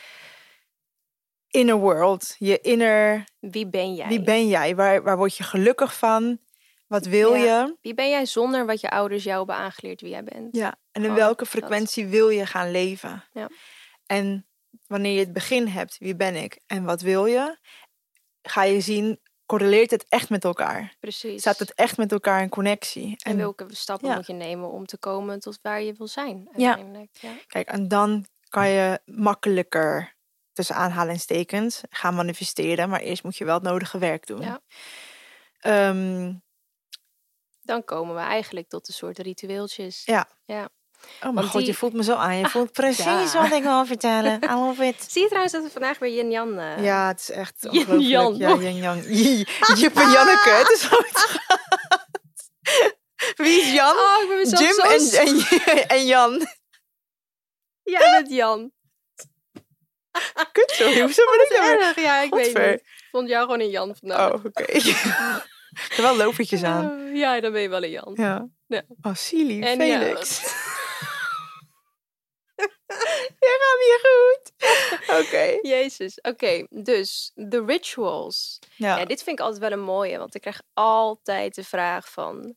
Inner 1.49 1.77
world, 1.77 2.37
je 2.39 2.61
inner, 2.61 3.25
Wie 3.39 3.69
ben 3.69 3.95
jij? 3.95 4.09
wie 4.09 4.23
ben 4.23 4.49
jij? 4.49 4.75
Waar, 4.77 5.03
waar 5.03 5.17
word 5.17 5.37
je 5.37 5.45
gelukkig 5.45 5.99
van? 5.99 6.45
Wat 6.87 7.07
wil 7.07 7.35
Ja. 7.35 7.65
je? 7.65 7.77
Wie 7.81 7.95
ben 7.95 8.09
jij 8.11 8.27
zonder 8.27 8.67
wat 8.67 8.81
je 8.81 8.91
ouders 8.91 9.25
jou 9.25 9.37
hebben 9.37 9.57
aangeleerd 9.57 10.01
wie 10.01 10.11
jij 10.11 10.25
bent? 10.25 10.57
Ja, 10.57 10.75
en 10.93 11.05
in 11.05 11.15
welke 11.15 11.39
dat. 11.45 11.49
frequentie 11.49 12.07
wil 12.07 12.29
je 12.29 12.47
gaan 12.47 12.71
leven? 12.71 13.25
Ja. 13.33 13.49
En 14.07 14.47
wanneer 14.87 15.13
je 15.13 15.19
het 15.21 15.33
begin 15.33 15.67
hebt, 15.67 15.99
wie 15.99 16.17
ben 16.17 16.35
ik 16.35 16.61
en 16.67 16.85
wat 16.85 17.01
wil 17.01 17.27
je? 17.27 17.59
Ga 18.43 18.63
je 18.63 18.81
zien, 18.81 19.21
correleert 19.47 19.91
het 19.91 20.07
echt 20.09 20.31
met 20.31 20.45
elkaar? 20.45 20.97
Precies. 21.01 21.41
Staat 21.41 21.59
het 21.59 21.75
echt 21.75 21.97
met 21.97 22.13
elkaar 22.13 22.43
in 22.43 22.49
connectie? 22.49 23.15
En 23.17 23.37
welke 23.37 23.67
stappen 23.69 24.09
ja. 24.09 24.15
moet 24.15 24.27
je 24.27 24.33
nemen 24.33 24.71
om 24.71 24.87
te 24.87 24.99
komen 24.99 25.41
tot 25.41 25.59
waar 25.63 25.83
je 25.83 25.93
wil 25.93 26.09
zijn? 26.09 26.49
Ja. 26.57 26.79
Kijk, 27.47 27.69
en 27.69 27.89
dan 27.89 28.27
kan 28.49 28.69
je 28.69 29.01
makkelijker, 29.05 30.15
tussen 30.53 30.77
aanhalingstekens, 30.77 31.81
gaan 31.91 32.15
manifesteren. 32.15 32.89
Maar 32.89 33.01
eerst 33.01 33.23
moet 33.23 33.37
je 33.37 33.45
wel 33.45 33.55
het 33.55 33.63
nodige 33.63 33.99
werk 33.99 34.27
doen. 34.27 34.41
Ja. 34.41 34.61
Ehm, 35.59 36.35
Dan 37.67 37.85
komen 37.85 38.15
we 38.15 38.21
eigenlijk 38.21 38.69
tot 38.69 38.89
een 38.89 38.95
soort 38.95 39.19
ritueeltjes. 39.19 40.03
Ja. 40.05 40.29
ja. 40.45 40.69
oh 41.23 41.35
Want 41.35 41.47
god, 41.49 41.67
je 41.67 41.75
voelt 41.75 41.93
me 41.93 42.03
zo 42.05 42.15
aan. 42.15 42.37
Je 42.37 42.49
voelt 42.49 42.73
precies 42.73 43.33
ja. 43.33 43.43
wat 43.43 43.53
ik 43.59 43.63
wil 43.63 43.87
vertellen. 43.87 44.43
I 44.51 44.55
love 44.55 44.87
it. 44.87 45.07
Zie 45.11 45.21
je 45.23 45.27
trouwens 45.27 45.53
dat 45.55 45.63
we 45.65 45.71
vandaag 45.71 45.99
weer 45.99 46.11
Yin 46.15 46.31
Jan... 46.31 46.59
eh, 46.59 46.85
Ja, 46.85 47.07
het 47.09 47.21
is 47.21 47.31
echt 47.31 47.67
Yin. 47.71 48.01
Jan. 48.01 48.37
Ja, 48.37 48.55
Yin 48.55 48.77
Yang. 48.77 49.05
Jip 49.81 49.97
en 49.97 50.11
Janneke, 50.11 50.51
het 50.51 50.71
is 50.71 50.83
goed. 50.85 51.41
Wie 53.47 53.61
is 53.61 53.73
Jan? 53.73 53.97
Oh, 53.97 54.23
ik 54.23 54.29
ben 54.29 54.37
mezelf 54.39 54.61
Jim 54.61 54.73
zo... 54.73 55.19
en, 55.19 55.27
en, 55.27 55.89
en 55.89 56.07
Jan. 56.07 56.47
Jij 57.83 58.11
bent 58.11 58.31
Jan. 58.31 58.73
Kut, 60.53 60.71
sorry. 60.71 61.01
Hoezo 61.01 61.23
ben 61.25 61.41
ik 61.45 61.59
nou? 61.59 61.81
Erg, 61.83 61.97
ja, 62.01 62.21
ik 62.21 62.35
weet 62.35 62.47
niet. 62.47 62.81
Ik 62.81 63.09
vond 63.11 63.29
jou 63.29 63.43
gewoon 63.45 63.61
een 63.61 63.71
Jan 63.71 63.97
vandaag. 64.01 64.33
Oh, 64.33 64.45
oké. 64.45 64.81
er 65.97 66.03
wel 66.03 66.17
lopertjes 66.17 66.63
aan. 66.63 66.91
Oh, 66.91 67.17
ja, 67.17 67.41
dan 67.41 67.53
ben 67.53 67.61
je 67.61 67.69
wel 67.69 67.83
een 67.83 67.91
Jan. 67.91 68.13
Ja. 68.15 68.49
Ja. 68.67 68.83
Oh, 69.03 69.15
Silly, 69.15 69.63
En 69.63 69.81
Felix. 69.81 70.41
Je 73.39 73.59
gaat 73.61 73.79
niet 73.85 74.01
goed. 74.03 74.53
Oké. 75.27 75.69
Jezus. 75.69 76.21
Oké, 76.21 76.67
dus 76.71 77.31
de 77.35 77.65
rituals. 77.65 78.59
Ja. 78.77 78.99
Ja, 78.99 79.05
dit 79.05 79.23
vind 79.23 79.39
ik 79.39 79.45
altijd 79.45 79.63
wel 79.63 79.73
een 79.73 79.85
mooie, 79.85 80.19
want 80.19 80.35
ik 80.35 80.41
krijg 80.41 80.63
altijd 80.73 81.55
de 81.55 81.65
vraag 81.65 82.11
van, 82.11 82.55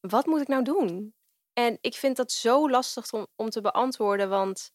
wat 0.00 0.26
moet 0.26 0.40
ik 0.40 0.48
nou 0.48 0.64
doen? 0.64 1.14
En 1.52 1.78
ik 1.80 1.94
vind 1.94 2.16
dat 2.16 2.32
zo 2.32 2.70
lastig 2.70 3.12
om, 3.12 3.26
om 3.36 3.50
te 3.50 3.60
beantwoorden, 3.60 4.28
want 4.28 4.72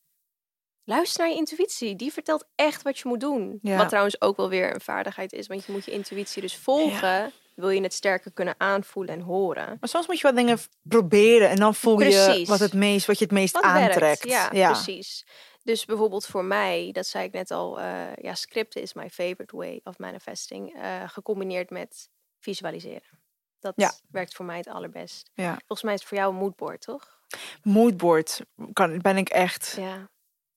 luister 0.84 1.22
naar 1.22 1.30
je 1.30 1.38
intuïtie. 1.38 1.96
Die 1.96 2.14
vertelt 2.14 2.48
echt 2.56 2.82
wat 2.82 2.98
je 2.98 3.08
moet 3.08 3.20
doen. 3.20 3.60
Ja. 3.62 3.78
Wat 3.78 3.88
trouwens 3.88 4.22
ook 4.22 4.38
wel 4.38 4.50
weer 4.50 4.74
een 4.74 4.82
vaardigheid 4.82 5.34
is, 5.34 5.48
want 5.48 5.66
je 5.66 5.72
moet 5.72 5.86
je 5.86 5.92
intuïtie 5.92 6.42
dus 6.42 6.56
volgen. 6.56 7.34
Wil 7.58 7.70
je 7.70 7.82
het 7.82 7.94
sterker 7.94 8.32
kunnen 8.32 8.56
aanvoelen 8.58 9.14
en 9.14 9.22
horen. 9.22 9.78
Maar 9.80 9.90
soms 9.90 10.08
moet 10.08 10.18
je 10.20 10.24
wat 10.28 10.36
dingen 10.36 10.58
proberen 10.82 11.50
en 11.50 11.56
dan 11.56 11.76
voel 11.76 12.00
je 12.02 12.44
wat, 12.48 12.60
het 12.60 12.74
meest, 12.74 13.06
wat 13.06 13.18
je 13.18 13.24
het 13.24 13.34
meest 13.34 13.54
Wat 13.54 13.64
aantrekt. 13.64 14.00
werkt. 14.24 14.54
Ja, 14.56 14.72
precies. 14.72 15.26
Dus 15.64 15.86
bijvoorbeeld 15.86 16.26
voor 16.26 16.44
mij, 16.46 16.90
dat 16.92 17.06
zei 17.08 17.24
ik 17.26 17.32
net 17.34 17.52
al, 17.52 17.80
eh, 17.80 18.16
ja, 18.16 18.36
scripten 18.36 18.82
is 18.82 18.94
my 18.94 19.10
favorite 19.10 19.56
way 19.56 19.80
of 19.84 19.98
manifesting. 19.98 20.76
eh, 20.82 21.04
gecombineerd 21.08 21.70
met 21.70 22.10
visualiseren. 22.40 23.20
Dat 23.60 23.74
Ja. 23.76 23.92
werkt 24.12 24.36
voor 24.36 24.46
mij 24.46 24.58
het 24.58 24.68
allerbest. 24.68 25.30
Ja. 25.34 25.52
Volgens 25.52 25.84
mij 25.84 25.94
is 25.94 26.00
het 26.00 26.10
voor 26.10 26.18
jou 26.18 26.34
een 26.34 26.40
moodboard, 26.40 26.82
toch? 26.82 27.20
Moodboard 27.64 28.42
kan, 28.74 28.98
ben 29.02 29.18
ik 29.18 29.30
echt, 29.30 29.76
Ja. 29.80 30.10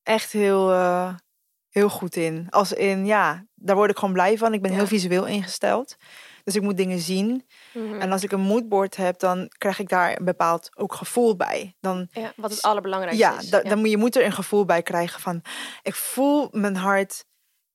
echt 0.03 0.33
heel, 0.33 0.71
eh, 0.73 1.15
heel 1.69 1.89
goed 1.89 2.17
in. 2.17 2.47
Als 2.51 2.73
in, 2.73 3.07
ja, 3.07 3.47
daar 3.55 3.77
word 3.77 3.91
ik 3.91 3.99
gewoon 3.99 4.15
blij 4.15 4.39
van. 4.39 4.55
Ik 4.55 4.63
ben 4.63 4.73
heel 4.73 4.87
visueel 4.87 5.27
ingesteld. 5.27 5.97
Dus 6.45 6.55
ik 6.55 6.63
moet 6.63 6.77
dingen 6.77 6.99
zien. 6.99 7.47
Mhm. 7.73 8.01
En 8.01 8.13
als 8.13 8.23
ik 8.23 8.33
een 8.33 8.41
moodboard 8.41 8.97
heb, 8.97 9.19
dan 9.19 9.49
krijg 9.59 9.79
ik 9.79 9.89
daar 9.89 10.19
een 10.19 10.25
bepaald 10.25 10.71
ook 10.75 10.95
gevoel 10.95 11.37
bij. 11.37 11.77
Dan, 11.81 12.09
ja, 12.13 12.33
wat 12.37 12.51
het 12.51 12.63
allerbelangrijkste 12.63 13.25
ja, 13.25 13.39
is. 13.39 13.51
da- 13.51 13.63
dan 13.63 13.79
moet 13.79 13.91
je 13.91 13.97
moet 13.97 14.17
er 14.17 14.25
een 14.25 14.33
gevoel 14.33 14.65
bij 14.65 14.83
krijgen 14.83 15.21
van... 15.21 15.43
Ik 15.83 15.95
voel 15.95 16.49
mijn 16.51 16.77
hart, 16.77 17.25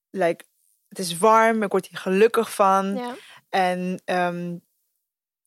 like, 0.09 0.43
het 0.87 0.99
is 0.99 1.17
warm, 1.17 1.63
ik 1.63 1.71
word 1.71 1.87
hier 1.87 1.99
gelukkig 1.99 2.53
van. 2.53 2.95
ja. 2.95 3.15
En 3.49 4.01
ehm, 4.05 4.55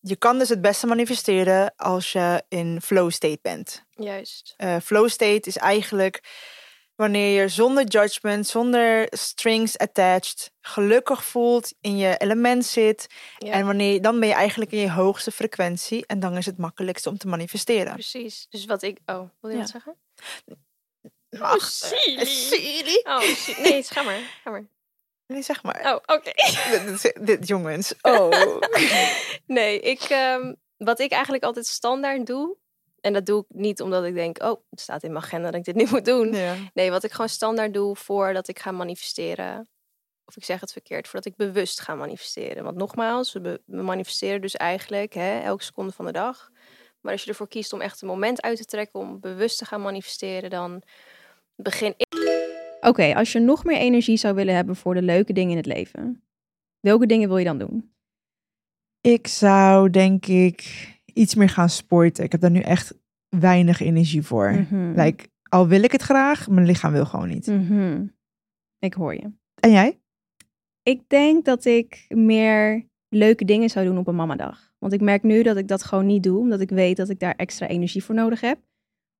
je 0.00 0.16
kan 0.16 0.38
dus 0.38 0.48
het 0.48 0.61
beste 0.61 0.87
manifesteren 0.87 1.74
als 1.76 2.12
je 2.12 2.42
in 2.48 2.81
flow 2.83 3.11
state 3.11 3.38
bent. 3.42 3.85
juist. 3.90 4.54
Eh, 4.57 4.76
flow 4.83 5.09
state 5.09 5.48
is 5.48 5.57
eigenlijk 5.57 6.20
wanneer 6.99 7.43
je 7.43 7.49
zonder 7.49 7.85
judgment, 7.85 8.47
zonder 8.47 9.07
strings 9.11 9.79
attached, 9.79 10.53
gelukkig 10.61 11.25
voelt, 11.25 11.75
in 11.81 11.97
je 11.97 12.17
element 12.17 12.65
zit. 12.65 13.07
Ja, 13.39 13.53
En 13.53 13.67
wanneer, 13.67 14.03
dan 14.03 14.21
ben 14.21 14.29
je 14.29 14.35
eigenlijk 14.35 14.71
in 14.73 14.79
je 14.79 14.91
hoogste 14.91 15.31
frequentie. 15.31 16.07
En 16.07 16.21
dan 16.21 16.37
is 16.37 16.47
het 16.47 16.59
makkelijkste 16.59 17.09
om 17.09 17.19
te 17.19 17.27
manifesteren. 17.29 17.93
precies. 17.93 18.47
Dus 18.51 18.65
wat 18.65 18.83
ik... 18.83 18.99
Oh, 19.07 19.29
wil 19.41 19.51
je 19.51 19.57
Ja. 19.57 19.63
wat 19.63 19.71
zeggen? 19.71 19.97
Ach, 21.39 21.55
eh, 21.57 21.61
Silly. 21.69 22.25
silly. 22.25 23.01
Oh, 23.05 23.21
nee, 23.63 23.83
ga 23.83 24.03
maar. 24.03 24.21
Ga 24.43 24.51
maar. 24.51 24.67
Nee, 25.27 25.43
zeg 25.43 25.63
maar. 25.63 25.81
Oh, 25.85 26.17
oké. 26.17 26.33
Dit, 27.27 27.49
jongens. 27.49 27.95
Oh. 28.03 28.61
Nee, 29.47 29.81
ik, 29.81 30.01
ehm, 30.01 30.55
wat 30.77 30.99
ik 31.01 31.11
eigenlijk 31.13 31.45
altijd 31.45 31.67
standaard 31.67 32.27
doe... 32.27 32.57
En 33.01 33.13
dat 33.13 33.27
doe 33.27 33.41
ik 33.49 33.57
niet 33.57 33.83
omdat 33.83 34.05
ik 34.05 34.15
denk... 34.15 34.43
Oh, 34.43 34.63
het 34.71 34.81
staat 34.81 35.03
in 35.03 35.13
mijn 35.13 35.25
agenda 35.25 35.51
dat 35.51 35.61
ik 35.61 35.65
dit 35.65 35.75
nu 35.85 35.87
moet 35.91 36.05
doen. 36.05 36.33
ja. 36.33 36.55
Nee, 36.75 36.91
wat 36.91 37.05
ik 37.05 37.11
gewoon 37.11 37.29
standaard 37.29 37.75
doe 37.75 37.97
voordat 37.97 38.49
ik 38.49 38.59
ga 38.59 38.71
manifesteren. 38.71 39.69
Of 40.25 40.37
ik 40.37 40.45
zeg 40.45 40.61
het 40.61 40.73
verkeerd, 40.73 41.09
voordat 41.09 41.33
ik 41.33 41.37
bewust 41.37 41.81
ga 41.81 41.95
manifesteren. 41.95 42.65
Want 42.65 42.77
nogmaals, 42.77 43.33
we 43.33 43.61
manifesteren 43.67 44.41
dus 44.41 44.57
eigenlijk 44.57 45.15
hè, 45.15 45.41
elke 45.41 45.65
seconde 45.65 45.93
van 45.93 46.05
de 46.05 46.13
dag. 46.13 46.51
Maar 47.01 47.13
als 47.13 47.23
je 47.23 47.29
ervoor 47.31 47.49
kiest 47.49 47.73
om 47.73 47.81
echt 47.81 48.03
een 48.03 48.09
moment 48.09 48.43
uit 48.43 48.57
te 48.57 48.65
trekken 48.65 49.01
om 49.01 49.21
bewust 49.21 49.59
te 49.59 49.65
gaan 49.65 49.83
manifesteren, 49.83 50.51
dan 50.51 50.83
begin 51.55 51.95
ik. 51.97 52.07
Oké, 52.81 53.15
als 53.15 53.33
je 53.33 53.39
nog 53.39 53.65
meer 53.65 53.79
energie 53.79 54.17
zou 54.17 54.35
willen 54.35 54.55
hebben 54.55 54.77
voor 54.77 54.95
de 54.95 55.03
leuke 55.03 55.33
dingen 55.33 55.51
in 55.51 55.57
het 55.57 55.67
leven, 55.67 56.23
welke 56.81 57.07
dingen 57.07 57.29
wil 57.29 57.39
je 57.39 57.45
dan 57.45 57.59
doen? 57.59 57.93
Ik 59.01 59.27
zou 59.27 59.91
denk 59.91 60.27
ik 60.27 60.89
iets 61.18 61.35
meer 61.35 61.48
gaan 61.48 61.68
sporten. 61.68 62.24
Ik 62.24 62.33
heb 62.33 62.40
daar 62.40 62.50
nu 62.50 62.61
echt 62.61 62.94
weinig 63.28 63.81
energie 63.81 64.22
voor. 64.22 64.50
Mhm. 64.52 64.92
Like, 65.00 65.28
al 65.48 65.68
wil 65.68 65.83
ik 65.83 65.92
het 65.92 66.02
graag, 66.02 66.48
mijn 66.48 66.66
lichaam 66.66 66.92
wil 66.92 67.04
gewoon 67.07 67.28
niet. 67.28 67.46
Mhm. 67.46 68.07
Ik 68.78 68.94
hoor 68.94 69.14
je. 69.14 69.33
En 69.61 69.70
jij? 69.70 70.00
Ik 70.83 71.09
denk 71.09 71.44
dat 71.44 71.64
ik 71.64 72.04
meer 72.09 72.87
leuke 73.09 73.44
dingen 73.44 73.70
zou 73.70 73.87
doen 73.87 73.98
op 73.98 74.07
een 74.07 74.14
mamadag. 74.16 74.72
Want 74.78 74.92
ik 74.92 75.00
merk 75.00 75.22
nu 75.22 75.42
dat 75.42 75.57
ik 75.57 75.68
dat 75.68 75.85
gewoon 75.85 76.07
niet 76.07 76.22
doe, 76.22 76.38
omdat 76.38 76.61
ik 76.61 76.70
weet 76.70 76.96
dat 76.96 77.09
ik 77.09 77.18
daar 77.18 77.35
extra 77.37 77.66
energie 77.66 78.04
voor 78.04 78.14
nodig 78.14 78.40
heb 78.40 78.59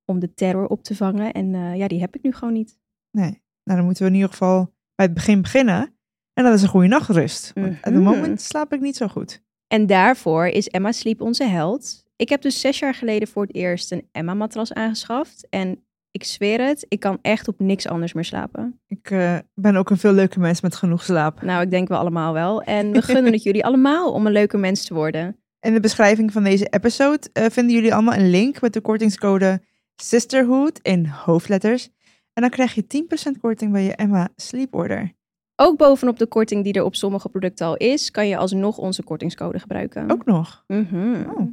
om 0.05 0.19
de 0.19 0.35
terror 0.35 0.67
op 0.67 0.83
te 0.83 0.97
vangen. 0.97 1.33
En 1.33 1.55
eh, 1.55 1.77
ja, 1.77 1.89
die 1.89 2.01
heb 2.01 2.15
ik 2.17 2.23
nu 2.23 2.33
gewoon 2.33 2.55
niet. 2.55 2.79
Nee. 3.11 3.43
Nou, 3.65 3.77
dan 3.79 3.85
moeten 3.85 4.03
we 4.03 4.09
in 4.09 4.15
ieder 4.17 4.31
geval 4.31 4.75
bij 4.95 5.07
het 5.07 5.15
begin 5.15 5.43
beginnen. 5.43 5.97
En 6.33 6.45
dat 6.45 6.55
is 6.55 6.63
een 6.63 6.69
goede 6.69 6.87
nachtrust. 6.89 7.53
Want 7.55 7.67
op 7.77 7.83
het 7.85 7.95
Mhm. 7.95 8.03
moment 8.03 8.41
slaap 8.41 8.73
ik 8.73 8.81
niet 8.81 8.97
zo 8.97 9.09
goed. 9.09 9.43
En 9.69 9.87
daarvoor 9.87 10.47
is 10.47 10.69
Emma 10.69 10.93
Sleep 10.93 11.21
onze 11.21 11.45
held. 11.45 12.05
Ik 12.17 12.29
heb 12.29 12.43
dus 12.43 12.61
zes 12.61 12.79
jaar 12.79 12.95
geleden 12.95 13.29
voor 13.29 13.43
het 13.43 13.55
eerst 13.55 13.93
een 13.93 14.09
Emma-matras 14.13 14.73
aangeschaft. 14.73 15.47
En 15.51 15.85
ik 16.11 16.25
zweer 16.25 16.61
het, 16.61 16.87
ik 16.89 17.01
kan 17.01 17.19
echt 17.23 17.49
op 17.49 17.59
niks 17.59 17.89
anders 17.89 18.13
meer 18.13 18.25
slapen. 18.25 18.81
Ik 18.87 19.11
eh, 19.11 19.39
ben 19.55 19.77
ook 19.77 19.91
een 19.91 19.99
veel 19.99 20.13
leuke 20.13 20.39
mens 20.39 20.61
met 20.61 20.75
genoeg 20.75 21.03
slaap. 21.03 21.43
Nou, 21.43 21.63
ik 21.63 21.71
denk 21.71 21.89
we 21.89 21.97
allemaal 21.97 22.33
wel. 22.33 22.63
En 22.63 22.93
we 22.93 23.03
gunnen 23.13 23.33
het 23.33 23.43
jullie 23.43 23.65
allemaal 23.65 24.13
om 24.13 24.27
een 24.27 24.33
leuke 24.33 24.57
mens 24.57 24.85
te 24.85 24.95
worden. 24.95 25.37
In 25.61 25.75
de 25.75 25.81
beschrijving 25.81 26.33
van 26.33 26.45
deze 26.45 26.67
episode 26.67 27.29
eh, 27.33 27.45
vinden 27.51 27.75
jullie 27.75 27.95
allemaal 27.95 28.15
een 28.15 28.31
link 28.31 28.61
met 28.61 28.73
de 28.73 28.81
kortingscode 28.81 29.63
Sisterhood 29.97 30.79
in 30.83 31.07
hoofdletters. 31.07 31.89
En 32.33 32.43
dan 32.43 32.51
krijg 32.51 32.75
je 32.75 33.07
10% 33.37 33.41
korting 33.41 33.73
bij 33.73 33.85
je 33.85 33.95
Emma 33.95 34.29
Sleep 34.37 34.75
Order. 34.75 35.17
Ook 35.61 35.77
bovenop 35.77 36.19
de 36.19 36.27
korting 36.27 36.65
die 36.65 36.73
er 36.73 36.85
op 36.85 36.95
sommige 36.95 37.29
producten 37.29 37.67
al 37.67 37.77
is, 37.77 38.11
kan 38.11 38.29
je 38.29 38.37
alsnog 38.37 38.79
onze 38.79 39.03
kortingscode 39.03 39.59
gebruiken. 39.59 40.11
Ook 40.11 40.25
nog. 40.25 40.65
Mhm. 40.67 41.25
Oh. 41.31 41.49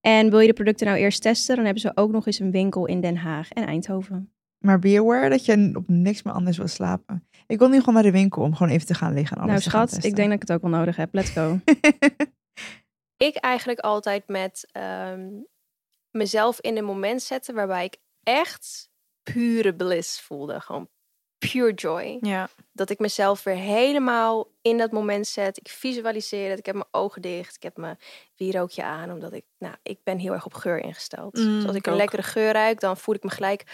En 0.00 0.30
wil 0.30 0.38
je 0.38 0.46
de 0.46 0.52
producten 0.52 0.86
nou 0.86 0.98
eerst 0.98 1.22
testen, 1.22 1.54
dan 1.54 1.64
hebben 1.64 1.82
ze 1.82 1.92
ook 1.94 2.10
nog 2.10 2.26
eens 2.26 2.38
een 2.38 2.50
winkel 2.50 2.86
in 2.86 3.00
Den 3.00 3.16
Haag 3.16 3.50
en 3.50 3.66
Eindhoven. 3.66 4.32
Maar 4.58 4.78
be 4.78 4.98
aware 4.98 5.28
dat 5.28 5.44
je 5.44 5.70
op 5.74 5.88
niks 5.88 6.22
meer 6.22 6.34
anders 6.34 6.56
wil 6.56 6.68
slapen. 6.68 7.28
Ik 7.46 7.58
wil 7.58 7.68
nu 7.68 7.78
gewoon 7.78 7.94
naar 7.94 8.02
de 8.02 8.10
winkel 8.10 8.42
om 8.42 8.54
gewoon 8.54 8.72
even 8.72 8.86
te 8.86 8.94
gaan 8.94 9.14
liggen 9.14 9.36
en 9.36 9.42
alles 9.42 9.52
nou 9.52 9.64
te 9.64 9.70
gaan 9.70 9.88
schat, 9.88 10.04
ik 10.04 10.16
denk 10.16 10.28
dat 10.28 10.42
ik 10.42 10.48
het 10.48 10.52
ook 10.52 10.62
wel 10.62 10.78
nodig 10.78 10.96
heb. 10.96 11.14
Let's 11.14 11.30
go. 11.30 11.58
Ik 13.16 13.36
eigenlijk 13.36 13.78
altijd 13.80 14.28
met 14.28 14.68
ehm, 14.72 15.28
mezelf 16.10 16.60
in 16.60 16.76
een 16.76 16.84
moment 16.84 17.22
zetten 17.22 17.54
waarbij 17.54 17.84
ik 17.84 17.96
echt 18.22 18.90
pure 19.22 19.74
bliss 19.74 20.20
voelde. 20.20 20.60
Gewoon 20.60 20.88
pure 21.38 21.72
joy. 21.74 22.18
ja. 22.20 22.48
dat 22.72 22.90
ik 22.90 22.98
mezelf 22.98 23.42
weer 23.42 23.54
helemaal 23.54 24.46
in 24.62 24.78
dat 24.78 24.90
moment 24.92 25.26
zet. 25.26 25.56
Ik 25.56 25.68
visualiseer 25.68 26.50
het. 26.50 26.58
Ik 26.58 26.66
heb 26.66 26.74
mijn 26.74 26.86
ogen 26.90 27.22
dicht. 27.22 27.56
Ik 27.56 27.62
heb 27.62 27.76
mijn 27.76 27.98
wierookje 28.36 28.82
aan. 28.84 29.10
Omdat 29.12 29.32
ik, 29.32 29.44
nou, 29.58 29.74
ik 29.82 29.98
ben 30.04 30.18
heel 30.18 30.32
erg 30.32 30.44
op 30.44 30.54
geur 30.54 30.78
ingesteld. 30.78 31.36
Mm, 31.36 31.54
dus 31.58 31.66
als 31.66 31.76
ik 31.76 31.86
een 31.86 31.92
ook. 31.92 31.98
lekkere 31.98 32.22
geur 32.22 32.52
ruik, 32.52 32.80
dan 32.80 32.96
voel 32.96 33.14
ik 33.14 33.22
me 33.22 33.30
gelijk. 33.30 33.64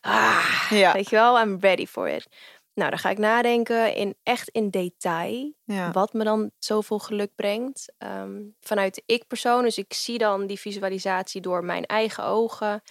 Ah, 0.00 0.66
Ja. 0.70 0.92
Weet 0.92 1.10
je 1.10 1.16
wel, 1.16 1.40
I'm 1.40 1.56
ready 1.60 1.86
for 1.86 2.08
it. 2.08 2.26
Nou, 2.74 2.90
dan 2.90 2.98
ga 2.98 3.10
ik 3.10 3.18
nadenken 3.18 3.94
in 3.94 4.14
echt 4.22 4.48
in 4.48 4.70
detail. 4.70 5.52
Ja. 5.64 5.90
Wat 5.90 6.12
me 6.12 6.24
dan 6.24 6.50
zoveel 6.58 6.98
geluk 6.98 7.34
brengt. 7.34 7.92
Ehm, 7.98 8.40
vanuit 8.60 8.94
de 8.94 9.02
ik-persoon. 9.06 9.62
Dus 9.62 9.78
ik 9.78 9.92
zie 9.92 10.18
dan 10.18 10.46
die 10.46 10.60
visualisatie 10.60 11.40
door 11.40 11.64
mijn 11.64 11.86
eigen 11.86 12.24
ogen. 12.24 12.82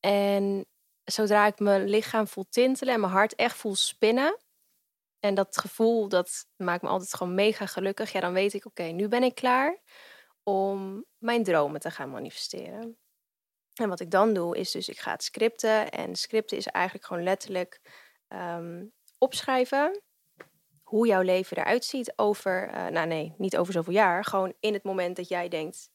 En 0.00 0.66
zodra 1.12 1.46
ik 1.46 1.58
mijn 1.58 1.88
lichaam 1.88 2.28
voel 2.28 2.46
tintelen 2.50 2.94
en 2.94 3.00
mijn 3.00 3.12
hart 3.12 3.34
echt 3.34 3.56
voel 3.56 3.74
spinnen. 3.74 4.38
En 5.20 5.34
dat 5.34 5.58
gevoel, 5.58 6.08
dat 6.08 6.46
maakt 6.56 6.82
me 6.82 6.88
altijd 6.88 7.14
gewoon 7.14 7.34
mega 7.34 7.66
gelukkig. 7.66 8.12
Ja, 8.12 8.20
dan 8.20 8.32
weet 8.32 8.52
ik, 8.54 8.66
oké, 8.66 8.82
nu 8.82 9.08
ben 9.08 9.22
ik 9.22 9.34
klaar 9.34 9.78
om 10.42 11.04
mijn 11.18 11.44
dromen 11.44 11.80
te 11.80 11.90
gaan 11.90 12.10
manifesteren. 12.10 12.98
En 13.74 13.88
wat 13.88 14.00
ik 14.00 14.10
dan 14.10 14.34
doe, 14.34 14.56
is 14.56 14.70
dus 14.70 14.88
ik 14.88 14.98
ga 14.98 15.10
het 15.10 15.22
scripten. 15.22 15.90
En 15.90 16.16
scripten 16.16 16.56
is 16.56 16.66
eigenlijk 16.66 17.06
gewoon 17.06 17.22
letterlijk 17.22 17.80
ehm, 18.28 18.84
opschrijven 19.18 20.02
hoe 20.82 21.06
jouw 21.06 21.22
leven 21.22 21.56
eruit 21.56 21.84
ziet 21.84 22.12
over, 22.16 22.68
eh, 22.68 22.86
nou 22.86 23.06
nee, 23.06 23.34
niet 23.38 23.56
over 23.56 23.72
zoveel 23.72 23.92
jaar. 23.92 24.24
Gewoon 24.24 24.54
in 24.60 24.72
het 24.72 24.82
moment 24.82 25.16
dat 25.16 25.28
jij 25.28 25.48
denkt, 25.48 25.90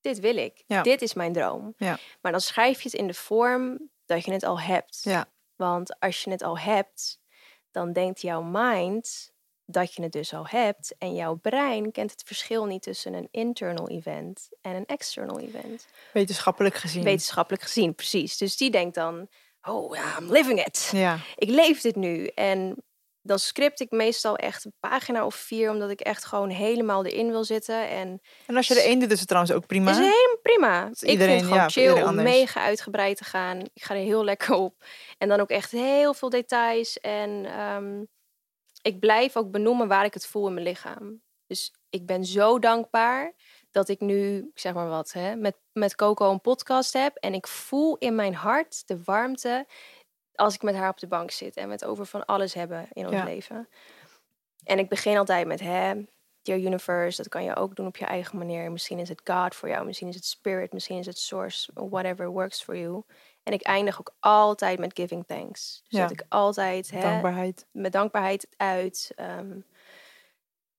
dit 0.00 0.20
wil 0.20 0.36
ik. 0.36 0.64
Ja. 0.66 0.82
Dit 0.82 1.02
is 1.02 1.14
mijn 1.14 1.32
droom. 1.32 1.74
Ja. 1.76 1.98
Maar 2.20 2.32
dan 2.32 2.40
schrijf 2.40 2.82
je 2.82 2.88
het 2.88 2.98
in 2.98 3.06
de 3.06 3.14
vorm 3.14 3.90
dat 4.14 4.24
je 4.24 4.32
het 4.32 4.42
al 4.42 4.60
hebt. 4.60 5.00
Ja. 5.02 5.26
Want 5.56 6.00
als 6.00 6.24
je 6.24 6.30
het 6.30 6.42
al 6.42 6.58
hebt, 6.58 7.20
dan 7.70 7.92
denkt 7.92 8.20
jouw 8.20 8.42
mind 8.42 9.32
dat 9.64 9.94
je 9.94 10.02
het 10.02 10.12
dus 10.12 10.34
al 10.34 10.46
hebt. 10.46 10.94
En 10.98 11.14
jouw 11.14 11.34
brein 11.34 11.92
kent 11.92 12.10
het 12.10 12.22
verschil 12.26 12.64
niet 12.64 12.82
tussen 12.82 13.14
een 13.14 13.28
internal 13.30 13.88
event 13.88 14.48
en 14.60 14.74
een 14.74 14.86
external 14.86 15.40
event. 15.40 15.86
Wetenschappelijk 16.12 16.74
gezien. 16.74 17.02
Wetenschappelijk 17.02 17.62
gezien, 17.62 17.94
precies. 17.94 18.36
Dus 18.36 18.56
die 18.56 18.70
denkt 18.70 18.94
dan, 18.94 19.28
oh 19.62 19.96
ja, 19.96 20.18
I'm 20.18 20.32
living 20.32 20.64
it 20.64 20.90
Ja. 20.92 21.18
ik 21.36 21.48
leef 21.48 21.80
dit 21.80 21.96
nu. 21.96 22.26
En 22.26 22.84
dan 23.22 23.38
script 23.38 23.80
ik 23.80 23.90
meestal 23.90 24.36
echt 24.36 24.64
een 24.64 24.74
pagina 24.80 25.24
of 25.26 25.34
vier, 25.34 25.70
omdat 25.70 25.90
ik 25.90 26.00
echt 26.00 26.24
gewoon 26.24 26.50
helemaal 26.50 27.04
erin 27.04 27.30
wil 27.30 27.44
zitten. 27.44 27.88
En 27.88 28.20
En 28.46 28.56
als 28.56 28.68
je 28.68 28.74
er 28.74 28.84
één 28.84 28.98
doet, 29.00 29.10
is 29.10 29.18
het 29.18 29.28
trouwens 29.28 29.54
ook 29.54 29.66
prima. 29.66 29.90
is 29.90 29.96
helemaal 29.96 30.38
prima. 30.42 30.86
ik 30.86 31.00
iedereen- 31.10 31.18
vind 31.18 31.40
het 31.40 31.42
gewoon 31.42 31.58
ja, 31.62 31.68
chill 31.68 32.02
om 32.02 32.08
anders. 32.08 32.28
mega 32.30 32.60
uitgebreid 32.62 33.16
te 33.16 33.24
gaan. 33.24 33.58
Ik 33.60 33.82
ga 33.82 33.94
er 33.94 34.00
heel 34.00 34.24
lekker 34.24 34.54
op. 34.54 34.84
En 35.18 35.28
dan 35.28 35.40
ook 35.40 35.50
echt 35.50 35.70
heel 35.70 36.14
veel 36.14 36.28
details. 36.30 37.00
En 37.00 37.44
ehm, 37.46 38.02
ik 38.82 39.00
blijf 39.00 39.36
ook 39.36 39.50
benoemen 39.50 39.88
waar 39.88 40.04
ik 40.04 40.14
het 40.14 40.26
voel 40.26 40.46
in 40.46 40.54
mijn 40.54 40.66
lichaam. 40.66 41.22
Dus 41.46 41.74
ik 41.90 42.06
ben 42.06 42.24
zo 42.24 42.58
dankbaar 42.58 43.32
dat 43.70 43.88
ik 43.88 44.00
nu, 44.00 44.36
ik 44.36 44.58
zeg 44.58 44.72
maar 44.74 44.88
wat, 44.88 45.12
hè, 45.12 45.36
met, 45.36 45.56
met 45.72 45.94
Coco 45.94 46.30
een 46.30 46.40
podcast 46.40 46.92
heb. 46.92 47.16
En 47.16 47.34
ik 47.34 47.46
voel 47.46 47.96
in 47.98 48.14
mijn 48.14 48.34
hart 48.34 48.82
de 48.86 49.02
warmte 49.04 49.66
als 50.34 50.54
ik 50.54 50.62
met 50.62 50.74
haar 50.74 50.88
op 50.90 50.98
de 50.98 51.06
bank 51.06 51.30
zit. 51.30 51.56
En 51.56 51.66
we 51.66 51.72
het 51.72 51.84
over 51.84 52.06
van 52.06 52.24
alles 52.24 52.54
hebben 52.54 52.88
in 52.92 53.04
ons 53.06 53.14
Ja. 53.14 53.24
leven. 53.24 53.68
En 54.64 54.78
ik 54.78 54.88
begin 54.88 55.16
altijd 55.16 55.46
met, 55.46 55.60
hè, 55.60 55.92
Dear 56.42 56.58
Universe, 56.58 57.16
dat 57.16 57.28
kan 57.28 57.44
je 57.44 57.56
ook 57.56 57.76
doen 57.76 57.86
op 57.86 57.96
je 57.96 58.04
eigen 58.04 58.38
manier. 58.38 58.72
Misschien 58.72 58.98
is 58.98 59.08
het 59.08 59.20
God 59.24 59.54
voor 59.54 59.68
jou, 59.68 59.84
misschien 59.86 60.08
is 60.08 60.14
het 60.14 60.24
Spirit, 60.24 60.72
misschien 60.72 60.98
is 60.98 61.06
het 61.06 61.18
Source, 61.18 61.70
whatever 61.74 62.28
works 62.28 62.62
for 62.62 62.76
you. 62.76 63.02
En 63.42 63.52
ik 63.52 63.62
eindig 63.62 63.98
ook 64.00 64.14
altijd 64.20 64.78
met 64.78 64.90
giving 64.94 65.24
thanks. 65.26 65.82
Dus 65.88 65.98
Ja. 65.98 66.02
dat 66.02 66.10
ik 66.10 66.24
altijd 66.28 66.90
hè, 66.90 67.00
Dankbaarheid. 67.00 67.66
met 67.70 67.92
dankbaarheid 67.92 68.46
uit. 68.56 69.12
ehm, 69.16 69.58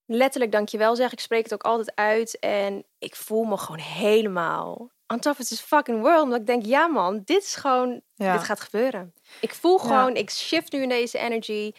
letterlijk 0.06 0.52
dankjewel 0.52 0.96
zeg. 0.96 1.12
Ik 1.12 1.20
spreek 1.20 1.44
het 1.44 1.54
ook 1.54 1.64
altijd 1.64 1.92
uit. 1.96 2.40
En 2.40 2.86
ik 3.00 3.16
voel 3.16 3.44
me 3.44 3.58
gewoon 3.58 3.80
helemaal 3.82 4.90
on 5.14 5.20
top 5.20 5.40
of 5.40 5.46
this 5.48 5.60
fucking 5.62 6.02
world. 6.02 6.24
Omdat 6.24 6.40
ik 6.40 6.46
denk, 6.48 6.66
ja 6.66 6.88
man, 6.88 7.22
dit 7.26 7.44
is 7.44 7.56
gewoon, 7.56 8.02
Ja. 8.16 8.34
dit 8.34 8.44
gaat 8.44 8.60
gebeuren. 8.60 9.14
Ik 9.40 9.54
voel 9.54 9.78
Ja. 9.78 9.84
gewoon, 9.88 10.16
ik 10.16 10.30
shift 10.30 10.72
nu 10.72 10.82
in 10.82 10.90
deze 10.90 11.18
energy. 11.18 11.72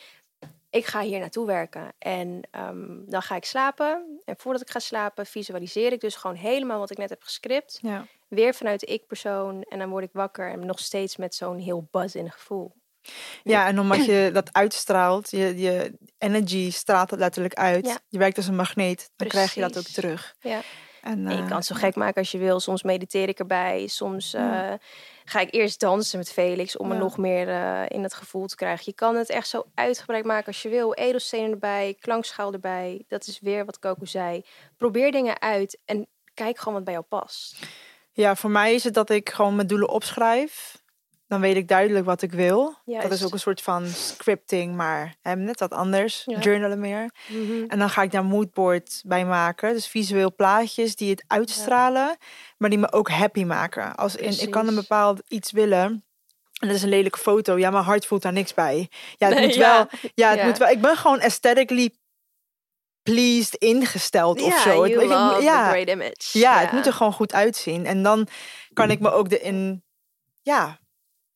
Ik 0.71 0.87
ga 0.87 1.01
hier 1.01 1.19
naartoe 1.19 1.47
werken. 1.47 1.93
En 1.99 2.41
ehm, 2.51 3.05
dan 3.07 3.23
ga 3.23 3.37
ik 3.37 3.45
slapen. 3.45 4.21
En 4.25 4.35
voordat 4.39 4.63
ik 4.63 4.71
ga 4.71 4.79
slapen, 4.79 5.27
visualiseer 5.27 5.93
ik 5.93 6.01
dus 6.01 6.15
gewoon 6.15 6.37
helemaal 6.37 6.79
wat 6.79 6.91
ik 6.91 6.99
net 6.99 7.11
heb 7.11 7.23
gescript. 7.23 7.79
Ja. 7.83 8.07
Weer 8.29 8.55
vanuit 8.55 8.89
ik-persoon. 8.89 9.63
En 9.63 9.79
dan 9.79 9.89
word 9.89 10.05
ik 10.05 10.11
wakker 10.13 10.51
en 10.51 10.67
nog 10.67 10.79
steeds 10.79 11.17
met 11.17 11.35
zo'n 11.35 11.59
heel 11.59 11.89
buzz 11.91 12.15
in 12.15 12.31
gevoel. 12.31 12.73
ja, 13.43 13.67
en 13.67 13.81
omdat 13.81 14.05
je 14.05 14.31
dat 14.33 14.53
uitstraalt, 14.53 15.31
je, 15.31 15.59
je 15.59 15.93
energy 16.19 16.71
straalt 16.71 17.11
het 17.11 17.19
letterlijk 17.19 17.55
uit. 17.55 17.87
Ja. 17.87 17.99
Je 18.09 18.19
werkt 18.19 18.37
als 18.37 18.47
een 18.47 18.57
magneet, 18.57 19.11
dan 19.17 19.29
krijg 19.29 19.55
je 19.55 19.61
dat 19.61 19.79
ook 19.79 19.85
terug. 19.87 20.35
Ja. 20.41 20.61
En, 21.05 21.27
En 21.27 21.37
je 21.37 21.43
eh, 21.43 21.47
kan 21.49 21.57
het 21.57 21.67
zo 21.67 21.75
gek 21.75 21.95
maken 21.95 22.17
als 22.19 22.31
je 22.33 22.39
wil. 22.39 22.61
Soms 22.61 22.83
mediteer 22.83 23.29
ik 23.29 23.39
erbij. 23.39 23.87
Soms 23.87 24.31
Ja. 24.31 24.71
eh, 24.73 24.79
ga 25.25 25.41
ik 25.41 25.55
eerst 25.55 25.81
dansen 25.81 26.19
met 26.19 26.33
Felix 26.33 26.77
om 26.77 26.89
me 26.89 26.95
Ja. 26.95 27.01
nog 27.01 27.19
meer 27.19 27.49
eh, 27.49 27.83
in 27.89 28.03
het 28.03 28.15
gevoel 28.15 28.47
te 28.47 28.57
krijgen. 28.57 28.83
Je 28.87 28.93
kan 28.95 29.17
het 29.17 29.29
echt 29.29 29.49
zo 29.49 29.65
uitgebreid 29.75 30.25
maken 30.25 30.47
als 30.47 30.63
je 30.63 30.69
wil. 30.69 30.95
Edelstenen 30.95 31.51
erbij, 31.51 31.97
klankschaal 32.01 32.53
erbij. 32.53 33.05
Dat 33.09 33.27
is 33.27 33.41
weer 33.41 33.65
wat 33.65 33.79
Coco 33.79 34.05
zei. 34.05 34.45
Probeer 34.77 35.13
dingen 35.13 35.41
uit 35.41 35.79
en 35.85 36.07
kijk 36.35 36.59
gewoon 36.59 36.75
wat 36.75 36.85
bij 36.85 36.93
jou 36.93 37.05
past. 37.09 37.59
Ja, 38.13 38.37
voor 38.37 38.51
mij 38.51 38.75
is 38.75 38.85
het 38.85 38.95
dat 38.95 39.11
ik 39.11 39.31
gewoon 39.31 39.55
mijn 39.57 39.67
doelen 39.69 39.89
opschrijf. 39.89 40.83
Dan 41.35 41.43
weet 41.43 41.57
ik 41.57 41.69
duidelijk 41.69 42.05
wat 42.05 42.23
ik 42.23 42.33
wil. 42.33 42.75
Dat 42.85 43.11
is 43.13 43.25
ook 43.25 43.33
een 43.33 43.39
soort 43.39 43.61
van 43.63 43.87
scripting, 43.87 44.75
maar 44.77 45.15
hè, 45.23 45.37
net 45.37 45.61
wat 45.61 45.73
anders. 45.73 46.23
Ja. 46.27 46.39
Journalen 46.39 46.81
meer. 46.81 47.11
En 47.69 47.79
dan 47.79 47.91
ga 47.91 48.03
ik 48.03 48.11
daar 48.11 48.25
moodboard 48.25 49.03
bij 49.07 49.25
maken. 49.25 49.73
Dus 49.73 49.87
visueel 49.89 50.35
plaatjes 50.35 50.97
die 50.97 51.11
het 51.11 51.25
uitstralen, 51.27 52.17
maar 52.59 52.71
die 52.71 52.79
me 52.79 52.93
ook 52.93 53.11
happy 53.11 53.45
maken. 53.45 53.95
Als 53.95 54.17
in, 54.17 54.41
ik 54.41 54.51
kan 54.51 54.69
een 54.69 54.75
bepaald 54.75 55.21
iets 55.29 55.53
willen. 55.53 56.05
En 56.61 56.69
dat 56.69 56.77
is 56.77 56.83
een 56.83 56.89
lelijke 56.89 57.19
foto. 57.19 57.59
Ja, 57.59 57.71
mijn 57.71 57.85
hart 57.85 58.07
voelt 58.07 58.23
daar 58.23 58.33
niks 58.33 58.55
bij. 58.55 58.89
Ja, 59.17 59.27
het 59.29 59.37
Nee, 59.37 59.47
moet 59.47 59.55
ja. 59.55 59.77
wel. 59.77 60.11
Ja, 60.15 60.31
het 60.31 60.45
moet 60.45 60.59
wel. 60.59 60.69
Ik 60.69 60.81
ben 60.81 60.97
gewoon 60.97 61.21
aesthetically 61.21 61.91
pleased 63.03 63.55
ingesteld 63.55 64.43
of 64.43 64.61
zo. 64.61 64.83
Het- 64.83 64.93
ik- 64.93 65.09
ja, 65.43 65.65
the 65.65 65.71
great 65.71 65.89
image. 65.89 66.39
ja, 66.39 66.59
het 66.59 66.73
moet 66.73 66.87
er 66.87 66.93
gewoon 66.93 67.13
goed 67.13 67.33
uitzien. 67.33 67.87
En 67.87 68.03
dan 68.03 68.29
kan 68.73 68.91
ik 68.91 69.01
me 69.01 69.11
ook 69.11 69.31
erin, 69.31 69.85
ja, 70.43 70.79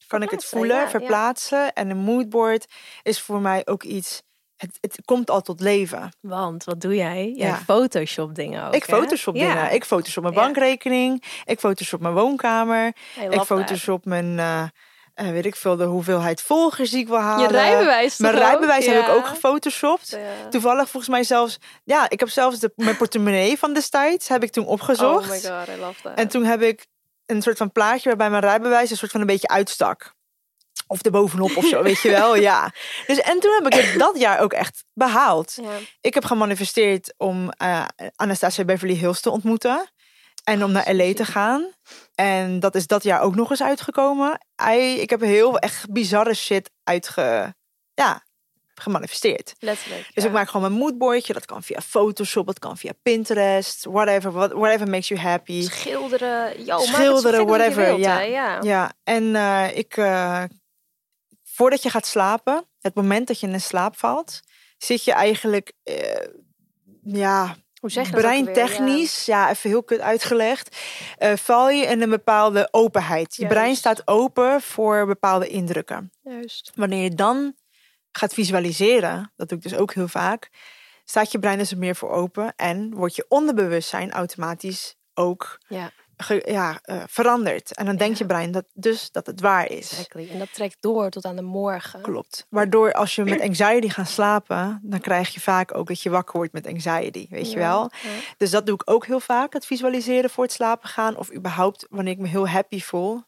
kan 0.08 0.22
ik 0.22 0.30
het 0.30 0.44
voelen, 0.44 0.76
ja, 0.76 0.82
ja. 0.82 0.88
verplaatsen. 0.88 1.72
En 1.72 1.90
een 1.90 1.96
moodboard 1.96 2.66
is 3.02 3.20
voor 3.20 3.40
mij 3.40 3.62
ook 3.66 3.82
iets. 3.82 4.22
Het, 4.56 4.78
het 4.80 4.98
komt 5.04 5.30
al 5.30 5.40
tot 5.40 5.60
leven. 5.60 6.12
Want 6.20 6.64
wat 6.64 6.80
doe 6.80 6.94
jij? 6.94 7.32
Jij 7.36 7.46
Ja. 7.48 7.56
photoshop 7.56 8.34
dingen 8.34 8.66
ook, 8.66 8.74
ik 8.74 8.84
hè? 8.84 8.96
photoshop 8.96 9.36
Ja. 9.36 9.54
dingen. 9.54 9.72
Ik 9.74 9.84
photoshop 9.84 10.22
mijn 10.22 10.34
bankrekening. 10.34 11.24
Ik 11.44 11.58
photoshop 11.58 12.00
mijn 12.00 12.14
woonkamer. 12.14 12.86
Ik 12.86 12.94
love 13.16 13.36
that. 13.36 13.46
photoshop 13.46 14.04
mijn, 14.04 14.38
eh, 14.38 15.28
weet 15.30 15.46
ik 15.46 15.56
veel, 15.56 15.76
de 15.76 15.84
hoeveelheid 15.84 16.42
volgers 16.42 16.90
die 16.90 17.00
ik 17.00 17.08
wil 17.08 17.18
halen. 17.18 17.46
Je 17.46 17.52
rijbewijs 17.52 18.18
Mijn 18.18 18.34
toch 18.34 18.42
ook? 18.42 18.48
rijbewijs 18.48 18.86
heb 18.86 19.02
ik 19.02 19.08
ook 19.08 19.26
gefotoshopt. 19.26 20.08
Ja. 20.10 20.48
Toevallig 20.48 20.88
volgens 20.90 21.12
mij 21.12 21.22
zelfs, 21.24 21.58
ja, 21.84 22.08
ik 22.10 22.20
heb 22.20 22.28
zelfs 22.28 22.58
de, 22.58 22.72
mijn 22.76 22.96
portemonnee 22.96 23.58
van 23.58 23.72
destijds 23.72 24.28
heb 24.28 24.42
ik 24.42 24.50
toen 24.50 24.66
opgezocht. 24.66 25.24
Oh 25.44 25.50
my 25.50 25.66
god, 25.66 25.76
I 25.76 25.80
love 25.80 26.02
that. 26.02 26.14
En 26.16 26.28
toen 26.28 26.44
heb 26.44 26.62
ik 26.62 26.86
een 27.30 27.42
soort 27.42 27.56
van 27.56 27.72
plaatje 27.72 28.08
waarbij 28.08 28.30
mijn 28.30 28.42
rijbewijs 28.42 28.90
een 28.90 28.96
soort 28.96 29.10
van 29.10 29.20
een 29.20 29.26
beetje 29.26 29.48
uitstak. 29.48 30.16
Of 30.86 31.02
erbovenop 31.02 31.56
of 31.56 31.64
zo, 31.66 31.82
weet 31.88 32.00
je 32.00 32.10
wel. 32.10 32.36
Ja. 32.36 32.72
Dus, 33.06 33.20
en 33.20 33.40
toen 33.40 33.52
heb 33.52 33.66
ik 33.72 33.80
het 33.84 33.98
dat 33.98 34.18
jaar 34.18 34.40
ook 34.40 34.52
echt 34.52 34.84
behaald. 34.94 35.58
ja. 35.62 35.70
Ik 36.00 36.14
heb 36.14 36.24
gemanifesteerd 36.24 37.14
om 37.16 37.50
eh, 37.50 37.84
Anastasia 38.16 38.64
Beverly 38.64 38.94
Hills 38.94 39.20
te 39.20 39.30
ontmoeten. 39.30 39.92
En 40.44 40.64
om 40.64 40.72
naar 40.72 40.94
LA 40.94 41.14
te 41.14 41.24
gaan. 41.24 41.72
En 42.14 42.60
dat 42.60 42.74
is 42.74 42.86
dat 42.86 43.02
jaar 43.02 43.20
ook 43.20 43.34
nog 43.34 43.50
eens 43.50 43.62
uitgekomen. 43.62 44.40
I- 44.70 45.00
ik 45.00 45.10
heb 45.10 45.20
heel 45.20 45.58
echt 45.58 45.90
bizarre 45.92 46.34
shit 46.34 46.70
uitge... 46.84 47.54
Ja, 47.94 48.22
gemanifesteerd. 48.80 49.54
Letterlijk. 49.58 50.10
Dus 50.14 50.22
ja. 50.22 50.28
ik 50.28 50.34
maak 50.34 50.46
gewoon 50.50 50.70
mijn 50.70 50.82
moodboardje. 50.82 51.32
Dat 51.32 51.44
kan 51.44 51.62
via 51.62 51.80
Photoshop, 51.80 52.46
dat 52.46 52.58
kan 52.58 52.76
via 52.76 52.92
Pinterest. 53.02 53.84
Whatever, 53.84 54.32
what- 54.32 54.52
whatever 54.52 54.88
makes 54.88 55.08
you 55.08 55.20
happy. 55.20 55.62
Schilderen, 55.62 56.64
yo, 56.64 56.78
Schilderen, 56.78 57.46
whatever, 57.46 57.84
wilt, 57.84 58.00
ja. 58.00 58.20
ja. 58.20 58.58
Ja, 58.62 58.92
en 59.04 59.36
eh, 59.36 59.76
ik, 59.76 59.96
eh, 59.96 60.44
voordat 61.44 61.82
je 61.82 61.90
gaat 61.90 62.06
slapen, 62.06 62.64
het 62.80 62.94
moment 62.94 63.26
dat 63.26 63.40
je 63.40 63.46
in 63.48 63.60
slaap 63.60 63.96
valt, 63.96 64.40
zit 64.78 65.04
je 65.04 65.12
eigenlijk, 65.12 65.72
eh, 65.82 66.26
ja, 67.02 67.56
Hoe 67.80 67.90
zeg 67.90 68.06
je 68.06 68.12
breintechnisch, 68.16 69.24
ja. 69.26 69.50
even 69.50 69.70
heel 69.70 69.82
kut 69.82 70.00
uitgelegd, 70.00 70.76
val 71.34 71.70
je 71.70 71.84
in 71.86 72.02
een 72.02 72.10
bepaalde 72.10 72.68
openheid. 72.70 73.36
Je 73.36 73.46
brein 73.46 73.76
staat 73.76 74.02
open 74.04 74.60
voor 74.60 75.06
bepaalde 75.06 75.48
indrukken. 75.48 76.12
Ja, 76.22 76.30
Juist. 76.32 76.72
Wanneer 76.74 77.02
je 77.02 77.14
dan 77.14 77.54
gaat 78.18 78.34
visualiseren, 78.34 79.32
dat 79.36 79.48
doe 79.48 79.58
ik 79.58 79.64
dus 79.64 79.74
ook 79.74 79.94
heel 79.94 80.08
vaak, 80.08 80.50
staat 81.04 81.32
je 81.32 81.38
brein 81.38 81.58
dus 81.58 81.70
er 81.70 81.78
meer 81.78 81.96
voor 81.96 82.10
open 82.10 82.52
en 82.56 82.94
wordt 82.94 83.16
je 83.16 83.26
onderbewustzijn 83.28 84.10
automatisch 84.12 84.96
ook 85.14 85.58
Ja, 85.68 85.90
ge- 86.16 86.42
ja, 86.46 86.78
eh, 86.82 87.02
veranderd. 87.06 87.74
En 87.74 87.86
dan 87.86 87.96
denkt 87.96 88.18
je 88.18 88.26
brein 88.26 88.52
dat, 88.52 88.64
dus 88.72 89.10
dat 89.10 89.26
het 89.26 89.40
waar 89.40 89.70
is. 89.70 89.90
exactly. 89.90 90.28
En 90.30 90.38
dat 90.38 90.52
trekt 90.54 90.76
door 90.80 91.10
tot 91.10 91.24
aan 91.24 91.36
de 91.36 91.42
morgen. 91.42 92.00
Klopt. 92.02 92.46
Waardoor 92.48 92.92
als 92.92 93.14
je 93.14 93.24
met 93.24 93.40
anxiety 93.40 93.88
gaat 93.88 94.08
slapen, 94.08 94.80
dan 94.82 95.00
krijg 95.00 95.28
je 95.34 95.40
vaak 95.40 95.74
ook 95.74 95.88
dat 95.88 96.02
je 96.02 96.10
wakker 96.10 96.36
wordt 96.36 96.52
met 96.52 96.66
anxiety, 96.66 97.26
weet 97.30 97.50
je 97.52 97.58
wel. 97.58 97.90
Dus 98.36 98.50
dat 98.50 98.66
doe 98.66 98.74
ik 98.74 98.90
ook 98.90 99.06
heel 99.06 99.20
vaak, 99.20 99.52
het 99.52 99.66
visualiseren 99.66 100.30
voor 100.30 100.44
het 100.44 100.52
slapen 100.52 100.88
gaan. 100.88 101.16
Of 101.16 101.32
überhaupt 101.34 101.86
wanneer 101.90 102.12
ik 102.12 102.18
me 102.18 102.28
heel 102.28 102.48
happy 102.48 102.80
voel, 102.80 103.22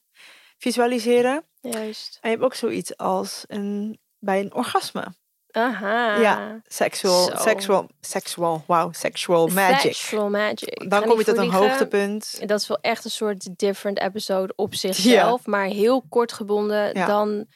visualiseren. 0.59 1.45
Juist. 1.61 2.19
En 2.21 2.31
je 2.31 2.37
hebt 2.37 2.45
ook 2.47 2.55
zoiets 2.55 2.97
als 2.97 3.45
een, 3.47 3.99
bij 4.21 4.41
een 4.41 4.55
orgasme. 4.55 5.07
Aha. 5.51 6.17
Ja, 6.21 6.61
Sexual, 6.67 7.25
Zo. 7.25 7.37
sexual, 7.37 7.89
sexual, 8.01 8.65
wow, 8.67 8.95
sexual 8.95 9.47
magic. 9.47 9.95
Sexual 9.95 10.29
magic. 10.31 10.91
Dan 10.91 11.03
kom 11.05 11.19
je 11.19 11.25
tot 11.25 11.37
een 11.37 11.51
hoogtepunt. 11.51 12.49
Dat 12.49 12.61
is 12.61 12.69
wel 12.69 12.79
echt 12.81 13.05
een 13.05 13.11
soort 13.11 13.59
different 13.59 13.99
episode 14.01 14.53
op 14.57 14.75
zichzelf. 14.75 15.47
Maar 15.47 15.65
heel 15.67 16.03
kort 16.09 16.33
gebonden. 16.33 16.95
Ja. 16.95 17.07
Dan 17.07 17.47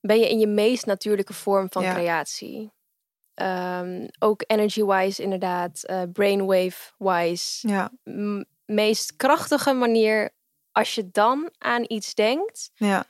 ben 0.00 0.18
je 0.18 0.28
in 0.30 0.38
je 0.38 0.46
meest 0.46 0.86
natuurlijke 0.86 1.32
vorm 1.32 1.66
van 1.70 1.82
Ja. 1.82 1.92
creatie. 1.94 2.72
Ehm, 3.34 4.06
ook 4.18 4.42
energy-wise 4.46 5.22
inderdaad. 5.22 5.84
eh, 5.84 6.02
brainwave-wise. 6.12 7.68
Ja, 7.68 7.90
meest 8.64 9.16
krachtige 9.16 9.72
manier. 9.72 10.30
Als 10.72 10.94
je 10.94 11.08
dan 11.10 11.50
aan 11.58 11.84
iets 11.86 12.14
denkt. 12.14 12.70
ja. 12.74 13.04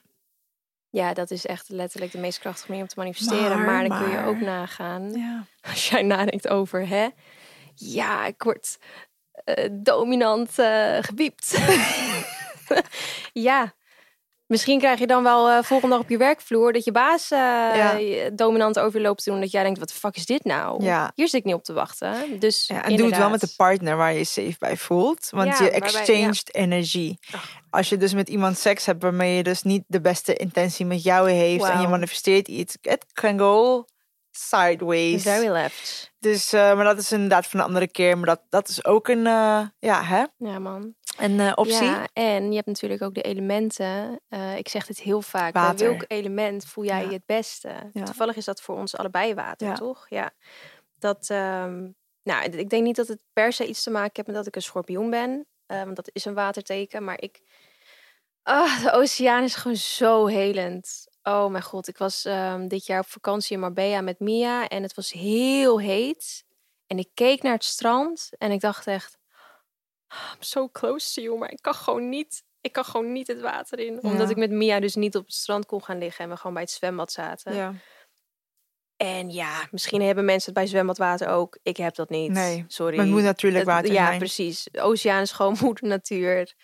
Ja, 0.94 1.14
dat 1.14 1.30
is 1.30 1.46
echt 1.46 1.68
letterlijk 1.68 2.12
de 2.12 2.18
meest 2.18 2.38
krachtige 2.38 2.66
manier 2.68 2.82
om 2.82 2.88
te 2.88 2.98
manifesteren. 2.98 3.56
Maar, 3.56 3.66
Maar, 3.66 3.88
dan 3.88 4.02
kun 4.02 4.10
je 4.10 4.24
ook 4.26 4.40
nagaan. 4.40 5.12
ja. 5.12 5.44
Als 5.70 5.88
jij 5.88 6.02
nadenkt 6.02 6.48
over, 6.48 6.88
hè? 6.88 7.08
Ja, 7.74 8.26
ik 8.26 8.42
word 8.42 8.78
eh, 9.44 9.68
dominant 9.72 10.50
gebiept. 11.00 11.58
ja. 13.48 13.74
Misschien 14.46 14.78
krijg 14.78 14.98
je 14.98 15.06
dan 15.06 15.22
wel 15.22 15.48
eh, 15.50 15.62
volgende 15.62 15.94
dag 15.94 16.04
op 16.04 16.10
je 16.10 16.16
werkvloer 16.16 16.72
dat 16.72 16.84
je 16.84 16.92
baas 16.92 17.30
eh, 17.30 17.38
Ja. 17.38 17.98
dominant 18.32 18.78
over 18.78 18.98
je 19.00 19.06
loopt 19.06 19.22
te 19.22 19.30
doen. 19.30 19.40
Dat 19.40 19.50
jij 19.50 19.62
denkt, 19.62 19.78
wat 19.78 19.88
de 19.88 19.94
fuck 19.94 20.16
is 20.16 20.26
dit 20.26 20.44
nou? 20.44 20.84
Ja. 20.84 21.12
Hier 21.14 21.28
zit 21.28 21.40
ik 21.40 21.44
niet 21.46 21.54
op 21.54 21.64
te 21.64 21.72
wachten. 21.72 22.38
Dus 22.38 22.66
Ja, 22.66 22.84
en 22.84 22.96
doe 22.96 23.06
het 23.06 23.16
wel 23.16 23.30
met 23.30 23.40
de 23.40 23.52
partner 23.56 23.96
waar 23.96 24.12
je 24.12 24.18
je 24.18 24.24
safe 24.24 24.56
bij 24.58 24.76
voelt. 24.76 25.28
Want 25.30 25.58
je 25.58 25.70
exchanged 25.70 26.54
energie. 26.54 27.18
Als 27.70 27.88
je 27.88 27.96
dus 27.96 28.14
met 28.14 28.28
iemand 28.28 28.58
seks 28.58 28.86
hebt 28.86 29.02
waarmee 29.02 29.36
je 29.36 29.42
dus 29.42 29.62
niet 29.62 29.84
de 29.86 30.00
beste 30.00 30.34
intentie 30.34 30.86
met 30.86 31.02
jou 31.02 31.30
heeft 31.30 31.64
en 31.64 31.80
je 31.80 31.88
manifesteert 31.88 32.48
iets, 32.48 32.76
it 32.82 33.04
can 33.12 33.38
go 33.38 33.84
sideways. 34.36 35.22
Very 35.22 35.48
left. 35.48 36.12
Dus, 36.18 36.52
eh, 36.52 36.74
maar 36.74 36.84
dat 36.84 36.98
is 36.98 37.12
inderdaad 37.12 37.46
van 37.46 37.60
een 37.60 37.66
andere 37.66 37.88
keer. 37.88 38.16
Maar 38.18 38.26
dat, 38.26 38.40
dat 38.48 38.68
is 38.68 38.84
ook 38.84 39.08
een, 39.08 39.26
eh, 39.26 39.66
ja, 39.78 40.02
hè? 40.02 40.24
Ja, 40.36 40.58
man. 40.58 40.94
een 41.18 41.40
eh, 41.40 41.52
optie. 41.54 41.84
Ja, 41.84 42.08
en 42.12 42.48
je 42.48 42.54
hebt 42.54 42.66
natuurlijk 42.66 43.02
ook 43.02 43.14
de 43.14 43.22
elementen. 43.22 44.20
Ik 44.56 44.68
zeg 44.68 44.86
dit 44.86 45.00
heel 45.00 45.22
vaak. 45.22 45.52
Bij 45.52 45.74
welk 45.76 46.04
element 46.06 46.64
voel 46.66 46.84
jij 46.84 47.00
Ja. 47.02 47.08
je 47.08 47.14
het 47.14 47.26
beste? 47.26 47.72
Ja. 47.92 48.04
Toevallig 48.04 48.36
is 48.36 48.44
dat 48.44 48.60
voor 48.60 48.76
ons 48.76 48.96
allebei 48.96 49.34
water, 49.34 49.74
toch? 49.74 50.06
Ja. 50.08 50.30
Dat, 50.98 51.30
ehm, 51.30 51.88
nou, 52.22 52.44
ik 52.50 52.70
denk 52.70 52.82
niet 52.82 52.96
dat 52.96 53.08
het 53.08 53.18
per 53.32 53.52
se 53.52 53.66
iets 53.66 53.82
te 53.82 53.90
maken 53.90 54.10
heeft 54.14 54.26
met 54.26 54.36
dat 54.36 54.46
ik 54.46 54.56
een 54.56 54.62
schorpioen 54.62 55.10
ben. 55.10 55.46
want 55.66 55.96
dat 55.96 56.10
is 56.12 56.24
een 56.24 56.34
waterteken. 56.34 57.04
Maar 57.04 57.20
ik... 57.20 57.40
Ah, 58.42 58.82
de 58.82 58.92
oceaan 58.92 59.42
is 59.42 59.54
gewoon 59.54 59.76
zo 59.76 60.26
helend. 60.26 61.06
Oh 61.26 61.50
mijn 61.50 61.62
god, 61.62 61.88
ik 61.88 61.98
was 61.98 62.24
ehm, 62.24 62.68
dit 62.68 62.86
jaar 62.86 63.00
op 63.00 63.08
vakantie 63.08 63.54
in 63.54 63.60
Marbella 63.60 64.00
met 64.00 64.18
Mia. 64.20 64.68
En 64.68 64.82
het 64.82 64.94
was 64.94 65.12
heel 65.12 65.80
heet. 65.80 66.44
En 66.86 66.98
ik 66.98 67.08
keek 67.14 67.42
naar 67.42 67.52
het 67.52 67.64
strand 67.64 68.30
en 68.38 68.50
ik 68.50 68.60
dacht 68.60 68.86
echt... 68.86 69.18
I'm 70.08 70.42
so 70.42 70.68
close 70.68 71.14
to 71.14 71.22
you, 71.22 71.38
maar 71.38 71.50
ik 71.50 71.58
kan 71.60 71.74
gewoon 71.74 72.08
niet, 72.08 72.42
ik 72.60 72.72
kan 72.72 72.84
gewoon 72.84 73.12
niet 73.12 73.26
het 73.26 73.40
water 73.40 73.78
in. 73.78 74.02
Omdat 74.02 74.30
ik 74.30 74.36
met 74.36 74.50
Mia 74.50 74.80
dus 74.80 74.94
niet 74.94 75.16
op 75.16 75.24
het 75.24 75.34
strand 75.34 75.66
kon 75.66 75.84
gaan 75.84 75.98
liggen 75.98 76.24
en 76.24 76.30
we 76.30 76.36
gewoon 76.36 76.52
bij 76.52 76.62
het 76.62 76.70
zwembad 76.70 77.12
zaten. 77.12 77.54
Ja. 77.54 77.74
En 78.96 79.30
ja, 79.30 79.68
misschien 79.70 80.02
hebben 80.02 80.24
mensen 80.24 80.52
het 80.52 80.60
bij 80.60 80.66
zwembadwater 80.66 81.28
ook. 81.28 81.58
Ik 81.62 81.76
heb 81.76 81.94
dat 81.94 82.08
niet. 82.08 82.30
Nee, 82.30 82.64
sorry. 82.68 82.96
Maar 82.96 83.04
het 83.04 83.14
moet 83.14 83.22
natuurlijk 83.22 83.64
water 83.64 83.92
ja, 83.92 84.06
zijn. 84.06 84.18
precies. 84.18 84.68
De 84.70 84.80
oceaan 84.80 85.22
is 85.22 85.32
gewoon 85.32 85.56
moeder 85.62 85.88
natuur. 85.88 86.54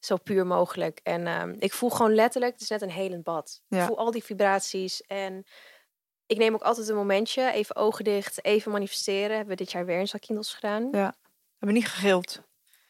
Zo 0.00 0.16
puur 0.16 0.46
mogelijk. 0.46 1.00
En 1.02 1.26
ehm, 1.26 1.54
ik 1.58 1.72
voel 1.72 1.90
gewoon 1.90 2.14
letterlijk, 2.14 2.52
het 2.52 2.62
is 2.62 2.68
net 2.68 2.82
een 2.82 2.90
helend 2.90 3.22
bad. 3.22 3.60
Ja. 3.68 3.80
Ik 3.80 3.86
voel 3.86 3.98
al 3.98 4.10
die 4.10 4.24
vibraties. 4.24 5.00
En 5.02 5.44
ik 6.26 6.38
neem 6.38 6.54
ook 6.54 6.62
altijd 6.62 6.88
een 6.88 6.94
momentje, 6.96 7.52
even 7.52 7.76
ogen 7.76 8.04
dicht, 8.04 8.44
even 8.44 8.72
manifesteren. 8.72 9.36
Hebben 9.36 9.56
we 9.56 9.62
dit 9.62 9.72
jaar 9.72 9.84
weer 9.84 9.98
een 10.00 10.08
zakindels 10.08 10.54
gedaan? 10.54 10.88
Ja. 10.92 11.16
Hebben 11.58 11.78
niet 11.78 11.88
gegild. 11.88 12.40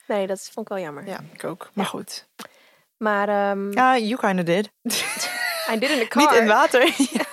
Nee, 0.07 0.27
dat 0.27 0.41
vond 0.53 0.71
ik 0.71 0.73
wel 0.75 0.85
jammer. 0.85 1.07
Ja, 1.07 1.21
ik 1.33 1.45
ook. 1.45 1.71
Maar 1.73 1.87
goed. 1.87 2.29
Maar 2.97 3.29
ehm 3.29 3.73
Ja, 3.73 3.99
you 3.99 4.17
kinda 4.21 4.43
did. 4.43 4.71
I 5.73 5.79
did 5.79 5.91
in 5.91 5.99
the 5.99 6.07
car. 6.09 6.23
niet 6.33 6.41
in 6.41 6.47
water. 6.47 6.83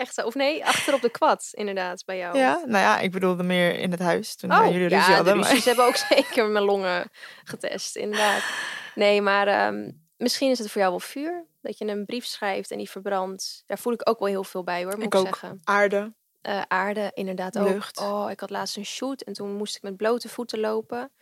Echt 0.00 0.14
zo. 0.14 0.22
Of 0.26 0.34
nee, 0.34 0.64
achter 0.66 0.94
op 0.94 1.00
de 1.00 1.10
kwad, 1.10 1.48
inderdaad, 1.50 2.04
bij 2.04 2.16
jou. 2.16 2.38
ja, 2.38 2.54
nou 2.54 2.70
ja, 2.84 2.98
ik 2.98 3.10
bedoelde 3.12 3.42
meer 3.42 3.78
in 3.78 3.90
het 3.90 4.00
huis. 4.00 4.36
Toen 4.36 4.52
Oh, 4.52 4.64
jullie 4.64 4.88
ruzie 4.88 4.96
ja, 4.98 5.06
de 5.06 5.12
hadden. 5.12 5.36
maar- 5.38 5.48
ruzies 5.48 5.64
hebben 5.64 5.84
ook 5.84 5.96
zeker 6.10 6.48
mijn 6.48 6.64
longen 6.64 7.10
getest, 7.44 7.96
inderdaad. 7.96 8.42
Nee, 8.94 9.22
maar 9.22 9.46
ehm, 9.46 9.90
misschien 10.16 10.50
is 10.50 10.58
het 10.58 10.70
voor 10.70 10.80
jou 10.80 10.92
wel 10.92 11.00
vuur. 11.00 11.44
Dat 11.62 11.78
je 11.78 11.86
een 11.86 12.04
brief 12.06 12.24
schrijft 12.24 12.70
en 12.70 12.78
die 12.78 12.90
verbrandt. 12.90 13.62
Daar 13.66 13.78
voel 13.78 13.92
ik 13.92 14.08
ook 14.08 14.18
wel 14.18 14.28
heel 14.28 14.44
veel 14.44 14.64
bij 14.64 14.82
hoor, 14.84 14.94
moet 14.96 15.04
ik, 15.04 15.14
Ik 15.14 15.20
ook. 15.20 15.26
zeggen. 15.26 15.60
Aarde. 15.64 16.12
Eh, 16.42 16.62
aarde, 16.68 17.10
inderdaad 17.14 17.58
ook. 17.58 17.68
Lucht. 17.68 17.98
Oh, 17.98 18.30
ik 18.30 18.40
had 18.40 18.50
laatst 18.50 18.76
een 18.76 18.84
shoot 18.86 19.20
en 19.20 19.32
toen 19.32 19.54
moest 19.56 19.76
ik 19.76 19.82
met 19.82 19.96
blote 19.96 20.28
voeten 20.28 20.60
lopen. 20.60 21.12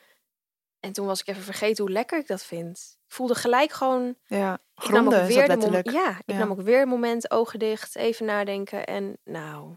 En 0.81 0.93
toen 0.93 1.07
was 1.07 1.21
ik 1.21 1.27
even 1.27 1.43
vergeten 1.43 1.85
hoe 1.85 1.93
lekker 1.93 2.19
ik 2.19 2.27
dat 2.27 2.45
vind. 2.45 2.97
Ik 3.07 3.15
voelde 3.15 3.35
gelijk 3.35 3.73
gewoon... 3.73 4.15
Ja, 4.27 4.53
Ik 4.55 4.89
nam 4.89 5.07
ook 5.07 5.13
gronden 5.13 5.27
weer 5.27 5.59
de. 5.83 5.91
Ja, 5.93 6.11
ik 6.11 6.23
Ja. 6.27 6.39
nam 6.39 6.51
ook 6.51 6.61
weer 6.61 6.81
een 6.83 6.89
moment, 6.89 7.31
ogen 7.31 7.59
dicht, 7.59 7.97
even 7.97 8.27
nadenken. 8.27 8.87
En 8.87 9.19
nou, 9.25 9.77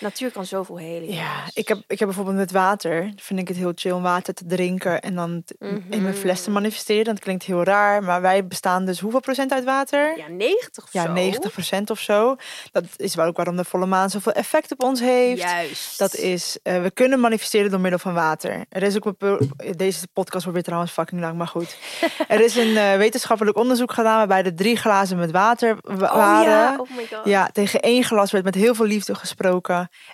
natuur 0.00 0.30
kan 0.32 0.44
zoveel 0.44 0.76
helen. 0.78 1.08
Ja, 1.12 1.32
jongens. 1.34 1.54
ik 1.54 1.68
heb, 1.68 1.78
ik 1.86 1.98
heb 1.98 2.08
bijvoorbeeld 2.08 2.36
met 2.36 2.50
water, 2.52 3.12
vind 3.16 3.40
ik 3.40 3.48
het 3.48 3.56
heel 3.56 3.72
chill 3.74 3.90
om 3.92 4.02
water 4.02 4.34
te 4.34 4.46
drinken 4.46 5.00
en 5.00 5.14
dan 5.14 5.42
in 5.90 6.02
mijn 6.02 6.14
fles 6.14 6.38
te 6.42 6.50
Mhm. 6.50 6.58
manifesteren. 6.58 7.04
Dat 7.04 7.18
klinkt 7.18 7.44
heel 7.44 7.62
raar, 7.64 8.02
maar 8.02 8.20
wij 8.20 8.46
bestaan 8.46 8.84
dus 8.84 9.00
hoeveel 9.00 9.20
procent 9.20 9.52
uit 9.52 9.64
water? 9.64 10.18
Ja, 10.18 10.28
90 10.28 10.84
of 10.84 10.92
Ja, 10.92 11.02
zo. 11.04 11.12
90 11.12 11.52
procent 11.52 11.90
of 11.90 12.00
zo. 12.00 12.36
Dat 12.72 12.84
is 12.96 13.14
wel 13.14 13.26
ook 13.26 13.36
waarom 13.36 13.56
de 13.56 13.64
volle 13.64 13.86
maan 13.86 14.10
zoveel 14.10 14.32
effect 14.32 14.72
op 14.72 14.82
ons 14.82 15.00
heeft. 15.00 15.40
Juist. 15.40 15.98
Dat 15.98 16.14
is, 16.14 16.58
eh, 16.62 16.82
we 16.82 16.90
kunnen 16.90 17.20
manifesteren 17.20 17.70
door 17.70 17.80
middel 17.80 17.98
van 17.98 18.14
water. 18.14 18.64
Er 18.68 18.82
is 18.82 18.96
ook 18.96 19.14
een, 19.18 19.52
deze 19.76 20.06
podcast 20.12 20.42
wordt 20.44 20.52
weer 20.52 20.62
trouwens 20.62 20.92
fucking 20.92 21.20
lang, 21.20 21.36
maar 21.36 21.46
goed. 21.46 21.76
Er 22.28 22.40
is 22.40 22.56
een 22.56 22.76
eh, 22.76 22.96
wetenschappelijk 22.96 23.56
onderzoek 23.56 23.92
gedaan 23.92 24.16
waarbij 24.16 24.42
er 24.44 24.54
drie 24.54 24.76
glazen 24.76 25.16
met 25.18 25.30
water 25.30 25.76
wa- 25.82 25.92
Oh 26.06 26.14
waren. 26.14 26.50
ja, 26.52 26.76
oh 26.78 26.90
my 26.96 27.06
god. 27.12 27.20
Ja, 27.24 27.48
tegen 27.52 27.80
één 27.80 28.04
glas 28.04 28.30
werd 28.30 28.44
met 28.44 28.54
heel 28.54 28.74
veel 28.74 28.86
liefde 28.86 29.14
gesproken. 29.14 29.56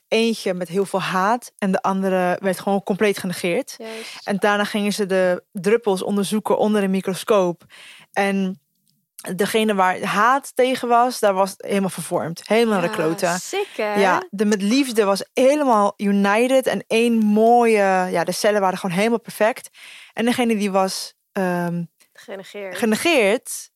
Eentje 0.08 0.54
met 0.54 0.68
heel 0.68 0.84
veel 0.84 1.00
haat. 1.00 1.52
En 1.58 1.72
de 1.72 1.82
andere 1.82 2.38
werd 2.40 2.60
gewoon 2.60 2.82
compleet 2.82 3.18
genegeerd. 3.18 3.74
Juist. 3.78 4.26
En 4.26 4.36
daarna 4.36 4.64
gingen 4.64 4.92
ze 4.92 5.06
de 5.06 5.44
druppels 5.52 6.02
onderzoeken 6.02 6.58
onder 6.58 6.82
een 6.82 6.90
microscoop. 6.90 7.64
En 8.12 8.58
degene 9.36 9.74
waar 9.74 10.02
haat 10.02 10.52
tegen 10.54 10.88
was, 10.88 11.18
daar 11.18 11.34
was 11.34 11.54
helemaal 11.56 11.88
vervormd. 11.88 12.48
Helemaal 12.48 12.80
naar 12.80 12.88
de 12.88 12.94
kloten. 12.94 13.38
Ja, 13.76 14.26
de 14.30 14.44
met 14.44 14.62
liefde 14.62 15.04
was 15.04 15.24
helemaal 15.32 15.94
united. 15.96 16.66
En 16.66 16.84
één 16.86 17.18
mooie... 17.18 18.08
Ja, 18.10 18.24
de 18.24 18.32
cellen 18.32 18.60
waren 18.60 18.78
gewoon 18.78 18.96
helemaal 18.96 19.20
perfect. 19.20 19.68
En 20.12 20.24
degene 20.24 20.56
die 20.56 20.70
was 20.70 21.14
ehm, 21.32 21.84
Genegeerd. 22.12 22.78
genegeerd, 22.78 23.70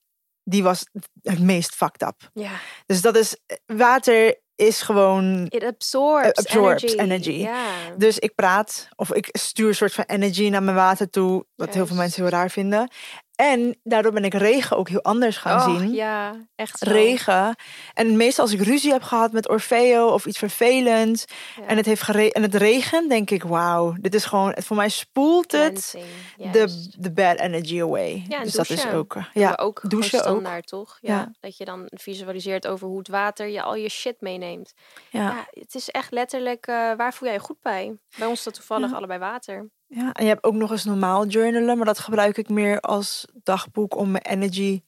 die 0.45 0.63
was 0.63 0.87
het 1.23 1.41
meest 1.41 1.75
fucked 1.75 2.03
up. 2.03 2.31
ja. 2.35 2.51
Dus 2.87 3.01
dat 3.01 3.17
is... 3.17 3.37
Water 3.67 4.41
is 4.59 4.83
gewoon... 4.83 5.47
It 5.49 5.65
absorbs, 5.65 6.35
absorbs 6.35 6.97
energy. 6.97 7.49
Dus 7.97 8.19
ik 8.19 8.35
praat 8.35 8.89
of 8.97 9.13
ik 9.13 9.29
stuur 9.33 9.69
een 9.69 9.75
soort 9.75 9.93
van 9.93 10.05
energy 10.07 10.49
naar 10.49 10.63
mijn 10.63 10.77
water 10.77 11.11
toe. 11.11 11.47
Wat 11.55 11.75
heel 11.75 11.87
veel 11.87 11.97
mensen 11.97 12.23
heel 12.23 12.31
raar 12.31 12.51
vinden. 12.51 12.91
En 13.39 13.79
daardoor 13.83 14.13
ben 14.13 14.25
ik 14.25 14.35
regen 14.35 14.77
ook 14.77 14.89
heel 14.89 15.03
anders 15.03 15.37
gaan 15.37 15.57
Och, 15.57 15.81
zien. 15.81 15.93
Ja, 15.93 16.35
echt 16.55 16.79
zo. 16.79 16.91
Regen. 16.91 17.57
En 17.95 18.17
meestal 18.17 18.45
als 18.45 18.55
ik 18.55 18.61
ruzie 18.61 18.93
heb 18.93 19.03
gehad 19.03 19.33
met 19.33 19.49
Orfeo 19.49 20.09
of 20.09 20.27
iets 20.27 20.39
vervelends. 20.39 21.25
Ja. 21.57 21.67
En 21.67 21.77
het 21.77 21.87
heeft 21.87 22.03
gere 22.03 22.33
en 22.33 22.43
het 22.43 22.55
regent, 22.55 23.09
denk 23.09 23.31
ik, 23.31 23.43
wauw. 23.43 23.95
Dit 24.01 24.15
is 24.15 24.25
gewoon, 24.25 24.51
het, 24.51 24.65
voor 24.65 24.77
mij 24.77 24.89
spoelt 24.89 25.53
het 25.53 25.95
de, 26.37 27.13
bad 27.13 27.39
energy 27.39 27.83
away. 27.83 28.25
Ja, 28.29 28.43
dus 28.43 28.53
dat 28.53 28.71
is 28.71 28.87
ook, 28.87 29.15
eh, 29.15 29.25
ja, 29.33 29.55
ook 29.61 29.81
douchen 29.91 30.19
ook. 30.19 30.25
standaard, 30.25 30.67
toch? 30.67 30.99
Ja, 31.01 31.15
Ja. 31.15 31.33
Dat 31.41 31.57
je 31.57 31.65
dan 31.65 31.83
visualiseert 31.87 32.67
over 32.67 32.87
hoe 32.89 32.99
het 32.99 33.09
water 33.09 33.47
je 33.47 33.63
al 33.63 33.75
je 33.75 33.89
shit 33.89 34.21
meeneemt. 34.21 34.73
Ja. 35.11 35.21
Ja, 35.21 35.47
het 35.51 35.75
is 35.75 35.89
echt 35.89 36.11
letterlijk, 36.13 36.67
eh, 36.67 36.75
waar 36.97 37.15
voel 37.15 37.29
jij 37.29 37.37
je 37.37 37.45
goed 37.45 37.61
bij? 37.63 37.97
Bij 38.19 38.27
ons 38.27 38.39
is 38.39 38.45
dat 38.45 38.55
toevallig 38.55 38.95
allebei 38.95 39.19
water. 39.19 39.69
Ja, 39.89 40.13
en 40.13 40.23
je 40.23 40.29
hebt 40.31 40.45
ook 40.45 40.55
nog 40.55 40.71
eens 40.71 40.85
normaal 40.85 41.27
journalen, 41.27 41.77
maar 41.77 41.87
dat 41.87 41.99
gebruik 41.99 42.37
ik 42.37 42.49
meer 42.49 42.81
als 42.81 43.27
dagboek 43.43 43.97
om 43.97 44.11
mijn 44.11 44.25
energy 44.25 44.83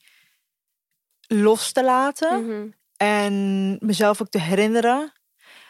los 1.27 1.73
te 1.73 1.85
laten. 1.85 2.47
Mhm. 2.47 2.69
En 2.97 3.77
mezelf 3.81 4.21
ook 4.21 4.29
te 4.29 4.41
herinneren. 4.41 5.13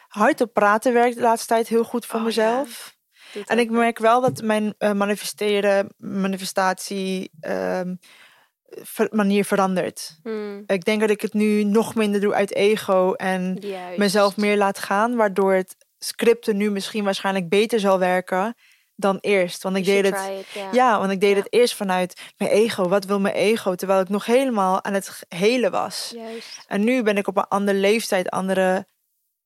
Hardop 0.07 0.53
praten 0.53 0.93
werkt 0.93 1.15
de 1.15 1.21
laatste 1.21 1.47
tijd 1.47 1.67
heel 1.67 1.83
goed 1.83 2.05
voor 2.05 2.19
Oh, 2.19 2.25
mezelf. 2.25 2.95
En 3.45 3.59
ik 3.59 3.69
merk 3.69 3.97
wel 3.97 4.21
dat 4.21 4.41
mijn 4.41 4.73
eh, 4.77 4.91
manifesteren, 4.91 5.87
manifestatie 5.97 7.31
ehm, 7.39 7.95
manier 9.09 9.45
verandert. 9.45 10.19
Hmm, 10.23 10.63
Ik 10.65 10.85
denk 10.85 11.01
dat 11.01 11.09
ik 11.09 11.21
het 11.21 11.33
nu 11.33 11.63
nog 11.63 11.95
minder 11.95 12.21
doe 12.21 12.33
uit 12.33 12.53
ego 12.55 13.13
en 13.13 13.57
juist. 13.59 13.97
mezelf 13.97 14.37
meer 14.37 14.57
laat 14.57 14.79
gaan, 14.79 15.15
waardoor 15.15 15.53
het 15.53 15.75
scripten 15.97 16.57
nu 16.57 16.71
misschien 16.71 17.03
waarschijnlijk 17.03 17.49
beter 17.49 17.79
zal 17.79 17.99
werken 17.99 18.55
dan 19.01 19.17
eerst. 19.21 19.63
Want 19.63 19.75
ik 19.77 19.85
deed 19.85 20.05
het. 20.05 20.29
it, 20.39 20.47
ja. 20.53 20.69
Ja, 20.71 20.99
want 20.99 21.11
ik 21.11 21.19
deed 21.19 21.29
Ja. 21.35 21.37
het 21.37 21.53
eerst 21.53 21.75
vanuit 21.75 22.21
mijn 22.37 22.51
ego. 22.51 22.87
Wat 22.87 23.05
wil 23.05 23.19
mijn 23.19 23.35
ego? 23.35 23.75
Terwijl 23.75 23.99
ik 24.01 24.09
nog 24.09 24.25
helemaal 24.25 24.83
aan 24.83 24.93
het 24.93 25.23
helen 25.27 25.71
was. 25.71 26.11
Juist. 26.15 26.63
En 26.67 26.83
nu 26.83 27.03
ben 27.03 27.17
ik 27.17 27.27
op 27.27 27.37
een 27.37 27.47
andere 27.47 27.77
leeftijd, 27.77 28.29
andere 28.29 28.85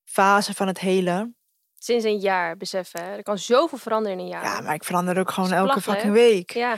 fase 0.03 0.53
van 0.53 0.67
het 0.67 0.79
helen. 0.79 1.35
Sinds 1.79 2.05
een 2.05 2.17
jaar, 2.19 2.57
beseffen. 2.57 3.01
Er 3.01 3.23
kan 3.23 3.37
zoveel 3.37 3.77
veranderen 3.77 4.17
in 4.17 4.23
een 4.23 4.29
jaar. 4.31 4.43
Ja, 4.43 4.61
maar 4.61 4.73
ik 4.73 4.83
verander 4.83 5.19
ook 5.19 5.31
gewoon 5.31 5.51
elke 5.51 5.81
fucking 5.81 6.13
week. 6.13 6.51
Ja, 6.51 6.75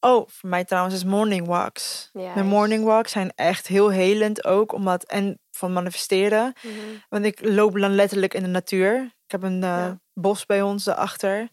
Oh, 0.00 0.28
voor 0.28 0.48
mij 0.48 0.64
trouwens 0.64 0.94
is 0.94 1.04
morning 1.04 1.46
walks. 1.46 2.10
juist. 2.12 2.34
Mijn 2.34 2.46
morning 2.46 2.84
walks 2.84 3.12
zijn 3.12 3.32
echt 3.34 3.66
heel 3.66 3.88
helend 3.90 4.44
ook, 4.44 4.72
omdat 4.72 5.04
en 5.04 5.38
van 5.50 5.72
manifesteren. 5.72 6.52
Mhm. 6.62 6.74
Want 7.08 7.24
ik 7.24 7.38
loop 7.44 7.78
dan 7.78 7.94
letterlijk 7.94 8.34
in 8.34 8.42
de 8.42 8.48
natuur. 8.48 9.02
Ik 9.24 9.30
heb 9.30 9.42
een 9.42 9.62
eh, 9.62 9.68
Ja. 9.68 9.98
bos 10.14 10.46
bij 10.46 10.62
ons 10.62 10.84
daarachter. 10.84 11.48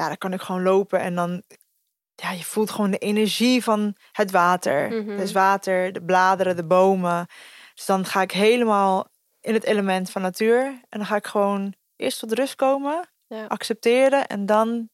Ja, 0.00 0.06
daar 0.06 0.18
kan 0.18 0.32
ik 0.32 0.40
gewoon 0.40 0.62
lopen 0.62 1.00
en 1.00 1.14
dan, 1.14 1.42
ja, 2.14 2.30
je 2.30 2.44
voelt 2.44 2.70
gewoon 2.70 2.90
de 2.90 2.98
energie 2.98 3.62
van 3.62 3.96
het 4.12 4.30
water. 4.30 4.88
Mhm. 5.02 5.16
Dus 5.16 5.32
water, 5.32 5.92
de 5.92 6.02
bladeren, 6.02 6.56
de 6.56 6.64
bomen. 6.64 7.26
Dus 7.74 7.86
dan 7.86 8.04
ga 8.06 8.22
ik 8.22 8.32
helemaal 8.32 9.08
in 9.40 9.54
het 9.54 9.64
element 9.64 10.10
van 10.10 10.22
natuur 10.22 10.64
en 10.64 10.98
dan 10.98 11.06
ga 11.06 11.16
ik 11.16 11.26
gewoon 11.26 11.74
eerst 11.96 12.18
tot 12.18 12.32
rust 12.32 12.54
komen, 12.54 13.08
Ja. 13.26 13.44
accepteren 13.46 14.26
en 14.26 14.46
dan 14.46 14.88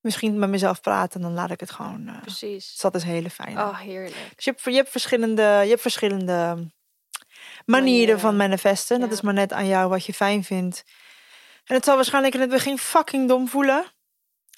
misschien 0.00 0.38
met 0.38 0.48
mezelf 0.48 0.80
praten. 0.80 1.20
En 1.20 1.26
dan 1.26 1.34
laat 1.34 1.50
ik 1.50 1.60
het 1.60 1.70
gewoon. 1.70 2.08
eh, 2.08 2.20
Precies. 2.20 2.68
dus 2.72 2.80
dat 2.80 2.94
is 2.94 3.02
hele 3.04 3.30
fijn. 3.30 3.58
Oh, 3.58 3.78
heerlijk. 3.78 4.32
Dus 4.36 4.44
je 4.44 4.50
hebt, 4.50 4.64
je 4.64 4.70
hebt 4.74 4.90
verschillende, 4.90 5.42
je 5.42 5.68
hebt 5.68 5.80
verschillende 5.80 6.70
manieren 7.66 8.20
van 8.20 8.36
manifesten. 8.36 9.00
Dat 9.00 9.08
Ja. 9.08 9.14
is 9.14 9.20
maar 9.20 9.34
net 9.34 9.52
aan 9.52 9.66
jou 9.66 9.88
wat 9.88 10.04
je 10.06 10.14
fijn 10.14 10.44
vindt. 10.44 10.84
En 11.64 11.74
het 11.74 11.84
zal 11.84 11.94
waarschijnlijk 11.96 12.34
in 12.34 12.40
het 12.40 12.50
begin 12.50 12.78
fucking 12.78 13.28
dom 13.28 13.48
voelen. 13.48 13.84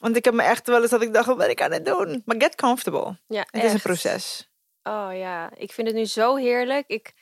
Want 0.01 0.17
ik 0.17 0.25
heb 0.25 0.35
me 0.35 0.43
echt 0.43 0.67
wel 0.67 0.83
eens 0.83 0.91
dat 0.91 1.03
ik 1.03 1.13
dacht, 1.13 1.27
wat 1.27 1.37
ben 1.37 1.51
ik 1.51 1.63
aan 1.63 1.73
het 1.73 1.85
doen? 1.85 2.23
Maar 2.25 2.37
get 2.39 2.55
comfortable. 2.55 3.19
Ja, 3.27 3.47
Het 3.51 3.65
is 3.65 3.73
een 3.73 3.81
proces. 3.81 4.51
Oh 4.83 5.09
ja, 5.13 5.51
ik 5.57 5.73
vind 5.73 5.87
het 5.87 5.97
nu 5.97 6.05
zo 6.05 6.37
heerlijk. 6.37 6.85
Ik, 6.87 7.13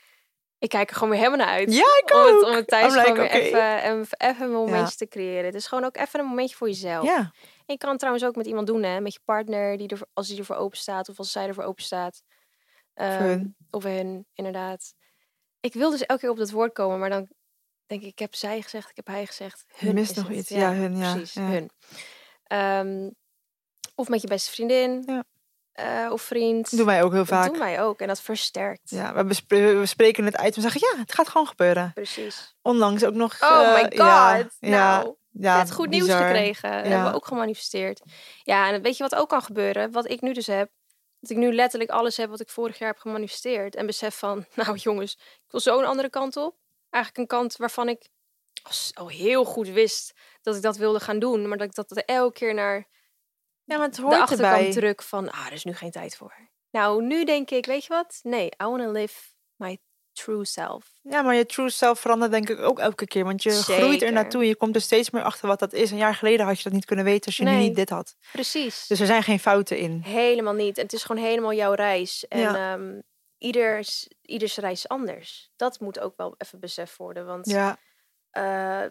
Ik 0.58 0.68
kijk 0.68 0.88
er 0.90 0.94
gewoon 0.94 1.10
weer 1.10 1.18
helemaal 1.18 1.46
naar 1.46 1.54
uit. 1.54 1.72
Ja, 1.74 1.84
ik 2.04 2.14
om 2.14 2.20
ook. 2.20 2.26
het, 2.40 2.42
om 2.50 2.54
het 2.54 2.66
thuis 2.68 2.92
I'm 2.92 2.98
like, 2.98 3.10
gewoon 3.10 3.26
even, 3.26 3.86
een- 3.90 4.06
even 4.18 4.44
een 4.46 4.52
momentje 4.52 4.96
te 4.96 5.08
creëren. 5.08 5.44
Het 5.44 5.54
is 5.54 5.66
gewoon 5.66 5.84
ook 5.84 5.96
even 5.96 6.20
een 6.20 6.26
momentje 6.26 6.56
voor 6.56 6.68
jezelf. 6.68 7.04
Ja, 7.04 7.16
En 7.16 7.32
je 7.66 7.76
kan 7.78 7.88
het 7.90 7.98
trouwens 7.98 8.24
ook 8.26 8.36
met 8.36 8.46
iemand 8.46 8.66
doen, 8.66 8.82
hè? 8.82 9.00
Met 9.00 9.12
je 9.12 9.20
partner, 9.24 9.76
die 9.76 9.88
er, 9.88 10.00
als 10.12 10.28
die 10.28 10.38
ervoor 10.38 10.56
open 10.56 10.78
staat 10.78 11.08
of 11.08 11.18
als 11.18 11.32
zij 11.32 11.46
ervoor 11.46 11.64
open 11.64 11.82
staat. 11.84 12.22
Ehm. 12.94 13.44
Of 13.70 13.82
hun, 13.82 14.26
inderdaad. 14.34 14.94
Ik 15.60 15.72
wil 15.72 15.90
dus 15.90 16.06
elke 16.06 16.20
keer 16.20 16.30
op 16.30 16.36
dat 16.36 16.50
woord 16.50 16.72
komen, 16.72 16.98
maar 16.98 17.10
dan 17.10 17.28
denk 17.86 18.02
ik, 18.02 18.08
ik 18.08 18.18
heb 18.18 18.34
zij 18.34 18.62
gezegd, 18.62 18.90
ik 18.90 18.96
heb 18.96 19.06
hij 19.06 19.26
gezegd. 19.26 19.64
Hun 19.76 19.94
mist 19.94 20.10
is 20.10 20.16
nog 20.16 20.28
het. 20.28 20.36
iets. 20.36 20.48
Ja, 20.48 20.72
hun, 20.72 20.96
ja, 20.96 21.12
Precies, 21.12 21.34
ja. 21.34 21.42
hun. 21.42 21.70
Ehm, 22.44 23.10
of 23.94 24.08
met 24.08 24.20
je 24.20 24.28
beste 24.28 24.50
vriendin. 24.50 25.02
Ja. 25.06 25.24
eh, 25.72 26.12
of 26.12 26.22
vriend. 26.22 26.76
doen 26.76 26.86
wij 26.86 27.02
ook 27.02 27.10
heel 27.12 27.24
Dat 27.24 27.28
vaak. 27.28 27.50
doen 27.50 27.58
wij 27.58 27.82
ook 27.82 28.00
en 28.00 28.06
dat 28.06 28.20
versterkt. 28.20 28.90
Ja, 28.90 29.24
we, 29.24 29.34
we 29.78 29.86
spreken 29.86 30.24
het 30.24 30.36
uit 30.36 30.56
en 30.56 30.62
zeggen 30.62 30.80
ja, 30.80 31.00
het 31.00 31.14
gaat 31.14 31.28
gewoon 31.28 31.46
gebeuren. 31.46 31.92
Precies. 31.94 32.54
Onlangs 32.62 33.04
ook 33.04 33.14
nog. 33.14 33.42
Oh 33.42 33.60
eh, 33.60 33.74
my 33.74 33.82
god. 33.82 33.94
Ja, 33.94 34.36
ja, 34.60 34.98
nou, 35.00 35.14
ja, 35.30 35.56
net 35.56 35.72
goed 35.72 35.88
nieuws 35.88 36.10
gekregen. 36.12 36.70
Dat 36.72 36.86
hebben 36.86 37.10
we 37.10 37.16
ook 37.16 37.26
gemanifesteerd. 37.26 38.02
Ja, 38.42 38.72
en 38.72 38.82
weet 38.82 38.96
je 38.96 39.02
wat 39.02 39.14
ook 39.14 39.28
kan 39.28 39.42
gebeuren? 39.42 39.92
Wat 39.92 40.10
ik 40.10 40.20
nu 40.20 40.32
dus 40.32 40.46
heb. 40.46 40.70
Dat 41.20 41.30
ik 41.30 41.36
nu 41.36 41.54
letterlijk 41.54 41.90
alles 41.90 42.16
heb 42.16 42.30
wat 42.30 42.40
ik 42.40 42.48
vorig 42.48 42.78
jaar 42.78 42.88
heb 42.88 42.98
gemanifesteerd. 42.98 43.74
En 43.74 43.86
besef 43.86 44.18
van, 44.18 44.46
nou 44.54 44.76
jongens, 44.76 45.12
ik 45.14 45.50
wil 45.50 45.60
zo 45.60 45.78
een 45.78 45.84
andere 45.86 46.10
kant 46.10 46.36
op. 46.36 46.56
Eigenlijk 46.90 47.22
een 47.22 47.38
kant 47.38 47.56
waarvan 47.56 47.88
ik 47.88 48.08
al 48.92 49.08
heel 49.08 49.44
goed 49.44 49.68
wist 49.68 50.12
dat 50.44 50.56
ik 50.56 50.62
dat 50.62 50.76
wilde 50.76 51.00
gaan 51.00 51.18
doen. 51.18 51.48
Maar 51.48 51.58
dat 51.58 51.66
ik 51.66 51.74
dat 51.74 51.90
elke 52.04 52.38
keer 52.38 52.54
naar 52.54 52.88
Ja, 53.64 53.76
maar 53.76 53.86
het 53.86 53.94
de 53.96 54.02
hoort 54.02 54.20
achterkant 54.20 54.56
erbij. 54.56 54.70
druk 54.72 55.02
van, 55.02 55.30
ah, 55.30 55.46
er 55.46 55.52
is 55.52 55.64
nu 55.64 55.74
geen 55.74 55.90
tijd 55.90 56.16
voor. 56.16 56.34
Nou, 56.70 57.02
nu 57.02 57.24
denk 57.24 57.50
ik, 57.50 57.66
weet 57.66 57.82
je 57.84 57.88
wat? 57.88 58.18
Nee, 58.22 58.46
I 58.46 58.64
want 58.64 58.82
to 58.82 58.90
live 58.90 59.20
my 59.56 59.78
true 60.12 60.44
self. 60.44 60.92
Ja, 61.02 61.22
maar 61.22 61.34
je 61.34 61.46
true 61.46 61.70
self 61.70 62.00
verandert 62.00 62.30
denk 62.32 62.48
ik 62.50 62.58
ook 62.58 62.78
elke 62.78 63.06
keer. 63.06 63.24
Want 63.24 63.42
je 63.42 63.50
groeit 63.50 64.02
er 64.02 64.12
naartoe 64.12 64.40
en 64.40 64.46
je 64.48 64.56
komt 64.56 64.74
er 64.74 64.80
steeds 64.80 65.10
meer 65.10 65.22
achter 65.22 65.48
wat 65.48 65.58
dat 65.58 65.72
is. 65.72 65.90
Een 65.90 65.96
jaar 65.96 66.14
geleden 66.14 66.46
had 66.46 66.56
je 66.56 66.62
dat 66.64 66.72
niet 66.72 66.84
kunnen 66.84 67.04
weten 67.04 67.26
als 67.26 67.36
je 67.36 67.44
nu 67.44 67.56
niet 67.56 67.74
dit 67.76 67.88
had. 67.90 68.16
Precies. 68.32 68.86
Dus 68.86 69.00
er 69.00 69.06
zijn 69.06 69.22
geen 69.22 69.38
fouten 69.40 69.78
in. 69.78 70.00
Helemaal 70.04 70.52
niet. 70.54 70.76
Het 70.76 70.92
is 70.92 71.02
gewoon 71.04 71.24
helemaal 71.24 71.52
jouw 71.52 71.72
reis. 71.72 72.28
En 72.28 72.38
Ja. 72.40 72.72
ehm, 72.72 73.00
ieders, 73.38 74.08
ieders 74.22 74.56
reis 74.56 74.78
is 74.78 74.88
anders. 74.88 75.50
Dat 75.56 75.80
moet 75.80 76.00
ook 76.00 76.16
wel 76.16 76.34
even 76.38 76.60
beseft 76.60 76.96
worden. 76.96 77.26
Want 77.26 77.46
Ja, 77.50 77.78
eh, 78.30 78.84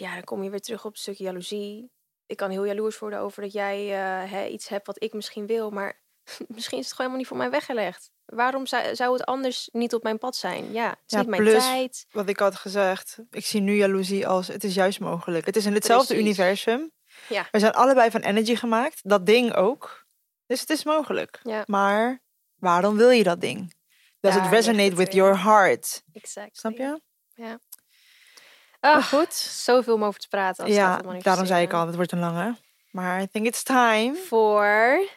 ja, 0.00 0.14
dan 0.14 0.24
kom 0.24 0.42
je 0.42 0.50
weer 0.50 0.60
terug 0.60 0.84
op 0.84 0.92
het 0.92 1.00
stukje 1.00 1.24
jaloezie. 1.24 1.90
Ik 2.26 2.36
kan 2.36 2.50
heel 2.50 2.64
jaloers 2.64 2.98
worden 2.98 3.18
over 3.18 3.42
dat 3.42 3.52
jij 3.52 3.78
eh, 3.92 4.30
hè, 4.30 4.46
iets 4.46 4.68
hebt 4.68 4.86
wat 4.86 5.02
ik 5.02 5.12
misschien 5.12 5.46
wil. 5.46 5.70
Maar 5.70 6.00
misschien 6.56 6.78
is 6.78 6.84
het 6.84 6.94
gewoon 6.94 7.10
helemaal 7.10 7.16
niet 7.16 7.26
voor 7.26 7.36
mij 7.36 7.50
weggelegd. 7.50 8.10
Waarom 8.24 8.66
zou, 8.66 8.94
zou 8.96 9.12
het 9.12 9.24
anders 9.24 9.68
niet 9.72 9.94
op 9.94 10.02
mijn 10.02 10.18
pad 10.18 10.36
zijn? 10.36 10.72
Ja, 10.72 10.88
het 10.88 10.98
is 11.06 11.12
Ja, 11.12 11.18
niet 11.18 11.28
mijn 11.28 11.42
plus- 11.42 11.64
tijd. 11.64 12.06
wat 12.10 12.28
ik 12.28 12.38
had 12.38 12.54
gezegd. 12.56 13.18
Ik 13.30 13.46
zie 13.46 13.60
nu 13.60 13.74
jaloezie 13.76 14.26
als 14.26 14.46
het 14.48 14.64
is 14.64 14.74
juist 14.74 15.00
mogelijk. 15.00 15.46
Het 15.46 15.56
is 15.56 15.66
in 15.66 15.74
hetzelfde 15.74 16.14
Precies. 16.14 16.24
universum. 16.26 16.92
Ja. 17.28 17.48
We 17.50 17.58
zijn 17.58 17.72
allebei 17.72 18.10
van 18.10 18.20
energy 18.20 18.54
gemaakt. 18.56 19.00
Dat 19.02 19.26
ding 19.26 19.54
ook. 19.54 20.06
Dus 20.46 20.60
het 20.60 20.70
is 20.70 20.84
mogelijk. 20.84 21.40
Ja. 21.42 21.62
Maar 21.66 22.22
waarom 22.54 22.96
wil 22.96 23.10
je 23.10 23.22
dat 23.22 23.40
ding? 23.40 23.74
Does 24.20 24.34
Daar 24.34 24.44
it 24.44 24.50
resonate 24.52 24.94
with 24.94 25.12
your 25.12 25.42
heart? 25.42 26.02
Exact. 26.12 26.56
Snap 26.58 26.76
je? 26.76 27.00
Ah, 27.36 27.54
Maar 28.80 29.02
goed. 29.02 29.34
Zoveel 29.34 29.94
om 29.94 30.04
over 30.04 30.20
te 30.20 30.28
praten. 30.28 30.64
Als 30.64 30.72
het 30.72 30.82
Ja, 30.82 30.94
gaat 30.94 31.06
om 31.06 31.22
daarom 31.22 31.46
zei 31.46 31.62
ik 31.62 31.72
al, 31.72 31.86
het 31.86 31.96
wordt 31.96 32.12
een 32.12 32.18
lange. 32.18 32.56
Maar 32.90 33.20
I 33.22 33.28
think 33.28 33.46
it's 33.46 33.62
time. 33.62 34.14
Voor... 34.28 35.08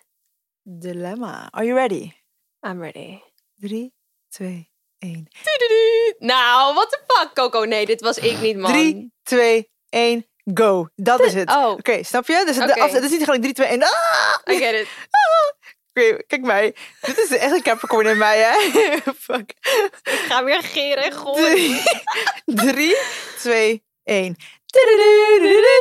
Dilemma. 0.61 1.47
Are 1.51 1.65
you 1.65 1.77
ready? 1.79 2.11
I'm 2.61 2.81
ready. 2.81 3.19
3, 3.55 3.93
2, 4.29 4.71
1. 4.97 5.27
Nou, 6.19 6.73
what 6.73 6.89
the 6.89 6.99
fuck, 7.07 7.33
Coco? 7.33 7.63
Nee, 7.63 7.85
dit 7.85 8.01
was 8.01 8.17
ik 8.17 8.39
niet, 8.39 8.57
man. 8.57 8.71
3, 8.71 9.13
2, 9.23 9.71
1, 9.89 10.27
go. 10.53 10.87
Dat 10.95 11.19
is 11.19 11.33
het. 11.33 11.49
Oh, 11.49 11.69
Oké, 11.69 12.03
snap 12.03 12.27
je? 12.27 12.43
Dus 12.45 12.55
het, 12.55 12.71
af- 12.79 12.91
het 12.91 13.03
is 13.03 13.09
niet 13.11 13.23
gelijk 13.23 13.41
3, 13.41 13.53
2, 13.53 13.67
1. 13.67 13.83
Ah! 13.83 13.89
I 14.49 14.57
get 14.57 14.73
it. 14.73 14.87
Oké, 14.87 15.52
kijk 16.27 16.41
mij. 16.41 16.75
Dit 17.01 17.17
is 17.17 17.29
echt 17.37 17.51
een 17.51 17.61
Capricorn 17.61 18.07
in 18.07 18.17
mij, 18.17 18.39
hè? 18.39 18.71
Fuck. 19.27 19.49
Ik 20.03 20.23
ga 20.27 20.43
weer 20.43 20.61
geren 20.63 21.03
en 21.03 21.11
gooien. 21.13 21.79
3, 22.45 22.95
2, 23.37 23.83
1. 24.03 24.35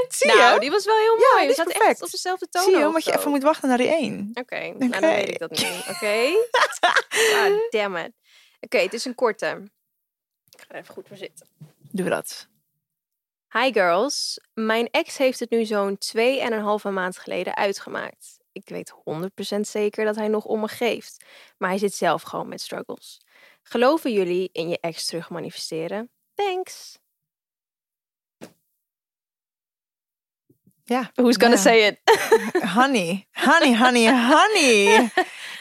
Zie 0.08 0.30
je? 0.30 0.36
Nou, 0.36 0.60
die 0.60 0.70
was 0.70 0.84
wel 0.84 0.96
heel 0.96 1.18
Ja, 1.18 1.28
mooi. 1.32 1.38
die 1.38 1.48
We 1.48 1.54
zaten 1.54 1.72
perfect. 1.72 1.90
echt 1.92 2.02
op 2.02 2.10
dezelfde 2.10 2.48
toon. 2.48 2.62
Zie 2.62 2.76
je, 2.76 2.86
omdat 2.86 3.04
je 3.04 3.16
even 3.18 3.30
moet 3.30 3.42
wachten 3.42 3.68
naar 3.68 3.78
die 3.78 3.88
1. 3.88 4.30
Oké, 4.34 4.60
nou 4.78 4.90
dan 4.90 5.00
weet 5.00 5.28
ik 5.28 5.38
dat 5.38 5.50
niet. 5.50 5.84
Oké. 5.88 6.28
ah, 7.34 7.52
damn 7.70 7.96
it. 7.96 8.12
Oké, 8.60 8.78
het 8.78 8.92
is 8.92 9.04
een 9.04 9.14
korte. 9.14 9.62
Ik 10.50 10.60
ga 10.60 10.66
er 10.68 10.80
even 10.80 10.94
goed 10.94 11.08
voor 11.08 11.16
zitten. 11.16 11.46
Doe 11.90 12.08
dat. 12.08 12.48
Hi 13.52 13.72
girls. 13.72 14.40
Mijn 14.54 14.88
ex 14.90 15.16
heeft 15.16 15.40
het 15.40 15.50
nu 15.50 15.64
zo'n 15.64 15.98
2,5 16.16 16.90
maand 16.92 17.18
geleden 17.18 17.56
uitgemaakt. 17.56 18.38
Ik 18.52 18.68
weet 18.68 18.92
100% 19.56 19.60
zeker 19.60 20.04
dat 20.04 20.16
hij 20.16 20.28
nog 20.28 20.44
om 20.44 20.60
me 20.60 20.68
geeft. 20.68 21.24
Maar 21.58 21.68
hij 21.68 21.78
zit 21.78 21.94
zelf 21.94 22.22
gewoon 22.22 22.48
met 22.48 22.60
struggles. 22.60 23.20
Geloven 23.62 24.12
jullie 24.12 24.48
in 24.52 24.68
je 24.68 24.80
ex 24.80 25.06
terug 25.06 25.30
manifesteren? 25.30 26.10
Thanks. 26.34 26.98
Ja. 30.84 31.10
Who's 31.14 31.36
gonna 31.36 31.56
say 31.56 31.86
it? 31.86 32.00
Honey. 32.74 33.26
Honey, 33.32 33.76
honey, 33.84 34.10
honey. 34.10 35.10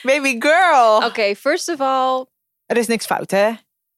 Baby 0.02 0.36
girl. 0.40 1.06
Oké, 1.06 1.36
first 1.36 1.70
of 1.70 1.80
all, 1.80 2.26
Er 2.66 2.78
is 2.78 2.88
niks 2.88 3.06
fout, 3.06 3.32
hè? 3.32 3.52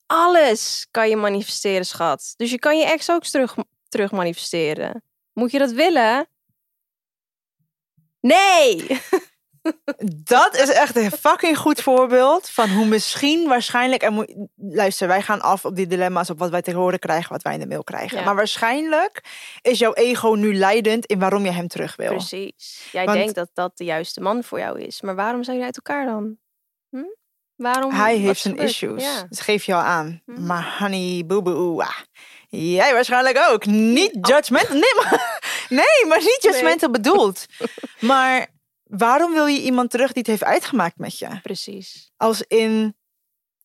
alles 0.05 0.87
kan 0.91 1.09
je 1.09 1.15
manifesteren, 1.15 1.85
schat. 1.85 2.33
Dus 2.37 2.51
je 2.51 2.59
kan 2.59 2.77
je 2.77 2.85
ex 2.85 3.09
ook 3.09 3.23
terug, 3.23 3.55
terug 3.87 4.11
manifesteren. 4.11 5.03
Moet 5.33 5.51
je 5.51 5.59
dat 5.59 5.71
willen? 5.71 6.27
Nee! 8.27 9.01
Dat 10.07 10.55
is 10.55 10.69
echt 10.69 10.95
een 10.95 11.11
fucking 11.11 11.57
goed 11.57 11.81
voorbeeld 11.81 12.49
van 12.49 12.69
hoe 12.69 12.85
misschien 12.85 13.47
waarschijnlijk... 13.47 14.01
En 14.01 14.13
moet, 14.13 14.35
luister, 14.55 15.07
wij 15.07 15.21
gaan 15.21 15.41
af 15.41 15.65
op 15.65 15.75
die 15.75 15.87
dilemma's 15.87 16.29
op 16.29 16.39
wat 16.39 16.49
wij 16.49 16.61
te 16.61 16.73
horen 16.73 16.99
krijgen, 16.99 17.31
wat 17.31 17.41
wij 17.41 17.53
in 17.53 17.59
de 17.59 17.67
mail 17.67 17.83
krijgen. 17.83 18.17
Ja. 18.17 18.23
Maar 18.23 18.35
waarschijnlijk 18.35 19.23
is 19.61 19.79
jouw 19.79 19.93
ego 19.93 20.33
nu 20.33 20.55
leidend 20.55 21.05
in 21.05 21.19
waarom 21.19 21.45
je 21.45 21.51
hem 21.51 21.67
terug 21.67 21.95
wil. 21.95 22.09
Precies. 22.09 22.89
Jij 22.91 23.05
Want- 23.05 23.17
denkt 23.17 23.35
dat 23.35 23.49
dat 23.53 23.77
de 23.77 23.83
juiste 23.83 24.21
man 24.21 24.43
voor 24.43 24.59
jou 24.59 24.81
is. 24.81 25.01
Maar 25.01 25.15
waarom 25.15 25.43
zijn 25.43 25.57
jullie 25.57 25.73
uit 25.75 25.85
elkaar 25.85 26.05
dan? 26.05 26.37
Hm? 26.89 27.03
Waarom? 27.55 27.91
Hij 27.91 28.17
heeft 28.17 28.41
zijn 28.41 28.57
issues. 28.57 29.03
Ja. 29.03 29.25
Dat 29.29 29.41
geef 29.41 29.63
je 29.63 29.73
al 29.73 29.81
aan. 29.81 30.21
Mhm. 30.25 30.45
Maar 30.45 30.75
honey, 30.79 31.23
boo 31.25 31.41
boo, 31.41 31.81
ah. 31.81 31.97
Jij 32.49 32.93
waarschijnlijk 32.93 33.37
ook. 33.49 33.65
Niet 33.65 34.17
judgmental. 34.21 34.73
Nee, 34.73 34.93
maar, 34.95 35.32
nee, 35.75 36.05
maar 36.07 36.19
niet 36.19 36.37
judgmental 36.41 36.89
bedoeld. 36.89 37.45
Maar 37.99 38.47
waarom 38.83 39.33
wil 39.33 39.45
je 39.45 39.61
iemand 39.61 39.89
terug 39.91 40.07
die 40.11 40.17
het 40.21 40.27
heeft 40.27 40.43
uitgemaakt 40.43 40.97
met 40.97 41.17
je? 41.19 41.39
Precies. 41.41 42.11
Als 42.17 42.41
in, 42.47 42.95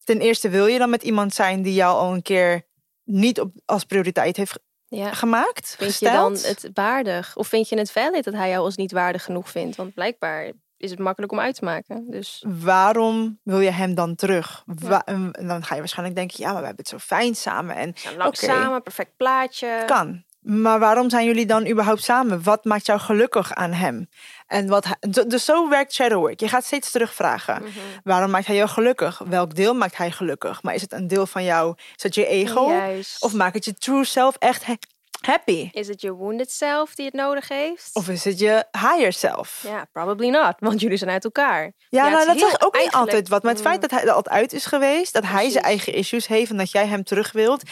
ten 0.04 0.20
eerste 0.20 0.48
wil 0.48 0.66
je 0.66 0.78
dan 0.78 0.90
met 0.90 1.02
iemand 1.02 1.34
zijn 1.34 1.62
die 1.62 1.74
jou 1.74 1.96
al 1.98 2.12
een 2.12 2.22
keer 2.22 2.66
niet 3.04 3.40
op, 3.40 3.52
als 3.64 3.84
prioriteit 3.84 4.36
heeft 4.36 4.52
ge- 4.52 4.60
Ja. 4.86 5.12
gemaakt, 5.14 5.74
Vind 5.78 5.98
je 5.98 6.10
dan 6.10 6.32
het 6.32 6.70
waardig? 6.74 7.36
Of 7.36 7.46
vind 7.48 7.68
je 7.68 7.78
het 7.78 7.90
valid 7.90 8.24
dat 8.24 8.34
hij 8.34 8.48
jou 8.50 8.64
als 8.64 8.76
niet 8.76 8.92
waardig 8.92 9.24
genoeg 9.24 9.50
vindt? 9.50 9.76
Want 9.76 9.94
blijkbaar 9.94 10.52
is 10.76 10.90
het 10.90 10.98
makkelijk 10.98 11.32
om 11.32 11.40
uit 11.40 11.54
te 11.54 11.64
maken. 11.64 12.04
Dus 12.10 12.44
Waarom 12.48 13.40
wil 13.42 13.60
je 13.60 13.70
hem 13.70 13.94
dan 13.94 14.14
terug? 14.14 14.64
En 15.04 15.32
dan 15.46 15.64
ga 15.64 15.74
je 15.74 15.80
waarschijnlijk 15.80 16.16
denken, 16.16 16.36
ja, 16.38 16.52
maar 16.52 16.60
we 16.60 16.66
hebben 16.66 16.84
het 16.84 16.88
zo 16.88 16.98
fijn 16.98 17.34
samen. 17.34 17.76
En 17.76 17.94
lang 18.16 18.28
Oké. 18.28 18.44
samen, 18.44 18.82
perfect 18.82 19.16
plaatje. 19.16 19.82
kan. 19.86 20.24
Maar 20.40 20.78
waarom 20.78 21.10
zijn 21.10 21.26
jullie 21.26 21.46
dan 21.46 21.66
überhaupt 21.68 22.02
samen? 22.02 22.42
Wat 22.42 22.64
maakt 22.64 22.86
jou 22.86 23.00
gelukkig 23.00 23.54
aan 23.54 23.72
hem? 23.72 24.08
En 24.46 24.68
wat 24.68 24.84
hij- 24.84 25.24
dus 25.26 25.44
zo 25.44 25.68
werkt 25.68 25.92
shadowwork. 25.92 26.40
Je 26.40 26.48
gaat 26.48 26.64
steeds 26.64 26.90
terugvragen. 26.90 27.62
Mhm. 27.62 27.78
Waarom 28.04 28.30
maakt 28.30 28.46
hij 28.46 28.56
jou 28.56 28.68
gelukkig? 28.68 29.18
Welk 29.18 29.54
deel 29.54 29.74
maakt 29.74 29.96
hij 29.96 30.10
gelukkig? 30.10 30.62
Maar 30.62 30.74
is 30.74 30.82
het 30.82 30.92
een 30.92 31.08
deel 31.08 31.26
van 31.26 31.44
jou? 31.44 31.74
Is 31.96 32.02
het 32.02 32.14
je 32.14 32.26
ego? 32.26 32.68
Juist. 32.70 33.22
Of 33.22 33.32
maakt 33.34 33.54
het 33.54 33.64
je 33.64 33.74
true 33.74 34.04
self 34.04 34.36
echt 34.38 34.64
ha- 34.64 34.76
happy? 35.20 35.68
is 35.72 35.88
het 35.88 36.00
je 36.00 36.12
wounded 36.12 36.50
self 36.52 36.94
die 36.94 37.04
het 37.04 37.14
nodig 37.14 37.48
heeft? 37.48 37.90
Of 37.92 38.08
is 38.08 38.24
het 38.24 38.38
je 38.38 38.64
higher 38.72 39.12
self? 39.12 39.60
Ja, 39.66 39.84
probably 39.92 40.28
not. 40.28 40.54
Want 40.58 40.80
jullie 40.80 40.96
zijn 40.96 41.10
uit 41.10 41.24
elkaar. 41.24 41.62
Ja, 41.62 41.72
Ja, 41.88 42.02
nou, 42.02 42.18
het 42.18 42.26
dat 42.26 42.36
heel 42.50 42.60
ook 42.60 42.76
niet 42.78 42.92
altijd 42.92 43.28
wat. 43.28 43.42
Maar 43.42 43.52
het 43.52 43.62
feit 43.62 43.74
Mm. 43.74 43.80
dat 43.80 43.90
hij 43.90 44.02
er 44.02 44.10
altijd 44.10 44.34
uit 44.36 44.52
is 44.52 44.66
geweest, 44.66 45.12
dat 45.12 45.24
hij 45.24 45.50
zijn 45.50 45.64
eigen 45.64 45.92
issues 45.92 46.26
heeft 46.26 46.50
en 46.50 46.56
dat 46.56 46.70
jij 46.70 46.86
hem 46.86 47.04
terug 47.04 47.32
wilt, 47.32 47.62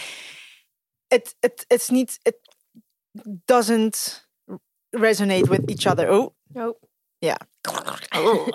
het 1.09 1.35
het 1.41 1.65
het 1.69 1.81
is 1.81 1.89
niet, 1.89 2.19
it 2.23 2.37
doesn't 3.45 4.29
resonate 4.91 5.49
with 5.49 5.71
each 5.71 5.87
other. 5.93 6.11
Oh, 6.11 6.35
Oh. 6.55 6.75
oh. 8.17 8.47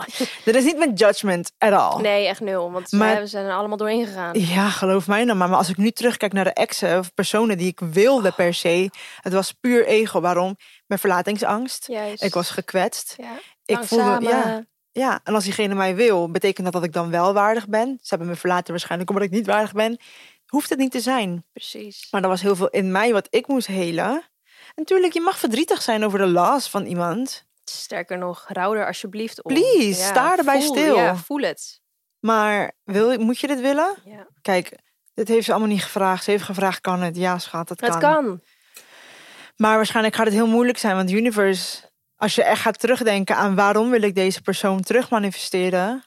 dat 0.45 0.55
is 0.55 0.63
niet 0.63 0.77
met 0.77 0.99
judgment 0.99 1.51
at 1.57 1.71
all. 1.73 2.01
Nee, 2.01 2.27
echt 2.27 2.39
nul. 2.39 2.71
Want 2.71 2.91
Maar- 2.91 3.19
we 3.19 3.27
zijn 3.27 3.45
er 3.45 3.53
allemaal 3.53 3.77
doorheen 3.77 4.05
gegaan. 4.05 4.39
Ja, 4.39 4.69
geloof 4.69 5.07
mij 5.07 5.23
nou 5.23 5.37
maar. 5.37 5.49
Maar 5.49 5.57
als 5.57 5.69
ik 5.69 5.77
nu 5.77 5.91
terugkijk 5.91 6.33
naar 6.33 6.43
de 6.43 6.53
exen 6.53 6.99
of 6.99 7.13
personen 7.13 7.57
die 7.57 7.67
ik 7.67 7.79
wilde 7.79 8.31
per 8.31 8.53
se, 8.53 8.89
het 9.21 9.33
was 9.33 9.51
puur 9.51 9.85
ego. 9.85 10.19
Waarom? 10.21 10.57
Mijn 10.87 10.99
verlatingsangst. 10.99 11.87
Juist. 11.87 12.23
Ik 12.23 12.33
was 12.33 12.49
gekwetst. 12.49 13.15
Ja. 13.17 13.39
Ik 13.65 13.83
voelde, 13.83 14.17
ja, 14.21 14.65
ja, 14.91 15.19
en 15.23 15.33
als 15.33 15.43
diegene 15.43 15.75
mij 15.75 15.95
wil, 15.95 16.31
betekent 16.31 16.63
dat 16.65 16.73
dat 16.73 16.83
ik 16.83 16.93
dan 16.93 17.09
wel 17.11 17.33
waardig 17.33 17.67
ben. 17.67 17.97
Ze 18.01 18.07
hebben 18.09 18.27
me 18.27 18.35
verlaten 18.35 18.71
waarschijnlijk 18.71 19.09
omdat 19.09 19.25
ik 19.25 19.31
niet 19.33 19.45
waardig 19.45 19.71
ben. 19.73 19.97
hoeft 20.45 20.69
het 20.69 20.79
niet 20.79 20.91
te 20.91 20.99
zijn. 20.99 21.45
Precies. 21.53 22.07
Maar 22.11 22.21
er 22.23 22.27
was 22.29 22.41
heel 22.41 22.55
veel 22.55 22.69
in 22.69 22.91
mij 22.91 23.13
wat 23.13 23.27
ik 23.29 23.47
moest 23.47 23.67
helen. 23.67 24.23
Natuurlijk, 24.75 25.13
je 25.13 25.21
mag 25.21 25.39
verdrietig 25.39 25.81
zijn 25.81 26.03
over 26.05 26.19
de 26.19 26.27
loss 26.27 26.69
van 26.69 26.85
iemand. 26.85 27.45
Sterker 27.63 28.17
nog, 28.17 28.45
rouw 28.47 28.73
er 28.73 28.85
alsjeblieft 28.85 29.43
om. 29.43 29.53
Please, 29.53 30.03
sta 30.03 30.37
erbij 30.37 30.61
voel, 30.61 30.75
stil. 30.75 30.95
Ja, 30.95 31.15
voel 31.15 31.41
het. 31.41 31.81
Maar 32.19 32.71
wil, 32.83 33.19
moet 33.19 33.39
je 33.39 33.47
dit 33.47 33.61
willen? 33.61 33.95
Ja. 34.05 34.27
Kijk, 34.41 34.77
dit 35.13 35.27
heeft 35.27 35.45
ze 35.45 35.51
allemaal 35.51 35.69
niet 35.69 35.83
gevraagd. 35.83 36.23
Ze 36.23 36.31
heeft 36.31 36.43
gevraagd, 36.43 36.81
kan 36.81 37.01
het? 37.01 37.15
Ja, 37.15 37.37
schat, 37.37 37.69
het 37.69 37.79
kan. 37.79 37.89
Het 37.89 37.99
kan. 37.99 38.41
Maar 39.55 39.75
waarschijnlijk 39.75 40.15
gaat 40.15 40.25
het 40.25 40.35
heel 40.35 40.47
moeilijk 40.47 40.77
zijn. 40.77 40.95
Want 40.95 41.11
universe, 41.11 41.89
als 42.15 42.35
je 42.35 42.43
echt 42.43 42.61
gaat 42.61 42.79
terugdenken 42.79 43.35
aan 43.35 43.55
waarom 43.55 43.89
wil 43.89 44.01
ik 44.01 44.15
deze 44.15 44.41
persoon 44.41 44.81
terug 44.81 45.09
manifesteren. 45.09 46.03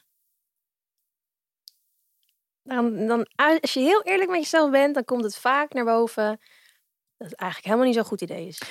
Dan, 2.63 3.07
dan, 3.07 3.27
als 3.61 3.73
je 3.73 3.79
heel 3.79 4.03
eerlijk 4.03 4.29
met 4.29 4.39
jezelf 4.39 4.71
bent, 4.71 4.93
dan 4.93 5.05
komt 5.05 5.23
het 5.23 5.37
vaak 5.37 5.73
naar 5.73 5.85
boven 5.85 6.39
dat 7.17 7.29
het 7.29 7.39
eigenlijk 7.39 7.65
helemaal 7.65 7.85
niet 7.85 7.95
zo'n 7.95 8.05
goed 8.09 8.21
idee 8.21 8.47
is. 8.47 8.61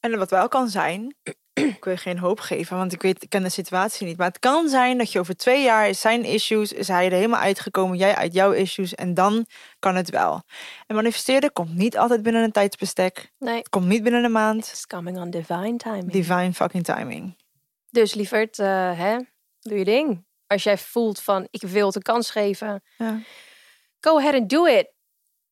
En 0.00 0.18
wat 0.18 0.30
wel 0.30 0.48
kan 0.48 0.68
zijn, 0.68 1.14
ik 1.52 1.84
wil 1.84 1.92
je 1.92 1.98
geen 1.98 2.18
hoop 2.18 2.40
geven, 2.40 2.76
want 2.76 2.92
ik 2.92 3.02
weet, 3.02 3.22
ik 3.22 3.28
ken 3.28 3.42
de 3.42 3.48
situatie 3.48 4.06
niet. 4.06 4.16
Maar 4.16 4.26
het 4.26 4.38
kan 4.38 4.68
zijn 4.68 4.98
dat 4.98 5.12
je 5.12 5.18
over 5.18 5.36
twee 5.36 5.62
jaar 5.62 5.88
is 5.88 6.00
zijn 6.00 6.24
issues, 6.24 6.72
is 6.72 6.88
hij 6.88 7.04
er 7.06 7.12
helemaal 7.12 7.40
uitgekomen, 7.40 7.96
jij 7.98 8.14
uit 8.14 8.32
jouw 8.34 8.52
issues. 8.52 8.94
En 8.94 9.14
dan 9.14 9.46
kan 9.78 9.94
het 9.96 10.10
wel. 10.10 10.42
En 10.86 10.94
manifesteren 10.94 11.52
komt 11.52 11.74
niet 11.74 11.98
altijd 11.98 12.22
binnen 12.22 12.42
een 12.42 12.52
tijdsbestek. 12.52 13.32
Nee, 13.38 13.56
Het 13.56 13.68
komt 13.68 13.86
niet 13.86 14.02
binnen 14.02 14.24
een 14.24 14.32
maand. 14.32 14.66
it's 14.66 14.86
coming 14.86 15.18
on 15.18 15.30
divine 15.30 15.76
timing. 15.76 16.10
Divine 16.12 16.52
fucking 16.52 16.84
timing. 16.84 17.36
Dus 17.90 18.14
lieverd, 18.14 18.58
eh, 18.58 18.98
hè, 18.98 19.16
doe 19.60 19.78
je 19.78 19.84
ding. 19.84 20.24
Als 20.46 20.62
jij 20.62 20.78
voelt 20.78 21.20
van, 21.22 21.46
ik 21.50 21.62
wil 21.62 21.86
het 21.86 21.96
een 21.96 22.02
kans 22.02 22.30
geven, 22.30 22.82
Ja. 22.98 23.20
go 24.00 24.18
ahead 24.18 24.34
and 24.34 24.50
do 24.50 24.64
it. 24.66 24.92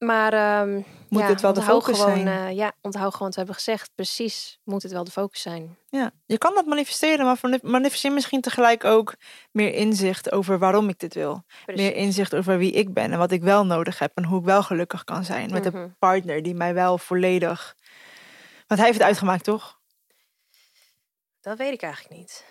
Maar 0.05 0.33
ehm, 0.33 0.75
Moet 1.09 1.23
ja, 1.23 1.27
dit 1.29 1.41
wel 1.41 1.53
de 1.53 1.63
focus 1.63 2.01
gewoon, 2.01 2.17
zijn? 2.21 2.49
eh, 2.49 2.57
ja, 2.57 2.73
onthoud 2.81 3.13
gewoon 3.13 3.27
wat 3.27 3.31
we 3.35 3.37
hebben 3.39 3.55
gezegd. 3.55 3.91
Precies, 3.95 4.59
moet 4.65 4.83
het 4.83 4.93
wel 4.93 5.05
de 5.05 5.11
focus 5.11 5.41
zijn. 5.43 5.79
Ja, 5.91 6.11
je 6.27 6.39
kan 6.39 6.55
dat 6.55 6.67
manifesteren, 6.67 7.25
maar 7.27 7.39
manif- 7.43 7.63
manifesteer 7.63 8.13
misschien 8.13 8.41
tegelijk 8.41 8.85
ook 8.85 9.15
meer 9.51 9.75
inzicht 9.75 10.33
over 10.33 10.59
waarom 10.59 10.89
ik 10.89 10.99
dit 10.99 11.15
wil. 11.15 11.45
Precies. 11.65 11.83
Meer 11.83 11.95
inzicht 11.97 12.35
over 12.35 12.59
wie 12.59 12.73
ik 12.73 12.93
ben 12.93 13.13
en 13.13 13.19
wat 13.19 13.31
ik 13.31 13.43
wel 13.43 13.67
nodig 13.67 13.99
heb 13.99 14.13
en 14.15 14.25
hoe 14.25 14.39
ik 14.39 14.45
wel 14.45 14.63
gelukkig 14.63 15.05
kan 15.05 15.25
zijn 15.25 15.51
met 15.51 15.65
Mhm. 15.65 15.77
een 15.77 15.97
partner 15.99 16.43
die 16.43 16.55
mij 16.55 16.75
wel 16.75 16.99
volledig. 16.99 17.77
Want 18.67 18.81
hij 18.81 18.85
heeft 18.89 18.99
het 18.99 19.09
uitgemaakt, 19.09 19.45
toch? 19.45 19.81
Dat 21.41 21.59
weet 21.59 21.73
ik 21.73 21.83
eigenlijk 21.83 22.15
niet. 22.17 22.45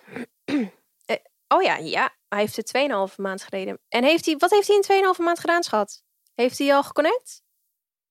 Eh, 1.06 1.16
oh 1.47 1.62
ja, 1.62 1.76
ja, 1.78 2.10
hij 2.30 2.39
heeft 2.39 2.56
het 2.56 2.68
2,5 2.68 3.18
maand 3.18 3.43
geleden. 3.43 3.80
En 3.89 4.04
heeft 4.04 4.26
hij, 4.26 4.36
wat 4.38 4.52
heeft 4.52 4.68
hij 4.68 4.76
in 4.76 4.82
2,5 4.82 5.20
maand 5.20 5.39
gedaan, 5.39 5.64
schat? 5.64 6.04
Heeft 6.34 6.58
hij 6.58 6.76
al 6.76 6.84
geconnect? 6.84 7.44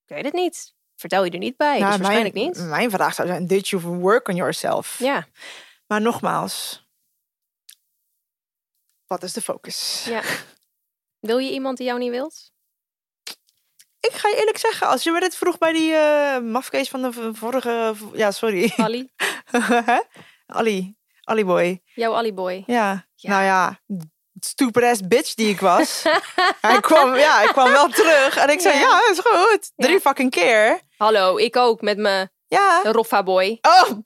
Ik 0.06 0.14
weet 0.14 0.24
het 0.24 0.32
niet. 0.34 0.74
Vertel 0.96 1.24
je 1.24 1.30
er 1.30 1.38
niet 1.38 1.56
bij, 1.56 1.72
dus 1.78 1.80
Nou, 1.88 1.96
waarschijnlijk 1.98 2.34
mijn, 2.34 2.46
niet. 2.46 2.58
Mijn 2.58 2.90
vraag 2.90 3.14
zou 3.14 3.28
zijn: 3.28 3.46
Did 3.46 3.68
you 3.68 3.82
work 3.82 4.28
on 4.28 4.34
yourself? 4.34 4.98
Ja, 4.98 5.26
Maar 5.86 6.00
nogmaals, 6.00 6.86
wat 9.06 9.22
is 9.22 9.32
de 9.32 9.40
focus? 9.42 10.04
ja. 10.04 10.22
Wil 11.18 11.38
je 11.38 11.50
iemand 11.50 11.76
die 11.76 11.86
jou 11.86 11.98
niet 11.98 12.10
wilt? 12.10 12.52
Ik 14.00 14.12
ga 14.12 14.28
je 14.28 14.36
eerlijk 14.36 14.58
zeggen, 14.58 14.86
als 14.86 15.02
je 15.02 15.10
me 15.10 15.20
dit 15.20 15.36
vroeg 15.36 15.58
bij 15.58 15.72
die 15.72 15.94
eh 15.94 16.38
mafkees 16.40 16.88
van 16.88 17.02
de 17.02 17.34
vorige. 17.34 17.94
Ja, 18.12 18.30
sorry. 18.30 18.72
Ali? 18.76 19.10
Ali. 20.46 20.96
Ali 21.24 21.44
boy. 21.44 21.82
Jouw 21.94 22.14
Ali-boy. 22.14 22.62
Ja. 22.66 23.08
Ja. 23.14 23.30
Nou 23.30 23.42
ja, 23.44 23.80
stupid 24.46 24.82
ass 24.84 25.00
bitch 25.08 25.34
die 25.34 25.48
ik 25.48 25.60
was. 25.60 26.02
hij, 26.60 26.80
kwam, 26.80 27.16
ja, 27.16 27.36
hij 27.36 27.46
kwam 27.46 27.70
wel 27.70 27.88
terug. 27.88 28.36
En 28.36 28.48
ik 28.50 28.60
zei, 28.60 28.78
Ja. 28.78 28.80
ja, 28.80 29.10
is 29.12 29.18
goed. 29.24 29.70
Drie 29.76 29.92
Ja. 29.92 30.00
fucking 30.00 30.30
keer. 30.30 30.80
Hallo, 30.96 31.36
ik 31.36 31.56
ook 31.56 31.80
met 31.80 31.98
mijn 31.98 32.30
Ja. 32.48 32.80
Roffa-boy. 32.84 33.58
Oh. 33.62 33.90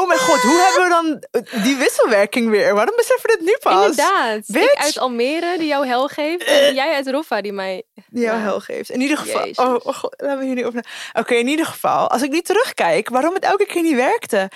oh 0.00 0.08
mijn 0.08 0.20
god, 0.20 0.40
hoe 0.40 0.58
hebben 0.60 0.82
we 0.82 0.88
dan 0.88 1.24
die 1.62 1.76
wisselwerking 1.76 2.50
weer? 2.50 2.74
Waarom 2.74 2.96
beseffen 2.96 3.30
we 3.30 3.36
dit 3.36 3.46
nu 3.46 3.56
pas? 3.60 3.80
Inderdaad. 3.88 4.36
Ik 4.36 4.44
Bitch. 4.46 4.74
uit 4.84 4.98
Almere 4.98 5.58
die 5.58 5.66
jou 5.66 5.86
hel 5.86 6.08
geeft. 6.08 6.44
En 6.44 6.74
jij 6.74 6.94
uit 6.94 7.08
Roffa 7.10 7.40
die 7.40 7.52
mij... 7.52 7.82
Die 8.08 8.22
jou 8.24 8.38
hel 8.40 8.60
geeft. 8.60 8.90
In 8.90 9.00
ieder 9.00 9.16
geval. 9.18 9.40
Jezus. 9.40 9.64
Oh, 9.64 9.74
oh 9.82 9.94
god, 9.94 10.14
laten 10.16 10.38
we 10.38 10.44
hier 10.44 10.54
niet 10.54 10.64
over. 10.64 10.84
Oké, 11.12 11.34
in 11.34 11.48
ieder 11.48 11.66
geval. 11.66 12.10
Als 12.10 12.22
ik 12.22 12.30
niet 12.30 12.44
terugkijk, 12.44 13.08
waarom 13.08 13.34
het 13.34 13.44
elke 13.44 13.66
keer 13.66 13.82
niet 13.82 13.94
werkte. 13.96 14.50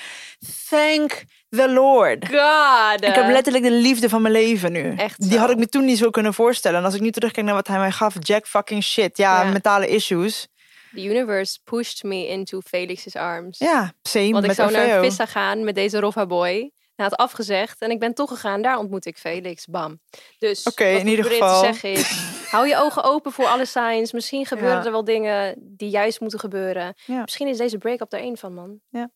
Thank 0.68 1.12
the 1.48 1.70
Lord. 1.72 2.24
God. 2.26 3.02
Ik 3.04 3.14
heb 3.14 3.28
letterlijk 3.28 3.64
de 3.64 3.70
liefde 3.70 4.08
van 4.08 4.22
mijn 4.22 4.34
leven 4.34 4.72
nu. 4.72 4.94
Echt 4.96 5.28
Die 5.30 5.38
had 5.38 5.50
ik 5.50 5.56
me 5.56 5.68
toen 5.68 5.84
niet 5.84 5.98
zo 5.98 6.10
kunnen 6.10 6.34
voorstellen. 6.34 6.78
En 6.78 6.84
als 6.84 6.94
ik 6.94 7.00
nu 7.00 7.10
terugkijk 7.10 7.46
naar 7.46 7.54
wat 7.54 7.66
hij 7.66 7.78
mij 7.78 7.90
gaf, 7.90 8.14
Jack 8.18 8.46
fucking 8.46 8.82
shit. 8.82 9.16
Ja, 9.16 9.42
Ja. 9.42 9.50
mentale 9.50 9.86
issues. 9.88 10.48
The 10.94 11.04
universe 11.04 11.58
pushed 11.64 12.02
me 12.02 12.26
into 12.28 12.60
Felix's 12.60 13.16
arms. 13.16 13.58
Ja, 13.58 13.92
same 14.02 14.30
Want 14.32 14.44
ik 14.44 14.52
zou 14.52 14.70
naar. 14.72 15.00
Vissa 15.04 15.26
gaan 15.26 15.64
met 15.64 15.74
deze 15.74 16.00
Roffa 16.00 16.26
boy. 16.26 16.72
Hij 16.94 17.06
had 17.06 17.16
afgezegd 17.16 17.80
en 17.80 17.90
ik 17.90 17.98
ben 17.98 18.14
toch 18.14 18.28
gegaan. 18.28 18.62
Daar 18.62 18.78
ontmoet 18.78 19.06
ik 19.06 19.18
Felix. 19.18 19.66
Bam. 19.66 20.00
Dus 20.38 20.62
Oké, 20.62 20.84
wat 20.92 21.00
in 21.00 21.06
ik 21.06 21.16
ieder 21.16 21.24
geval. 21.24 21.60
te 21.60 21.66
zeggen 21.66 21.90
is... 21.92 22.10
hou 22.50 22.68
je 22.68 22.76
ogen 22.76 23.04
open 23.04 23.32
voor 23.32 23.46
alle 23.46 23.64
signs. 23.66 24.12
Misschien 24.12 24.46
gebeuren 24.46 24.78
Ja. 24.78 24.84
er 24.84 24.90
wel 24.90 25.04
dingen 25.04 25.54
die 25.58 25.88
juist 25.90 26.20
moeten 26.20 26.38
gebeuren. 26.38 26.94
Ja. 27.06 27.20
Misschien 27.20 27.48
is 27.48 27.56
deze 27.56 27.78
break-up 27.78 28.12
er 28.12 28.18
één 28.20 28.36
van, 28.36 28.54
man. 28.54 28.80
Ja. 28.88 29.10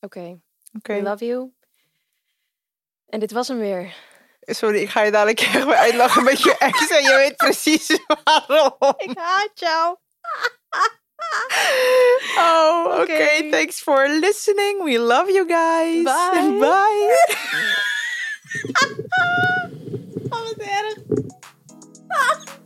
Oké, 0.00 0.38
Oké. 0.76 0.96
I 0.96 1.02
love 1.02 1.24
you. 1.26 1.50
En 3.08 3.20
dit 3.20 3.32
was 3.32 3.48
hem 3.48 3.58
weer. 3.58 3.94
Sorry, 4.40 4.80
ik 4.80 4.90
ga 4.90 5.02
je 5.02 5.10
dadelijk 5.10 5.40
echt 5.54 5.64
weer 5.64 5.74
uitlachen 5.74 6.24
met 6.24 6.42
je 6.42 6.56
ex 6.58 6.90
en 6.90 7.02
je 7.02 7.14
weet 7.16 7.36
precies 7.36 7.98
waarom. 8.24 8.94
Ik 8.96 9.18
haat 9.18 9.50
jou. 9.54 9.96
oh, 12.36 12.84
oké. 12.84 13.00
Okay. 13.00 13.50
Thanks 13.50 13.80
for 13.80 14.08
listening. 14.08 14.84
We 14.84 14.98
love 14.98 15.32
you 15.32 15.46
guys. 15.46 16.02
Bye. 16.02 16.58
Bye. 16.58 17.26
oh, 20.28 20.42
wat 20.42 20.56
erg. 20.58 20.96
Ah. 22.08 22.56